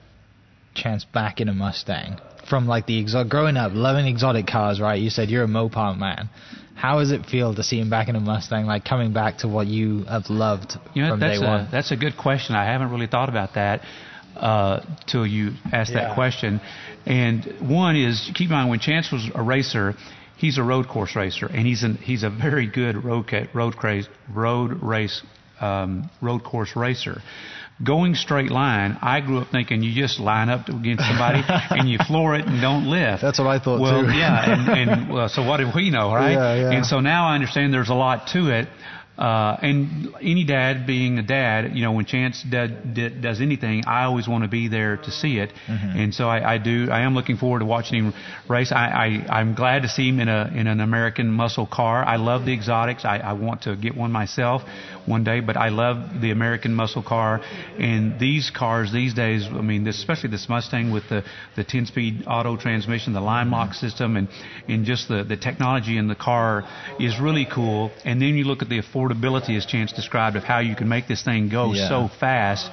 Chance 0.76 1.04
back 1.06 1.42
in 1.42 1.50
a 1.50 1.54
Mustang 1.54 2.20
from 2.50 2.68
like 2.68 2.86
the 2.86 3.04
exo- 3.04 3.28
growing 3.30 3.58
up 3.58 3.72
loving 3.74 4.08
exotic 4.08 4.48
cars? 4.48 4.80
Right, 4.82 5.02
you 5.02 5.10
said 5.10 5.30
you're 5.30 5.44
a 5.44 5.48
Mopar 5.48 5.98
man. 5.98 6.30
How 6.76 7.00
does 7.00 7.12
it 7.12 7.26
feel 7.26 7.54
to 7.56 7.62
see 7.64 7.78
him 7.80 7.90
back 7.90 8.08
in 8.08 8.16
a 8.16 8.22
Mustang, 8.22 8.66
like 8.66 8.86
coming 8.86 9.12
back 9.12 9.40
to 9.40 9.48
what 9.50 9.68
you 9.68 10.04
have 10.06 10.30
loved 10.30 10.76
You 10.94 11.04
know, 11.04 11.10
from 11.12 11.20
that's 11.20 11.40
day 11.40 11.46
a, 11.46 11.50
one? 11.50 11.68
that's 11.72 11.92
a 11.92 11.98
good 11.98 12.16
question. 12.18 12.56
I 12.56 12.66
haven't 12.66 12.90
really 12.92 13.08
thought 13.08 13.28
about 13.28 13.56
that 13.56 13.82
uh, 14.38 14.80
till 15.06 15.28
you 15.28 15.52
asked 15.74 15.92
Yeah. 15.92 16.06
that 16.08 16.16
question. 16.16 16.62
And 17.06 17.44
one 17.60 17.96
is 17.98 18.32
keep 18.34 18.50
in 18.50 18.56
mind 18.56 18.70
when 18.70 18.80
Chance 18.80 19.12
was 19.12 19.30
a 19.36 19.44
racer, 19.44 19.94
he's 20.38 20.58
a 20.58 20.64
road 20.64 20.88
course 20.88 21.16
racer, 21.18 21.48
and 21.48 21.68
he's 21.68 21.84
an, 21.84 21.96
he's 21.96 22.24
a 22.24 22.30
very 22.30 22.68
good 22.68 23.04
road 23.04 23.26
road 23.54 23.76
craze, 23.76 24.08
road 24.34 24.82
race 24.82 25.22
um, 25.60 26.10
road 26.22 26.44
course 26.46 26.76
racer. 26.78 27.22
Going 27.82 28.16
straight 28.16 28.52
line, 28.52 28.98
I 29.02 29.22
grew 29.22 29.40
up 29.40 29.52
thinking 29.52 29.82
you 29.82 29.94
just 29.94 30.20
line 30.20 30.50
up 30.50 30.68
against 30.68 31.06
somebody 31.06 31.42
and 31.48 31.90
you 31.90 31.98
floor 32.06 32.36
it 32.36 32.46
and 32.46 32.62
don't 32.62 32.86
lift. 32.88 33.22
That's 33.22 33.40
what 33.40 33.48
I 33.48 33.60
thought 33.60 33.80
well, 33.80 34.02
too. 34.06 34.12
yeah, 34.12 34.52
and, 34.52 34.92
and 34.92 35.10
well, 35.10 35.30
so 35.30 35.44
what 35.44 35.58
do 35.58 35.72
we 35.74 35.90
know, 35.90 36.14
right? 36.14 36.34
Yeah, 36.40 36.56
yeah. 36.56 36.72
And 36.72 36.86
so 36.86 37.00
now 37.00 37.28
I 37.30 37.36
understand 37.36 37.74
there's 37.74 37.90
a 37.90 37.94
lot 37.94 38.28
to 38.34 38.50
it. 38.50 38.68
Uh, 39.20 39.58
and 39.62 40.16
any 40.22 40.46
dad 40.46 40.88
being 40.88 41.20
a 41.20 41.22
dad, 41.22 41.76
you 41.76 41.84
know, 41.84 41.92
when 41.92 42.06
Chance 42.06 42.42
did, 42.50 43.22
does 43.22 43.42
anything, 43.42 43.84
I 43.86 44.06
always 44.06 44.30
want 44.30 44.46
to 44.46 44.48
be 44.48 44.70
there 44.70 44.96
to 44.96 45.12
see 45.12 45.40
it. 45.40 45.52
Mm-hmm. 45.68 46.00
And 46.00 46.14
so 46.14 46.30
I, 46.30 46.54
I 46.54 46.58
do. 46.58 46.88
I 46.90 47.02
am 47.02 47.16
looking 47.16 47.36
forward 47.36 47.60
to 47.60 47.66
watching 47.66 48.02
him 48.02 48.14
race. 48.48 48.72
I, 48.72 48.88
I 48.88 49.40
I'm 49.40 49.56
glad 49.56 49.82
to 49.82 49.90
see 49.90 50.08
him 50.08 50.22
in 50.22 50.30
a 50.30 50.50
in 50.56 50.68
an 50.68 50.80
American 50.80 51.28
muscle 51.32 51.68
car. 51.68 52.02
I 52.02 52.16
love 52.16 52.46
the 52.46 52.54
exotics. 52.54 53.04
I, 53.04 53.18
I 53.18 53.34
want 53.34 53.64
to 53.64 53.76
get 53.76 53.94
one 53.94 54.14
myself 54.14 54.62
one 55.06 55.26
day, 55.26 55.42
but 55.42 55.58
I 55.58 55.68
love 55.68 56.22
the 56.22 56.32
American 56.32 56.74
muscle 56.74 57.04
car. 57.04 57.42
And 57.78 58.20
these 58.22 58.52
cars 58.52 58.94
these 58.94 59.14
days, 59.14 59.46
I 59.48 59.62
mean, 59.62 59.84
this, 59.84 59.98
especially 59.98 60.30
this 60.30 60.48
Mustang 60.48 60.94
with 60.94 61.10
the 61.10 61.26
the 61.58 61.66
10-speed 61.66 62.24
auto 62.26 62.56
transmission, 62.56 63.12
the 63.12 63.20
line 63.20 63.52
lock 63.52 63.74
system, 63.74 64.16
and 64.16 64.30
and 64.70 64.86
just 64.86 65.10
the 65.10 65.26
the 65.26 65.36
technology 65.36 65.98
in 65.98 66.08
the 66.08 66.16
car 66.16 66.64
is 67.02 67.20
really 67.20 67.46
cool. 67.54 67.92
And 68.06 68.22
then 68.22 68.36
you 68.36 68.46
look 68.46 68.62
at 68.62 68.70
the 68.70 68.82
affordability, 68.82 69.09
as 69.12 69.66
Chance 69.66 69.94
described, 69.94 70.36
of 70.36 70.44
how 70.44 70.60
you 70.60 70.76
can 70.76 70.88
make 70.88 71.08
this 71.08 71.24
thing 71.24 71.50
go 71.50 71.74
Yeah. 71.74 71.88
so 71.90 72.10
fast. 72.20 72.70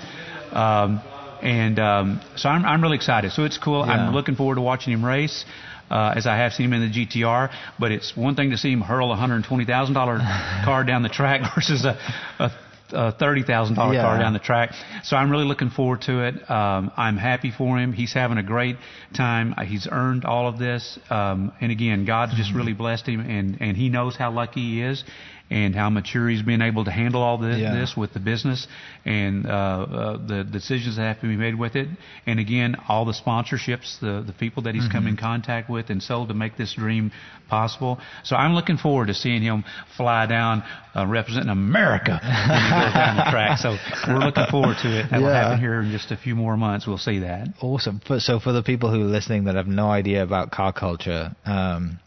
Um, 0.53 1.01
and 1.43 1.79
um, 1.79 2.21
so 2.37 2.49
I'm, 2.49 2.65
I'm 2.65 2.83
really 2.83 2.97
excited. 2.97 3.33
So 3.33 3.45
it's 3.45 3.59
cool. 3.59 3.85
Yeah. 3.87 3.93
I'm 3.93 4.15
looking 4.15 4.37
forward 4.37 4.57
to 4.57 4.61
watching 4.63 4.93
him 4.93 5.05
race. 5.05 5.45
Uh, 5.89 6.15
as 6.17 6.27
I 6.27 6.37
have 6.39 6.53
seen 6.53 6.67
him 6.67 6.73
in 6.73 6.91
the 6.91 7.07
GTR, 7.07 7.49
but 7.79 7.93
it's 7.93 8.17
one 8.17 8.35
thing 8.35 8.51
to 8.51 8.57
see 8.59 8.73
him 8.73 8.81
hurl 8.81 9.13
a 9.13 9.15
hundred 9.15 9.45
twenty 9.45 9.65
thousand 9.65 9.95
dollar 9.95 10.19
car 10.65 10.83
down 10.83 11.05
the 11.05 11.09
track 11.09 11.43
versus 11.55 11.85
a, 11.85 11.97
a, 12.41 12.51
a 12.91 13.13
thirty 13.13 13.45
thousand 13.45 13.77
dollar 13.77 13.95
Yeah. 13.95 14.03
car 14.03 14.19
down 14.19 14.33
the 14.33 14.41
track. 14.41 14.73
So 15.05 15.15
I'm 15.17 15.31
really 15.31 15.45
looking 15.45 15.71
forward 15.71 16.01
to 16.03 16.27
it. 16.27 16.51
Um, 16.51 16.91
I'm 16.97 17.17
happy 17.17 17.53
for 17.57 17.79
him. 17.79 17.93
He's 17.93 18.13
having 18.13 18.37
a 18.37 18.43
great 18.43 18.79
time. 19.17 19.55
Uh, 19.57 19.63
He's 19.65 19.87
earned 19.89 20.25
all 20.25 20.49
of 20.49 20.59
this. 20.59 20.99
Um, 21.09 21.53
and 21.61 21.71
again, 21.71 22.05
God's 22.05 22.35
just 22.35 22.53
really 22.53 22.73
blessed 22.73 23.07
him, 23.09 23.21
and 23.21 23.59
and 23.61 23.77
he 23.77 23.89
knows 23.89 24.17
how 24.17 24.33
lucky 24.33 24.63
he 24.63 24.83
is. 24.83 25.05
And 25.51 25.75
how 25.75 25.89
mature 25.91 26.29
he's 26.29 26.43
been 26.43 26.61
able 26.63 26.85
to 26.85 26.91
handle 26.91 27.23
all 27.23 27.39
this, 27.39 27.59
Yeah. 27.59 27.73
this 27.73 27.97
with 27.97 28.13
the 28.13 28.19
business 28.21 28.67
and 29.05 29.47
uh, 29.47 29.49
uh, 29.51 30.27
the 30.27 30.43
decisions 30.45 30.97
that 30.97 31.03
have 31.03 31.21
to 31.21 31.29
be 31.29 31.37
made 31.37 31.55
with 31.57 31.77
it. 31.77 31.89
And 32.27 32.41
again, 32.41 32.77
all 32.89 33.05
the 33.05 33.13
sponsorships, 33.13 34.01
the 34.01 34.23
the 34.27 34.33
people 34.33 34.65
that 34.65 34.75
he's 34.75 34.89
come 34.89 35.07
in 35.07 35.17
contact 35.17 35.71
with, 35.71 35.91
and 35.91 36.03
sold 36.03 36.29
to 36.29 36.35
make 36.35 36.57
this 36.57 36.75
dream 36.75 37.13
possible. 37.49 37.99
So 38.25 38.35
I'm 38.35 38.55
looking 38.55 38.77
forward 38.77 39.07
to 39.07 39.15
seeing 39.15 39.43
him 39.43 39.65
fly 39.97 40.27
down 40.27 40.65
uh, 40.97 41.07
representing 41.07 41.51
America 41.51 42.19
when 42.23 42.63
he 42.65 42.71
goes 42.71 42.95
down 42.95 43.17
the 43.17 43.23
track. 43.31 43.59
So 43.59 43.77
we're 44.09 44.19
looking 44.19 44.47
forward 44.51 44.77
to 44.83 44.99
it. 45.01 45.11
That 45.11 45.21
will 45.21 45.29
Yeah. 45.29 45.43
happen 45.45 45.61
here 45.61 45.81
in 45.81 45.93
just 45.93 46.11
a 46.11 46.17
few 46.17 46.35
more 46.35 46.57
months. 46.57 46.87
We'll 46.87 46.99
see 46.99 47.21
that. 47.21 47.49
Awesome. 47.61 48.01
So 48.19 48.41
for 48.41 48.53
the 48.53 48.63
people 48.63 48.91
who 48.91 49.03
are 49.03 49.05
listening 49.05 49.45
that 49.45 49.55
have 49.55 49.69
no 49.69 49.89
idea 49.91 50.23
about 50.25 50.51
car 50.51 50.73
culture, 50.73 51.35
um, 51.45 52.01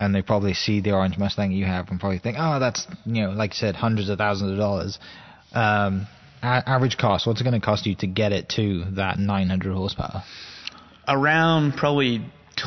and 0.00 0.14
they 0.14 0.22
probably 0.22 0.54
see 0.54 0.80
the 0.80 0.92
orange 0.92 1.18
Mustang 1.18 1.52
you 1.52 1.64
have 1.64 1.88
and 1.88 1.98
probably 1.98 2.18
think, 2.18 2.36
oh, 2.38 2.58
that's 2.58 2.86
you 3.04 3.22
know, 3.22 3.30
like 3.30 3.50
you 3.52 3.56
said, 3.56 3.76
hundreds 3.76 4.08
of 4.08 4.18
thousands 4.18 4.52
of 4.52 4.58
dollars. 4.58 4.98
Um, 5.52 6.06
a- 6.42 6.68
average 6.68 6.96
cost. 6.98 7.26
What's 7.26 7.40
it 7.40 7.44
going 7.44 7.58
to 7.58 7.64
cost 7.64 7.86
you 7.86 7.94
to 7.96 8.06
get 8.06 8.32
it 8.32 8.48
to 8.50 8.84
that 8.92 9.18
900 9.18 9.74
horsepower? 9.74 10.22
around 11.08 11.72
probably 11.72 12.20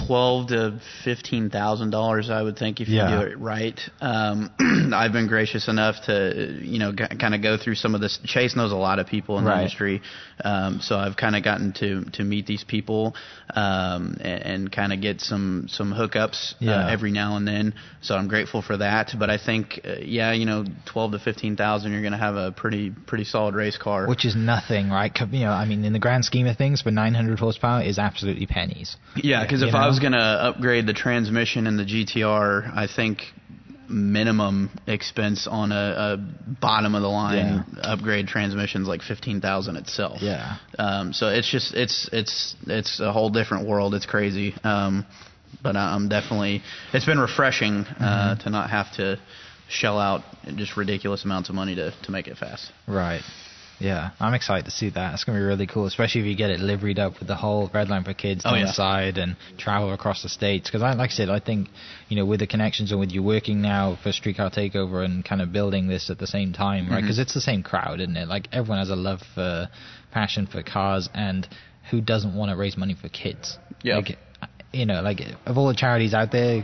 twelve 0.07 0.47
to 0.47 0.79
fifteen 1.03 1.49
thousand 1.49 1.89
dollars, 1.91 2.29
I 2.29 2.41
would 2.41 2.57
think, 2.57 2.79
if 2.81 2.87
Yeah. 2.87 3.09
you 3.09 3.15
do 3.25 3.31
it 3.31 3.39
right. 3.39 3.79
Um, 3.99 4.49
I've 4.93 5.11
been 5.11 5.27
gracious 5.27 5.67
enough 5.67 5.95
to, 6.05 6.59
you 6.61 6.79
know, 6.79 6.91
g- 6.91 7.03
kind 7.19 7.35
of 7.35 7.41
go 7.41 7.57
through 7.57 7.75
some 7.75 7.95
of 7.95 8.01
this. 8.01 8.19
Chase 8.25 8.55
knows 8.55 8.71
a 8.71 8.75
lot 8.75 8.99
of 8.99 9.07
people 9.07 9.37
in 9.37 9.45
Right. 9.45 9.55
the 9.55 9.61
industry, 9.61 10.01
um, 10.43 10.79
so 10.81 10.95
I've 10.97 11.15
kind 11.17 11.35
of 11.35 11.43
gotten 11.43 11.73
to 11.73 12.03
to 12.13 12.23
meet 12.23 12.45
these 12.47 12.63
people 12.63 13.15
um, 13.55 14.17
and, 14.21 14.43
and 14.43 14.71
kind 14.71 14.93
of 14.93 15.01
get 15.01 15.21
some 15.21 15.65
some 15.69 15.93
hookups 15.93 16.55
Yeah. 16.59 16.85
uh, 16.85 16.89
every 16.89 17.11
now 17.11 17.35
and 17.37 17.47
then. 17.47 17.73
So 18.01 18.15
I'm 18.15 18.27
grateful 18.27 18.61
for 18.61 18.77
that. 18.77 19.13
But 19.17 19.29
I 19.29 19.37
think, 19.37 19.81
uh, 19.85 19.95
yeah, 20.01 20.31
you 20.31 20.45
know, 20.45 20.65
twelve 20.85 21.11
to 21.11 21.19
fifteen 21.19 21.55
thousand, 21.55 21.91
you're 21.91 22.01
going 22.01 22.13
to 22.13 22.17
have 22.17 22.35
a 22.35 22.51
pretty 22.51 22.89
pretty 22.91 23.23
solid 23.25 23.55
race 23.55 23.77
car. 23.77 24.07
Which 24.07 24.25
is 24.25 24.35
nothing, 24.35 24.89
right? 24.89 25.11
You 25.31 25.41
know, 25.45 25.51
I 25.51 25.65
mean, 25.65 25.85
in 25.85 25.93
the 25.93 25.99
grand 25.99 26.25
scheme 26.25 26.47
of 26.47 26.57
things, 26.57 26.81
for 26.81 26.91
900 26.91 27.39
horsepower 27.39 27.81
is 27.83 27.97
absolutely 27.99 28.45
pennies. 28.45 28.95
Yeah, 29.15 29.43
because 29.43 29.61
if 29.61 29.73
know? 29.73 29.79
I 29.81 29.87
was 29.87 29.99
going 29.99 30.13
to 30.13 30.17
upgrade 30.19 30.85
the 30.87 30.93
transmission 30.93 31.67
in 31.67 31.77
the 31.77 31.83
GTR, 31.83 32.75
I 32.75 32.87
think 32.93 33.23
minimum 33.89 34.69
expense 34.87 35.47
on 35.47 35.71
a, 35.71 35.75
a 35.75 36.17
bottom 36.61 36.95
of 36.95 37.01
the 37.01 37.07
line 37.07 37.65
upgrade 37.81 38.27
transmission's 38.27 38.87
like 38.87 39.01
fifteen 39.01 39.41
thousand 39.41 39.75
itself. 39.75 40.19
Yeah. 40.21 40.57
Um, 40.79 41.13
so 41.13 41.27
it's 41.27 41.49
just 41.49 41.73
it's 41.73 42.09
it's 42.13 42.55
it's 42.67 42.99
a 42.99 43.11
whole 43.11 43.29
different 43.29 43.67
world. 43.67 43.93
It's 43.93 44.05
crazy. 44.05 44.55
Um, 44.63 45.05
but 45.61 45.75
I'm 45.75 46.07
definitely 46.09 46.61
it's 46.93 47.05
been 47.05 47.19
refreshing 47.19 47.85
uh, 47.99 48.35
to 48.43 48.49
not 48.49 48.69
have 48.69 48.93
to 48.95 49.19
shell 49.69 49.99
out 49.99 50.21
just 50.55 50.77
ridiculous 50.77 51.25
amounts 51.25 51.49
of 51.49 51.55
money 51.55 51.75
to 51.75 51.93
to 52.03 52.11
make 52.11 52.27
it 52.27 52.37
fast. 52.37 52.71
Right. 52.87 53.21
Yeah, 53.81 54.11
I'm 54.19 54.35
excited 54.35 54.65
to 54.65 54.71
see 54.71 54.91
that. 54.91 55.15
It's 55.15 55.23
going 55.23 55.35
to 55.37 55.41
be 55.41 55.45
really 55.45 55.65
cool, 55.65 55.87
especially 55.87 56.21
if 56.21 56.27
you 56.27 56.35
get 56.35 56.51
it 56.51 56.59
liveried 56.59 56.99
up 56.99 57.17
with 57.17 57.27
the 57.27 57.35
whole 57.35 57.67
Redline 57.69 58.05
for 58.05 58.13
Kids 58.13 58.43
Oh, 58.45 58.51
on 58.51 58.59
yeah. 58.59 58.65
the 58.67 58.73
side 58.73 59.17
and 59.17 59.35
travel 59.57 59.91
across 59.91 60.21
the 60.21 60.29
states. 60.29 60.69
Because, 60.69 60.83
I, 60.83 60.93
like 60.93 61.09
I 61.09 61.13
said, 61.13 61.29
I 61.29 61.39
think, 61.39 61.69
you 62.07 62.15
know, 62.15 62.25
with 62.25 62.41
the 62.41 62.47
connections 62.47 62.91
and 62.91 62.99
with 62.99 63.11
you 63.11 63.23
working 63.23 63.59
now 63.61 63.97
for 64.03 64.11
Streetcar 64.11 64.51
Takeover 64.51 65.03
and 65.03 65.25
kind 65.25 65.41
of 65.41 65.51
building 65.51 65.87
this 65.87 66.11
at 66.11 66.19
the 66.19 66.27
same 66.27 66.53
time, 66.53 66.87
right? 66.87 66.97
Mm-hmm. 66.97 67.07
Because 67.07 67.17
it's 67.17 67.33
the 67.33 67.41
same 67.41 67.63
crowd, 67.63 67.99
isn't 68.01 68.15
it? 68.15 68.27
Like, 68.27 68.49
everyone 68.51 68.77
has 68.77 68.91
a 68.91 68.95
love 68.95 69.21
for, 69.33 69.67
passion 70.11 70.45
for 70.45 70.61
cars, 70.61 71.09
and 71.15 71.47
who 71.89 72.01
doesn't 72.01 72.35
want 72.35 72.51
to 72.51 72.55
raise 72.55 72.77
money 72.77 72.95
for 73.01 73.09
kids? 73.09 73.57
Yeah. 73.81 73.95
Like, 73.95 74.17
you 74.71 74.85
know, 74.85 75.01
like, 75.01 75.21
of 75.47 75.57
all 75.57 75.67
the 75.67 75.73
charities 75.75 76.13
out 76.13 76.31
there, 76.31 76.63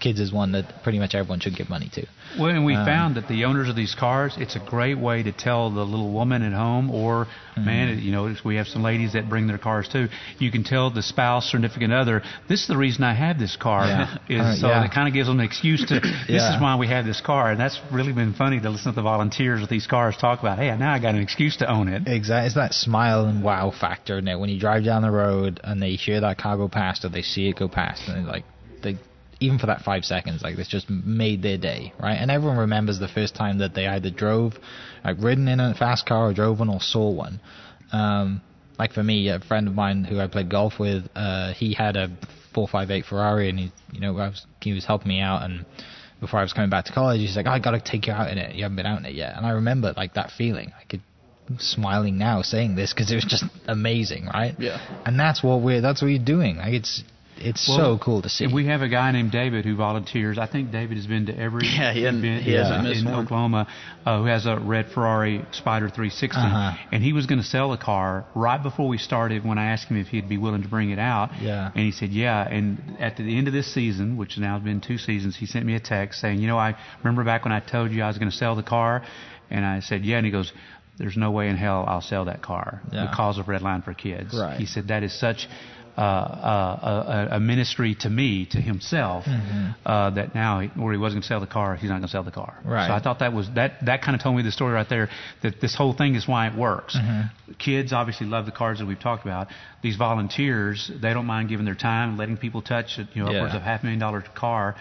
kids 0.00 0.20
is 0.20 0.32
one 0.32 0.52
that 0.52 0.82
pretty 0.82 0.98
much 0.98 1.14
everyone 1.14 1.40
should 1.40 1.56
give 1.56 1.68
money 1.70 1.90
to. 1.94 2.06
Well, 2.38 2.50
and 2.50 2.64
we 2.64 2.74
Um, 2.76 2.84
found 2.84 3.14
that 3.16 3.28
the 3.28 3.44
owners 3.44 3.68
of 3.68 3.76
these 3.76 3.94
cars, 3.94 4.34
it's 4.38 4.56
a 4.56 4.58
great 4.60 4.98
way 4.98 5.22
to 5.22 5.32
tell 5.32 5.70
the 5.70 5.84
little 5.84 6.10
woman 6.12 6.42
at 6.42 6.52
home, 6.52 6.90
or 6.90 7.26
Mm-hmm. 7.56 7.64
man, 7.64 7.98
you 8.00 8.12
know, 8.12 8.34
we 8.44 8.56
have 8.56 8.66
some 8.68 8.82
ladies 8.82 9.14
that 9.14 9.30
bring 9.30 9.46
their 9.46 9.56
cars 9.56 9.88
too. 9.88 10.08
You 10.38 10.50
can 10.50 10.62
tell 10.62 10.90
the 10.90 11.02
spouse, 11.02 11.50
significant 11.50 11.90
other, 11.90 12.22
this 12.48 12.60
is 12.60 12.66
the 12.66 12.76
reason 12.76 13.02
I 13.02 13.14
have 13.14 13.38
this 13.38 13.56
car. 13.56 13.86
Yeah. 13.86 14.18
Is 14.28 14.40
Uh, 14.42 14.56
so 14.56 14.68
yeah. 14.68 14.84
it 14.84 14.90
kind 14.92 15.08
of 15.08 15.14
gives 15.14 15.26
them 15.28 15.40
an 15.40 15.46
excuse 15.46 15.82
to. 15.86 16.00
This 16.00 16.12
Yeah. 16.28 16.54
is 16.54 16.60
why 16.60 16.76
we 16.76 16.86
have 16.88 17.06
this 17.06 17.22
car, 17.22 17.50
and 17.50 17.58
that's 17.58 17.80
really 17.90 18.12
been 18.12 18.34
funny 18.34 18.60
to 18.60 18.68
listen 18.68 18.92
to 18.92 18.96
the 18.96 19.00
volunteers 19.02 19.62
with 19.62 19.70
these 19.70 19.86
cars 19.86 20.18
talk 20.18 20.40
about. 20.40 20.58
Hey, 20.58 20.76
now 20.76 20.92
I 20.92 20.98
got 20.98 21.14
an 21.14 21.22
excuse 21.22 21.56
to 21.58 21.66
own 21.70 21.88
it. 21.88 22.02
Exactly. 22.06 22.46
It's 22.46 22.56
that 22.56 22.74
smile 22.74 23.24
and 23.24 23.42
wow 23.42 23.70
factor 23.70 24.18
it. 24.18 24.38
When 24.38 24.50
you 24.50 24.60
drive 24.60 24.84
down 24.84 25.00
the 25.00 25.10
road 25.10 25.58
and 25.64 25.80
they 25.80 25.92
hear 25.92 26.20
that 26.20 26.36
car 26.36 26.58
go 26.58 26.68
past 26.68 27.06
or 27.06 27.08
they 27.08 27.22
see 27.22 27.48
it 27.48 27.56
go 27.56 27.68
past, 27.68 28.02
and 28.06 28.16
they're 28.26 28.32
like, 28.32 28.44
they, 28.82 28.96
even 29.40 29.58
for 29.58 29.66
that 29.66 29.82
five 29.82 30.04
seconds, 30.04 30.42
like 30.42 30.56
this 30.56 30.68
just 30.68 30.88
made 30.88 31.42
their 31.42 31.58
day, 31.58 31.92
right? 32.00 32.14
And 32.14 32.30
everyone 32.30 32.56
remembers 32.58 32.98
the 32.98 33.08
first 33.08 33.34
time 33.34 33.58
that 33.58 33.74
they 33.74 33.86
either 33.86 34.10
drove, 34.10 34.54
like 35.04 35.16
ridden 35.20 35.48
in 35.48 35.60
a 35.60 35.74
fast 35.74 36.06
car 36.06 36.30
or 36.30 36.32
drove 36.32 36.58
one 36.58 36.70
or 36.70 36.80
saw 36.80 37.10
one. 37.10 37.40
Um, 37.92 38.40
like 38.78 38.92
for 38.92 39.02
me, 39.02 39.28
a 39.28 39.40
friend 39.40 39.68
of 39.68 39.74
mine 39.74 40.04
who 40.04 40.20
I 40.20 40.26
played 40.26 40.50
golf 40.50 40.74
with, 40.78 41.04
uh, 41.14 41.52
he 41.54 41.74
had 41.74 41.96
a 41.96 42.08
458 42.54 43.04
Ferrari, 43.04 43.50
and 43.50 43.58
he, 43.58 43.72
you 43.92 44.00
know, 44.00 44.16
I 44.18 44.28
was, 44.28 44.46
he 44.62 44.72
was 44.72 44.84
helping 44.84 45.08
me 45.08 45.20
out, 45.20 45.42
and 45.42 45.66
before 46.20 46.40
I 46.40 46.42
was 46.42 46.52
coming 46.52 46.70
back 46.70 46.86
to 46.86 46.92
college, 46.92 47.20
he's 47.20 47.36
like, 47.36 47.46
I 47.46 47.58
got 47.58 47.72
to 47.72 47.80
take 47.80 48.06
you 48.06 48.12
out 48.12 48.30
in 48.30 48.38
it. 48.38 48.54
You 48.54 48.62
haven't 48.62 48.76
been 48.76 48.86
out 48.86 48.98
in 48.98 49.04
it 49.04 49.14
yet, 49.14 49.36
and 49.36 49.44
I 49.44 49.50
remember 49.50 49.92
like 49.96 50.14
that 50.14 50.30
feeling. 50.36 50.72
I 50.78 50.84
could 50.84 51.02
smiling 51.58 52.18
now 52.18 52.42
saying 52.42 52.74
this 52.74 52.92
because 52.92 53.10
it 53.10 53.14
was 53.14 53.24
just 53.24 53.44
amazing, 53.66 54.26
right? 54.26 54.54
Yeah. 54.58 54.78
And 55.04 55.18
that's 55.18 55.42
what 55.42 55.60
we're 55.60 55.80
that's 55.80 56.02
what 56.02 56.08
you're 56.08 56.24
doing. 56.24 56.56
Like 56.56 56.72
it's 56.72 57.02
it's 57.38 57.68
Well, 57.68 57.98
so 57.98 58.04
cool 58.04 58.22
to 58.22 58.28
see. 58.28 58.46
We 58.46 58.66
have 58.66 58.82
a 58.82 58.88
guy 58.88 59.12
named 59.12 59.32
David 59.32 59.64
who 59.64 59.76
volunteers. 59.76 60.38
I 60.38 60.46
think 60.46 60.70
David 60.72 60.96
has 60.96 61.06
been 61.06 61.26
to 61.26 61.38
every 61.38 61.66
Yeah, 61.66 61.92
he 61.92 62.04
event 62.04 62.42
he 62.42 62.52
hasn't 62.52 62.86
in, 62.86 62.98
in 62.98 63.04
one. 63.04 63.24
Oklahoma 63.24 63.66
uh, 64.04 64.18
who 64.20 64.24
has 64.26 64.46
a 64.46 64.58
red 64.58 64.86
Ferrari 64.92 65.44
Spider 65.52 65.86
360. 65.88 66.36
Uh-huh. 66.38 66.72
And 66.92 67.02
he 67.02 67.12
was 67.12 67.26
going 67.26 67.40
to 67.40 67.46
sell 67.46 67.70
the 67.70 67.76
car 67.76 68.24
right 68.34 68.62
before 68.62 68.88
we 68.88 68.98
started 68.98 69.44
when 69.44 69.58
I 69.58 69.72
asked 69.72 69.88
him 69.88 69.96
if 69.96 70.08
he'd 70.08 70.28
be 70.28 70.38
willing 70.38 70.62
to 70.62 70.68
bring 70.68 70.90
it 70.90 70.98
out. 70.98 71.30
Yeah. 71.40 71.70
And 71.74 71.84
he 71.84 71.92
said, 71.92 72.10
yeah. 72.10 72.46
And 72.48 72.96
at 73.00 73.16
the 73.16 73.36
end 73.36 73.48
of 73.48 73.52
this 73.54 73.72
season, 73.72 74.16
which 74.16 74.38
now 74.38 74.54
has 74.54 74.62
been 74.64 74.80
two 74.80 74.98
seasons, 74.98 75.36
he 75.36 75.46
sent 75.46 75.66
me 75.66 75.74
a 75.74 75.80
text 75.80 76.20
saying, 76.20 76.40
you 76.40 76.46
know, 76.46 76.58
I 76.58 76.74
remember 77.02 77.24
back 77.24 77.44
when 77.44 77.52
I 77.52 77.60
told 77.60 77.92
you 77.92 78.02
I 78.02 78.08
was 78.08 78.18
going 78.18 78.30
to 78.30 78.36
sell 78.36 78.54
the 78.56 78.62
car? 78.62 79.04
And 79.50 79.64
I 79.64 79.80
said, 79.80 80.04
yeah. 80.04 80.16
And 80.16 80.26
he 80.26 80.32
goes, 80.32 80.52
there's 80.98 81.16
no 81.16 81.30
way 81.30 81.48
in 81.48 81.56
hell 81.56 81.84
I'll 81.86 82.00
sell 82.00 82.24
that 82.24 82.40
car 82.42 82.80
Yeah. 82.90 83.08
because 83.10 83.38
of 83.38 83.46
Redline 83.46 83.84
for 83.84 83.92
Kids. 83.92 84.34
Right. 84.34 84.58
He 84.58 84.64
said 84.64 84.88
that 84.88 85.02
is 85.02 85.18
such 85.18 85.46
uh, 85.96 86.00
uh, 86.00 87.28
a, 87.32 87.36
a 87.36 87.40
ministry 87.40 87.94
to 88.00 88.10
me, 88.10 88.46
to 88.50 88.60
himself, 88.60 89.24
uh, 89.86 90.10
that 90.10 90.34
now 90.34 90.60
he, 90.60 90.68
where 90.80 90.92
he 90.92 90.98
wasn't 90.98 91.16
going 91.16 91.22
to 91.22 91.28
sell 91.28 91.40
the 91.40 91.46
car, 91.46 91.74
he's 91.76 91.88
not 91.88 91.96
going 91.96 92.02
to 92.02 92.08
sell 92.08 92.22
the 92.22 92.30
car. 92.30 92.58
Right. 92.64 92.88
So 92.88 92.92
I 92.92 93.00
thought 93.00 93.20
that 93.20 93.32
was 93.32 93.48
that 93.54 93.84
that 93.86 94.02
kind 94.02 94.14
of 94.14 94.22
told 94.22 94.36
me 94.36 94.42
the 94.42 94.52
story 94.52 94.74
right 94.74 94.88
there 94.88 95.08
that 95.42 95.60
this 95.60 95.74
whole 95.74 95.94
thing 95.94 96.14
is 96.14 96.28
why 96.28 96.48
it 96.48 96.54
works. 96.56 96.96
Kids 97.58 97.92
obviously 97.92 98.26
love 98.26 98.44
the 98.44 98.52
cars 98.52 98.78
that 98.80 98.86
we've 98.86 99.00
talked 99.00 99.24
about. 99.24 99.48
These 99.82 99.96
volunteers, 99.96 100.90
they 101.00 101.14
don't 101.14 101.26
mind 101.26 101.48
giving 101.48 101.64
their 101.64 101.74
time, 101.74 102.18
letting 102.18 102.36
people 102.36 102.60
touch, 102.60 102.98
you 103.14 103.22
know, 103.24 103.30
Yeah. 103.30 103.38
upwards 103.38 103.54
of 103.54 103.62
half 103.62 103.80
a 103.82 103.84
million 103.86 104.00
dollar 104.00 104.22
car. 104.34 104.76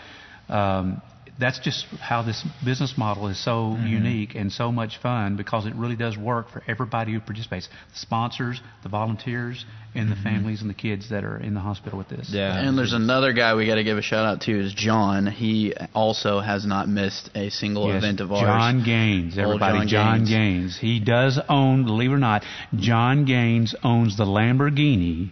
Um, 0.49 1.01
that's 1.38 1.59
just 1.59 1.86
how 1.99 2.21
this 2.23 2.45
business 2.63 2.93
model 2.97 3.27
is 3.27 3.43
so 3.43 3.51
mm-hmm. 3.51 3.88
unique 3.88 4.36
and 4.36 4.51
so 4.51 4.71
much 4.71 4.97
fun 5.01 5.36
because 5.36 5.65
it 5.65 5.75
really 5.75 5.95
does 5.95 6.17
work 6.17 6.49
for 6.49 6.63
everybody 6.67 7.13
who 7.13 7.19
participates 7.19 7.67
the 7.67 7.99
sponsors, 7.99 8.61
the 8.83 8.89
volunteers, 8.89 9.65
and 9.93 10.09
the 10.09 10.15
mm-hmm. 10.15 10.23
families 10.23 10.61
and 10.61 10.69
the 10.69 10.75
kids 10.75 11.09
that 11.09 11.23
are 11.23 11.38
in 11.38 11.53
the 11.53 11.59
hospital 11.59 11.97
with 11.97 12.07
this. 12.09 12.29
yeah. 12.31 12.57
And 12.57 12.77
there's 12.77 12.93
another 12.93 13.33
guy 13.33 13.55
we 13.55 13.65
got 13.65 13.75
to 13.75 13.83
give 13.83 13.97
a 13.97 14.01
shout 14.01 14.25
out 14.25 14.41
to 14.41 14.59
is 14.59 14.73
John. 14.73 15.27
He 15.27 15.73
also 15.93 16.39
has 16.39 16.65
not 16.65 16.88
missed 16.88 17.29
a 17.36 17.49
single 17.49 17.88
Yes, 17.88 17.97
event 17.97 18.21
of 18.21 18.31
ours. 18.31 18.41
John 18.41 18.83
Gaines, 18.83 19.38
Old 19.38 19.47
everybody. 19.47 19.79
John 19.79 19.88
John, 19.88 20.19
Gaines. 20.19 20.29
Gaines. 20.29 20.77
He 20.79 20.99
does 20.99 21.39
own, 21.49 21.86
believe 21.86 22.11
it 22.11 22.15
or 22.15 22.17
not, 22.17 22.43
John 22.75 23.25
Gaines 23.25 23.75
owns 23.83 24.17
the 24.17 24.25
Lamborghini 24.25 25.31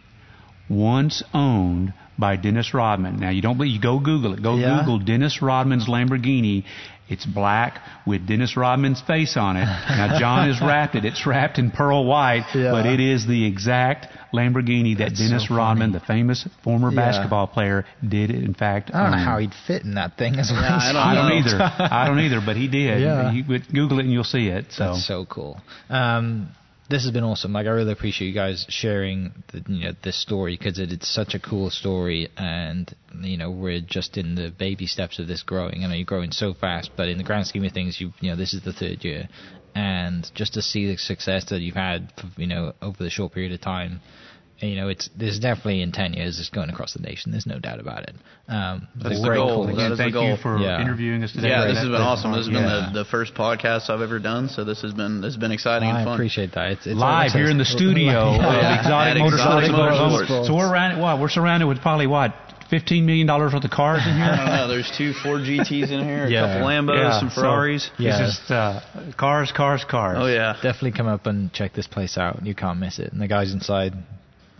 once 0.70 1.24
owned 1.34 1.94
by 2.18 2.36
Dennis 2.36 2.74
Rodman. 2.74 3.18
Now 3.20 3.30
you 3.32 3.42
don't 3.42 3.58
believe, 3.58 3.74
you 3.74 3.82
go 3.82 4.00
Google 4.00 4.34
it. 4.34 4.44
Go 4.44 4.56
Yeah. 4.56 4.80
Google 4.80 5.00
Dennis 5.00 5.42
Rodman's 5.42 5.88
Lamborghini. 5.88 6.64
It's 7.10 7.26
black 7.26 7.80
with 8.08 8.26
Dennis 8.26 8.56
Rodman's 8.56 9.02
face 9.02 9.36
on 9.36 9.58
it. 9.58 9.66
Now 9.66 10.18
John 10.20 10.48
has 10.48 10.62
wrapped 10.62 10.96
it. 10.96 11.04
It's 11.06 11.26
wrapped 11.26 11.60
in 11.60 11.70
pearl 11.70 12.06
white, 12.06 12.46
Yeah. 12.56 12.72
but 12.72 12.86
it 12.86 13.00
is 13.02 13.26
the 13.28 13.46
exact 13.46 14.08
Lamborghini 14.34 14.98
that 14.98 15.10
That's 15.10 15.20
Dennis 15.20 15.48
so 15.50 15.56
Rodman, 15.56 15.92
the 15.92 16.00
famous 16.00 16.48
former 16.64 16.92
Yeah. 16.92 16.96
basketball 16.96 17.48
player, 17.48 17.86
did 18.08 18.32
in 18.32 18.54
fact 18.54 18.92
I 18.94 19.04
don't 19.04 19.12
know 19.12 19.18
how 19.18 19.38
he'd 19.40 19.54
fit 19.68 19.84
in 19.84 19.96
that 19.96 20.18
thing 20.18 20.38
as 20.40 20.50
well. 20.52 20.62
Yeah, 20.62 20.78
I 20.82 20.94
don't 20.94 21.02
I 21.02 21.16
don't 21.16 21.32
either. 21.34 21.74
I 21.94 22.08
don't 22.08 22.20
either, 22.22 22.42
but 22.42 22.56
he 22.56 22.68
did. 22.68 23.02
Yeah. 23.02 23.32
You, 23.32 23.44
Google 23.60 24.00
it 24.00 24.04
and 24.04 24.12
you'll 24.14 24.24
see 24.24 24.48
it. 24.48 24.68
So, 24.72 24.94
That's 24.94 25.06
so 25.06 25.26
cool. 25.26 25.60
Um, 25.90 26.48
this 26.90 27.04
has 27.04 27.12
been 27.12 27.24
awesome. 27.24 27.54
Like 27.54 27.66
I 27.66 27.70
really 27.70 27.92
appreciate 27.92 28.28
you 28.28 28.34
guys 28.34 28.66
sharing 28.70 29.44
the, 29.52 29.64
you 29.72 29.86
know 29.86 29.94
this 30.04 30.22
story 30.22 30.58
because 30.58 30.80
it, 30.80 30.92
it's 30.92 31.08
such 31.08 31.34
a 31.34 31.40
cool 31.40 31.70
story, 31.70 32.30
and 32.38 32.94
you 33.22 33.38
know 33.38 33.52
we're 33.52 33.82
just 33.82 34.18
in 34.18 34.36
the 34.36 34.52
baby 34.52 34.86
steps 34.86 35.20
of 35.20 35.28
this 35.28 35.44
growing. 35.44 35.84
I 35.84 35.88
know 35.88 35.96
you're 35.96 36.06
growing 36.06 36.32
so 36.32 36.54
fast, 36.54 36.92
but 36.96 37.08
in 37.08 37.18
the 37.18 37.24
grand 37.24 37.48
scheme 37.48 37.64
of 37.64 37.72
things, 37.72 38.00
you 38.02 38.14
you 38.20 38.30
know 38.30 38.36
this 38.36 38.54
is 38.54 38.64
the 38.64 38.74
third 38.74 39.04
year, 39.04 39.30
and 39.76 40.30
just 40.36 40.54
to 40.56 40.62
see 40.62 40.88
the 40.88 40.98
success 40.98 41.46
that 41.46 41.62
you've 41.62 41.76
had, 41.76 42.12
you 42.38 42.48
know, 42.48 42.74
over 42.82 43.02
the 43.02 43.10
short 43.10 43.34
period 43.34 43.54
of 43.54 43.62
time. 43.62 44.02
You 44.60 44.76
know, 44.76 44.88
it's 44.88 45.10
there's 45.18 45.40
definitely 45.40 45.82
in 45.82 45.92
ten 45.92 46.14
years 46.14 46.40
it's 46.40 46.50
going 46.50 46.70
across 46.70 46.94
the 46.94 47.00
nation. 47.02 47.32
There's 47.32 47.46
no 47.46 47.60
doubt 47.60 47.80
about 47.80 48.04
it. 48.04 48.16
Um, 48.48 48.88
That's 48.96 49.22
the 49.22 49.28
goal. 49.34 49.66
calling. 49.66 49.76
That 49.76 49.82
Again, 49.82 49.90
the 49.92 49.98
thank 49.98 50.14
goal. 50.14 50.30
you 50.30 50.38
for 50.38 50.58
Yeah. 50.60 50.82
interviewing 50.82 51.24
us 51.24 51.32
today. 51.34 51.50
Yeah, 51.50 51.66
this 51.66 51.78
has 51.78 51.88
been 51.88 51.96
awesome. 52.02 52.32
This 52.32 52.46
has 52.46 52.54
been 52.54 52.64
Yeah. 52.64 52.90
the, 52.94 53.04
the 53.04 53.06
first 53.06 53.34
podcast 53.34 53.90
I've 53.90 54.02
ever 54.02 54.20
done, 54.20 54.50
so 54.50 54.64
this 54.64 54.82
has 54.82 54.94
been 54.94 55.22
this 55.22 55.34
has 55.34 55.40
been 55.40 55.52
exciting 55.52 55.90
and 55.90 56.00
fun. 56.06 56.08
I 56.10 56.14
appreciate 56.16 56.54
that. 56.54 56.72
It's, 56.72 56.88
it's 56.88 57.00
live 57.00 57.32
here 57.32 57.50
in 57.50 57.58
the 57.58 57.66
studio 57.66 58.12
Yeah. 58.14 58.48
of 58.48 58.54
Yeah. 58.64 58.80
Exotic 58.80 59.16
At 59.16 59.22
Motorsports. 59.22 59.34
Exotic 59.34 59.70
Oklahoma. 59.72 60.18
Motorsports. 60.28 60.48
So 60.48 60.56
we're 60.56 60.72
around. 60.72 61.00
What? 61.02 61.20
We're 61.20 61.30
surrounded 61.30 61.68
with 61.68 61.82
probably 61.82 62.08
what? 62.08 62.34
Fifteen 62.70 63.06
million 63.06 63.28
dollars 63.28 63.54
worth 63.54 63.64
of 63.66 63.70
cars 63.72 64.02
in 64.06 64.14
I 64.14 64.18
here. 64.18 64.36
don't 64.38 64.56
know. 64.56 64.68
There's 64.68 64.92
two 64.98 65.14
Ford 65.14 65.42
GTS 65.42 65.92
in 65.92 66.04
here, 66.04 66.26
a 66.26 66.32
couple 66.32 66.68
Lambos, 66.68 66.96
Yeah, 66.98 67.20
some 67.20 67.30
so- 67.30 67.42
Ferraris. 67.42 67.92
Yeah. 68.00 68.20
It's 68.26 68.40
just 68.40 68.52
uh, 68.52 68.80
cars, 69.18 69.52
cars, 69.52 69.84
cars. 69.88 70.18
Oh 70.20 70.26
yeah. 70.26 70.54
Definitely 70.62 70.94
come 70.94 71.08
up 71.08 71.26
and 71.28 71.52
check 71.54 71.74
this 71.74 71.86
place 71.88 72.18
out. 72.18 72.44
You 72.46 72.56
can't 72.56 72.80
miss 72.80 72.98
it. 73.00 73.12
And 73.12 73.22
the 73.22 73.28
guys 73.28 73.54
inside, 73.54 73.94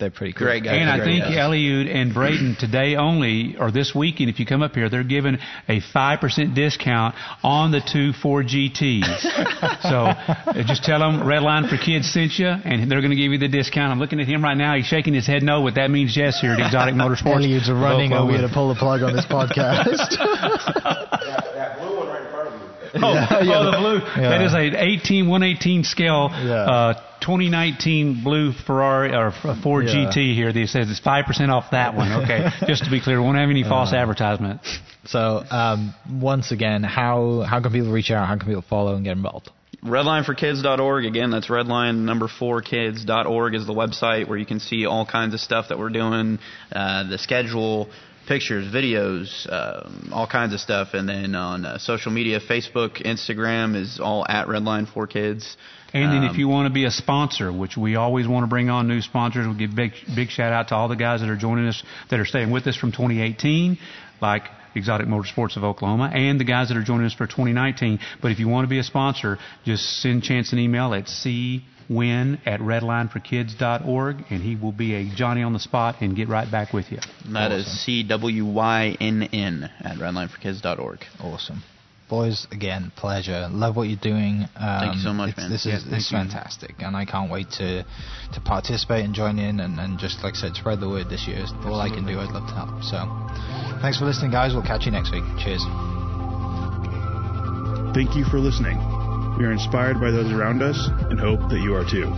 they're 0.04 0.12
pretty 0.12 0.34
cool. 0.34 0.46
Great 0.48 0.64
guys. 0.64 0.78
And 0.80 0.90
I 0.90 1.04
think 1.04 1.24
guys. 1.24 1.36
Eliud 1.38 1.88
and 1.94 2.14
Braden 2.14 2.58
today 2.60 2.96
only, 2.96 3.56
or 3.58 3.72
this 3.72 3.96
weekend, 3.96 4.30
if 4.30 4.40
you 4.40 4.46
come 4.46 4.62
up 4.62 4.74
here, 4.76 4.90
they're 4.90 5.04
giving 5.04 5.38
a 5.70 5.80
five 5.94 6.20
percent 6.20 6.54
discount 6.56 7.16
on 7.44 7.72
the 7.72 7.80
two 7.82 8.12
Ford 8.14 8.48
GTS. 8.48 9.22
so 9.82 10.06
uh, 10.12 10.64
just 10.64 10.84
tell 10.84 11.00
them 11.00 11.22
Redline 11.22 11.70
for 11.70 11.78
Kids 11.78 12.12
sent 12.12 12.38
you, 12.38 12.48
and 12.48 12.92
they're 12.92 13.02
going 13.02 13.12
to 13.12 13.18
give 13.18 13.32
you 13.32 13.38
the 13.40 13.48
discount. 13.48 13.92
I'm 13.92 14.00
looking 14.00 14.20
at 14.20 14.28
him 14.28 14.44
right 14.44 14.58
now; 14.58 14.76
he's 14.76 14.86
shaking 14.86 15.14
his 15.14 15.26
head 15.26 15.42
no, 15.44 15.64
but 15.64 15.76
that 15.76 15.90
means 15.90 16.16
yes 16.16 16.40
here 16.42 16.52
at 16.54 16.60
Exotic 16.60 16.96
Motorsports. 16.96 17.38
Eliud's 17.44 17.70
running 17.72 18.12
over 18.14 18.32
Oklahoma. 18.32 18.38
here 18.40 18.48
to 18.48 18.54
pull 18.54 18.68
the 18.74 18.76
plug 18.76 19.02
on 19.04 19.16
this 19.16 19.26
podcast. 19.30 20.18
Yeah, 20.20 21.40
that 21.56 21.80
blue 21.80 21.98
one 21.98 22.08
right 22.08 22.22
in 22.26 22.32
front 22.32 22.48
of 22.50 22.62
you. 22.62 22.68
Oh, 22.96 23.28
oh, 23.32 23.72
the 23.72 23.78
blue. 23.78 24.22
Yeah. 24.22 24.30
That 24.30 24.42
is 24.42 24.54
a 24.54 24.84
18 24.84 25.28
118 25.28 25.84
scale 25.84 26.30
Yeah. 26.32 26.54
uh, 26.54 27.04
2019 27.24 28.24
blue 28.24 28.52
Ferrari 28.52 29.14
or 29.16 29.28
F- 29.28 29.64
Ford 29.64 29.86
Yeah. 29.86 30.12
GT 30.12 30.36
here. 30.36 30.54
That 30.54 30.68
says 30.68 30.90
it's 30.92 31.00
five 31.00 31.26
percent 31.26 31.50
off 31.52 31.72
that 31.72 31.96
one. 31.96 32.12
Okay, 32.24 32.50
just 32.68 32.84
to 32.86 32.92
be 32.92 33.02
clear, 33.02 33.20
we 33.20 33.26
won't 33.26 33.38
have 33.38 33.50
any 33.50 33.64
false 33.64 33.94
advertisement. 33.94 34.62
so, 35.06 35.44
um, 35.50 35.94
once 36.22 36.52
again, 36.52 36.84
how 36.84 37.42
how 37.48 37.62
can 37.62 37.72
people 37.72 37.92
reach 37.92 38.12
out? 38.12 38.28
How 38.28 38.38
can 38.38 38.48
people 38.48 38.64
follow 38.70 38.96
and 38.96 39.04
get 39.04 39.18
involved? 39.18 39.50
Redlineforkids.org. 39.84 41.06
Again, 41.06 41.32
that's 41.32 41.48
redline 41.48 42.06
number 42.06 42.28
four 42.28 42.62
kids.org 42.62 43.56
is 43.56 43.66
the 43.68 43.74
website 43.74 44.28
where 44.30 44.38
you 44.38 44.46
can 44.46 44.60
see 44.60 44.86
all 44.86 45.06
kinds 45.06 45.34
of 45.34 45.40
stuff 45.40 45.66
that 45.70 45.78
we're 45.80 45.90
doing, 45.90 46.40
uh, 46.72 47.10
the 47.10 47.18
schedule, 47.18 47.90
pictures, 48.28 48.74
videos, 48.74 49.52
um, 49.52 50.10
all 50.14 50.28
kinds 50.28 50.54
of 50.54 50.60
stuff. 50.62 50.90
And 50.94 51.08
then 51.10 51.36
on 51.36 51.66
uh, 51.66 51.78
social 51.80 52.12
media, 52.14 52.40
Facebook, 52.40 53.06
Instagram 53.06 53.76
is 53.76 54.00
all 54.02 54.26
at 54.30 54.48
Redline 54.48 54.88
for 54.94 55.06
Kids. 55.08 55.58
And 55.94 56.12
then 56.12 56.24
if 56.24 56.32
Um, 56.32 56.40
you 56.40 56.48
want 56.48 56.66
to 56.68 56.74
be 56.74 56.86
a 56.86 56.92
sponsor, 56.92 57.52
which 57.52 57.78
we 57.78 57.96
always 57.96 58.28
want 58.28 58.44
to 58.44 58.48
bring 58.48 58.70
on 58.70 58.88
new 58.88 59.02
sponsors, 59.02 59.46
we'll 59.46 59.56
give 59.56 59.76
big 59.76 59.94
big 60.16 60.30
shout 60.30 60.52
out 60.52 60.70
to 60.70 60.76
all 60.76 60.88
the 60.88 60.96
guys 60.96 61.22
that 61.22 61.30
are 61.30 61.36
joining 61.38 61.68
us 61.68 61.84
that 62.10 62.20
are 62.20 62.26
staying 62.26 62.50
with 62.52 62.66
us 62.68 62.76
from 62.76 62.92
2018, 62.92 63.78
like 64.22 64.44
Exotic 64.76 65.08
Motorsports 65.08 65.56
of 65.56 65.64
Oklahoma, 65.64 66.10
and 66.14 66.40
the 66.40 66.44
guys 66.46 66.70
that 66.70 66.78
are 66.78 66.84
joining 66.84 67.06
us 67.06 67.14
for 67.14 67.28
2019. 67.28 68.00
But 68.22 68.32
if 68.32 68.40
you 68.40 68.48
want 68.48 68.66
to 68.66 68.70
be 68.70 68.80
a 68.80 68.84
sponsor, 68.84 69.38
just 69.66 70.02
send 70.02 70.24
Chance 70.24 70.52
an 70.52 70.60
email 70.60 70.94
at 70.96 71.06
cwynn 71.06 72.40
at 72.46 72.60
redlineforkids.org, 72.60 74.16
and 74.30 74.42
he 74.42 74.56
will 74.56 74.72
be 74.72 74.96
a 74.96 75.16
Johnny 75.16 75.44
on 75.44 75.54
the 75.54 75.60
spot 75.60 75.98
and 76.02 76.16
get 76.16 76.28
right 76.28 76.50
back 76.50 76.74
with 76.74 76.92
you. 76.92 77.00
That 77.32 77.52
is 77.52 77.68
C 77.68 78.04
W 78.04 78.46
Y 78.46 78.98
N 79.00 79.24
N 79.32 79.70
at 79.82 79.98
redlineforkids.org. 79.98 81.06
Awesome. 81.20 81.64
Boys, 82.10 82.48
again, 82.52 82.92
pleasure. 82.96 83.48
Love 83.52 83.76
what 83.76 83.88
you're 83.88 83.98
doing. 84.02 84.46
Um, 84.56 84.80
Thank 84.80 84.96
you 84.96 85.02
so 85.02 85.14
much, 85.14 85.36
man. 85.38 85.50
This 85.50 85.66
Yeah, 85.66 85.78
is 85.78 85.84
thank 85.84 85.96
this 85.96 86.04
is 86.06 86.12
fantastic, 86.12 86.76
and 86.80 86.96
I 86.96 87.06
can't 87.06 87.32
wait 87.32 87.50
to 87.58 87.84
to 87.84 88.42
participate 88.44 89.06
and 89.06 89.16
join 89.16 89.40
in, 89.40 89.60
and, 89.60 89.80
and 89.80 89.98
just 89.98 90.24
like 90.24 90.36
I 90.36 90.38
said, 90.38 90.56
spread 90.56 90.80
the 90.80 90.90
word 90.90 91.10
this 91.10 91.28
year. 91.28 91.40
It's 91.40 91.54
all 91.66 91.80
I 91.80 91.90
can 91.90 92.06
do. 92.06 92.20
I'd 92.20 92.32
love 92.32 92.48
to 92.48 92.54
help. 92.54 92.84
So, 92.84 92.98
thanks 93.82 93.98
for 94.00 94.06
listening, 94.06 94.32
guys. 94.32 94.54
We'll 94.54 94.64
catch 94.64 94.86
you 94.86 94.92
next 94.92 95.12
week. 95.12 95.24
Cheers. 95.40 95.64
Thank 97.94 98.16
you 98.16 98.26
for 98.26 98.40
listening. 98.40 98.78
We 99.38 99.46
are 99.46 99.52
inspired 99.52 100.00
by 100.00 100.12
those 100.12 100.32
around 100.32 100.62
us 100.62 100.78
and 101.10 101.20
hope 101.20 101.50
that 101.50 101.62
you 101.62 101.76
are 101.76 101.86
too. 101.86 102.10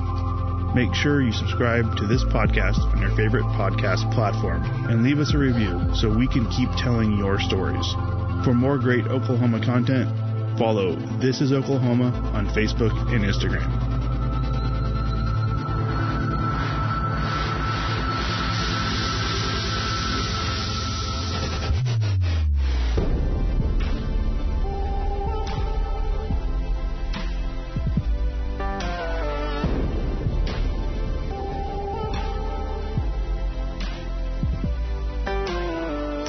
Make 0.73 0.93
sure 0.93 1.21
you 1.21 1.31
subscribe 1.31 1.95
to 1.97 2.07
this 2.07 2.23
podcast 2.25 2.79
on 2.91 3.01
your 3.01 3.15
favorite 3.15 3.45
podcast 3.55 4.11
platform 4.13 4.63
and 4.89 5.03
leave 5.03 5.19
us 5.19 5.33
a 5.33 5.37
review 5.37 5.79
so 5.93 6.09
we 6.11 6.27
can 6.27 6.49
keep 6.51 6.69
telling 6.77 7.17
your 7.17 7.39
stories. 7.39 7.87
For 8.45 8.53
more 8.53 8.77
great 8.77 9.07
Oklahoma 9.07 9.59
content, 9.65 10.07
follow 10.59 10.95
This 11.19 11.41
is 11.41 11.51
Oklahoma 11.51 12.13
on 12.35 12.45
Facebook 12.49 12.93
and 13.11 13.25
Instagram. 13.25 13.94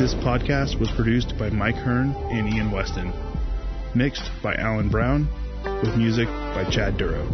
This 0.07 0.15
podcast 0.15 0.79
was 0.79 0.89
produced 0.93 1.37
by 1.37 1.51
Mike 1.51 1.75
Hearn 1.75 2.15
and 2.31 2.49
Ian 2.55 2.71
Weston. 2.71 3.13
Mixed 3.93 4.31
by 4.41 4.55
Alan 4.55 4.89
Brown, 4.89 5.29
with 5.83 5.97
music 5.97 6.29
by 6.29 6.65
Chad 6.71 6.97
Duro. 6.97 7.27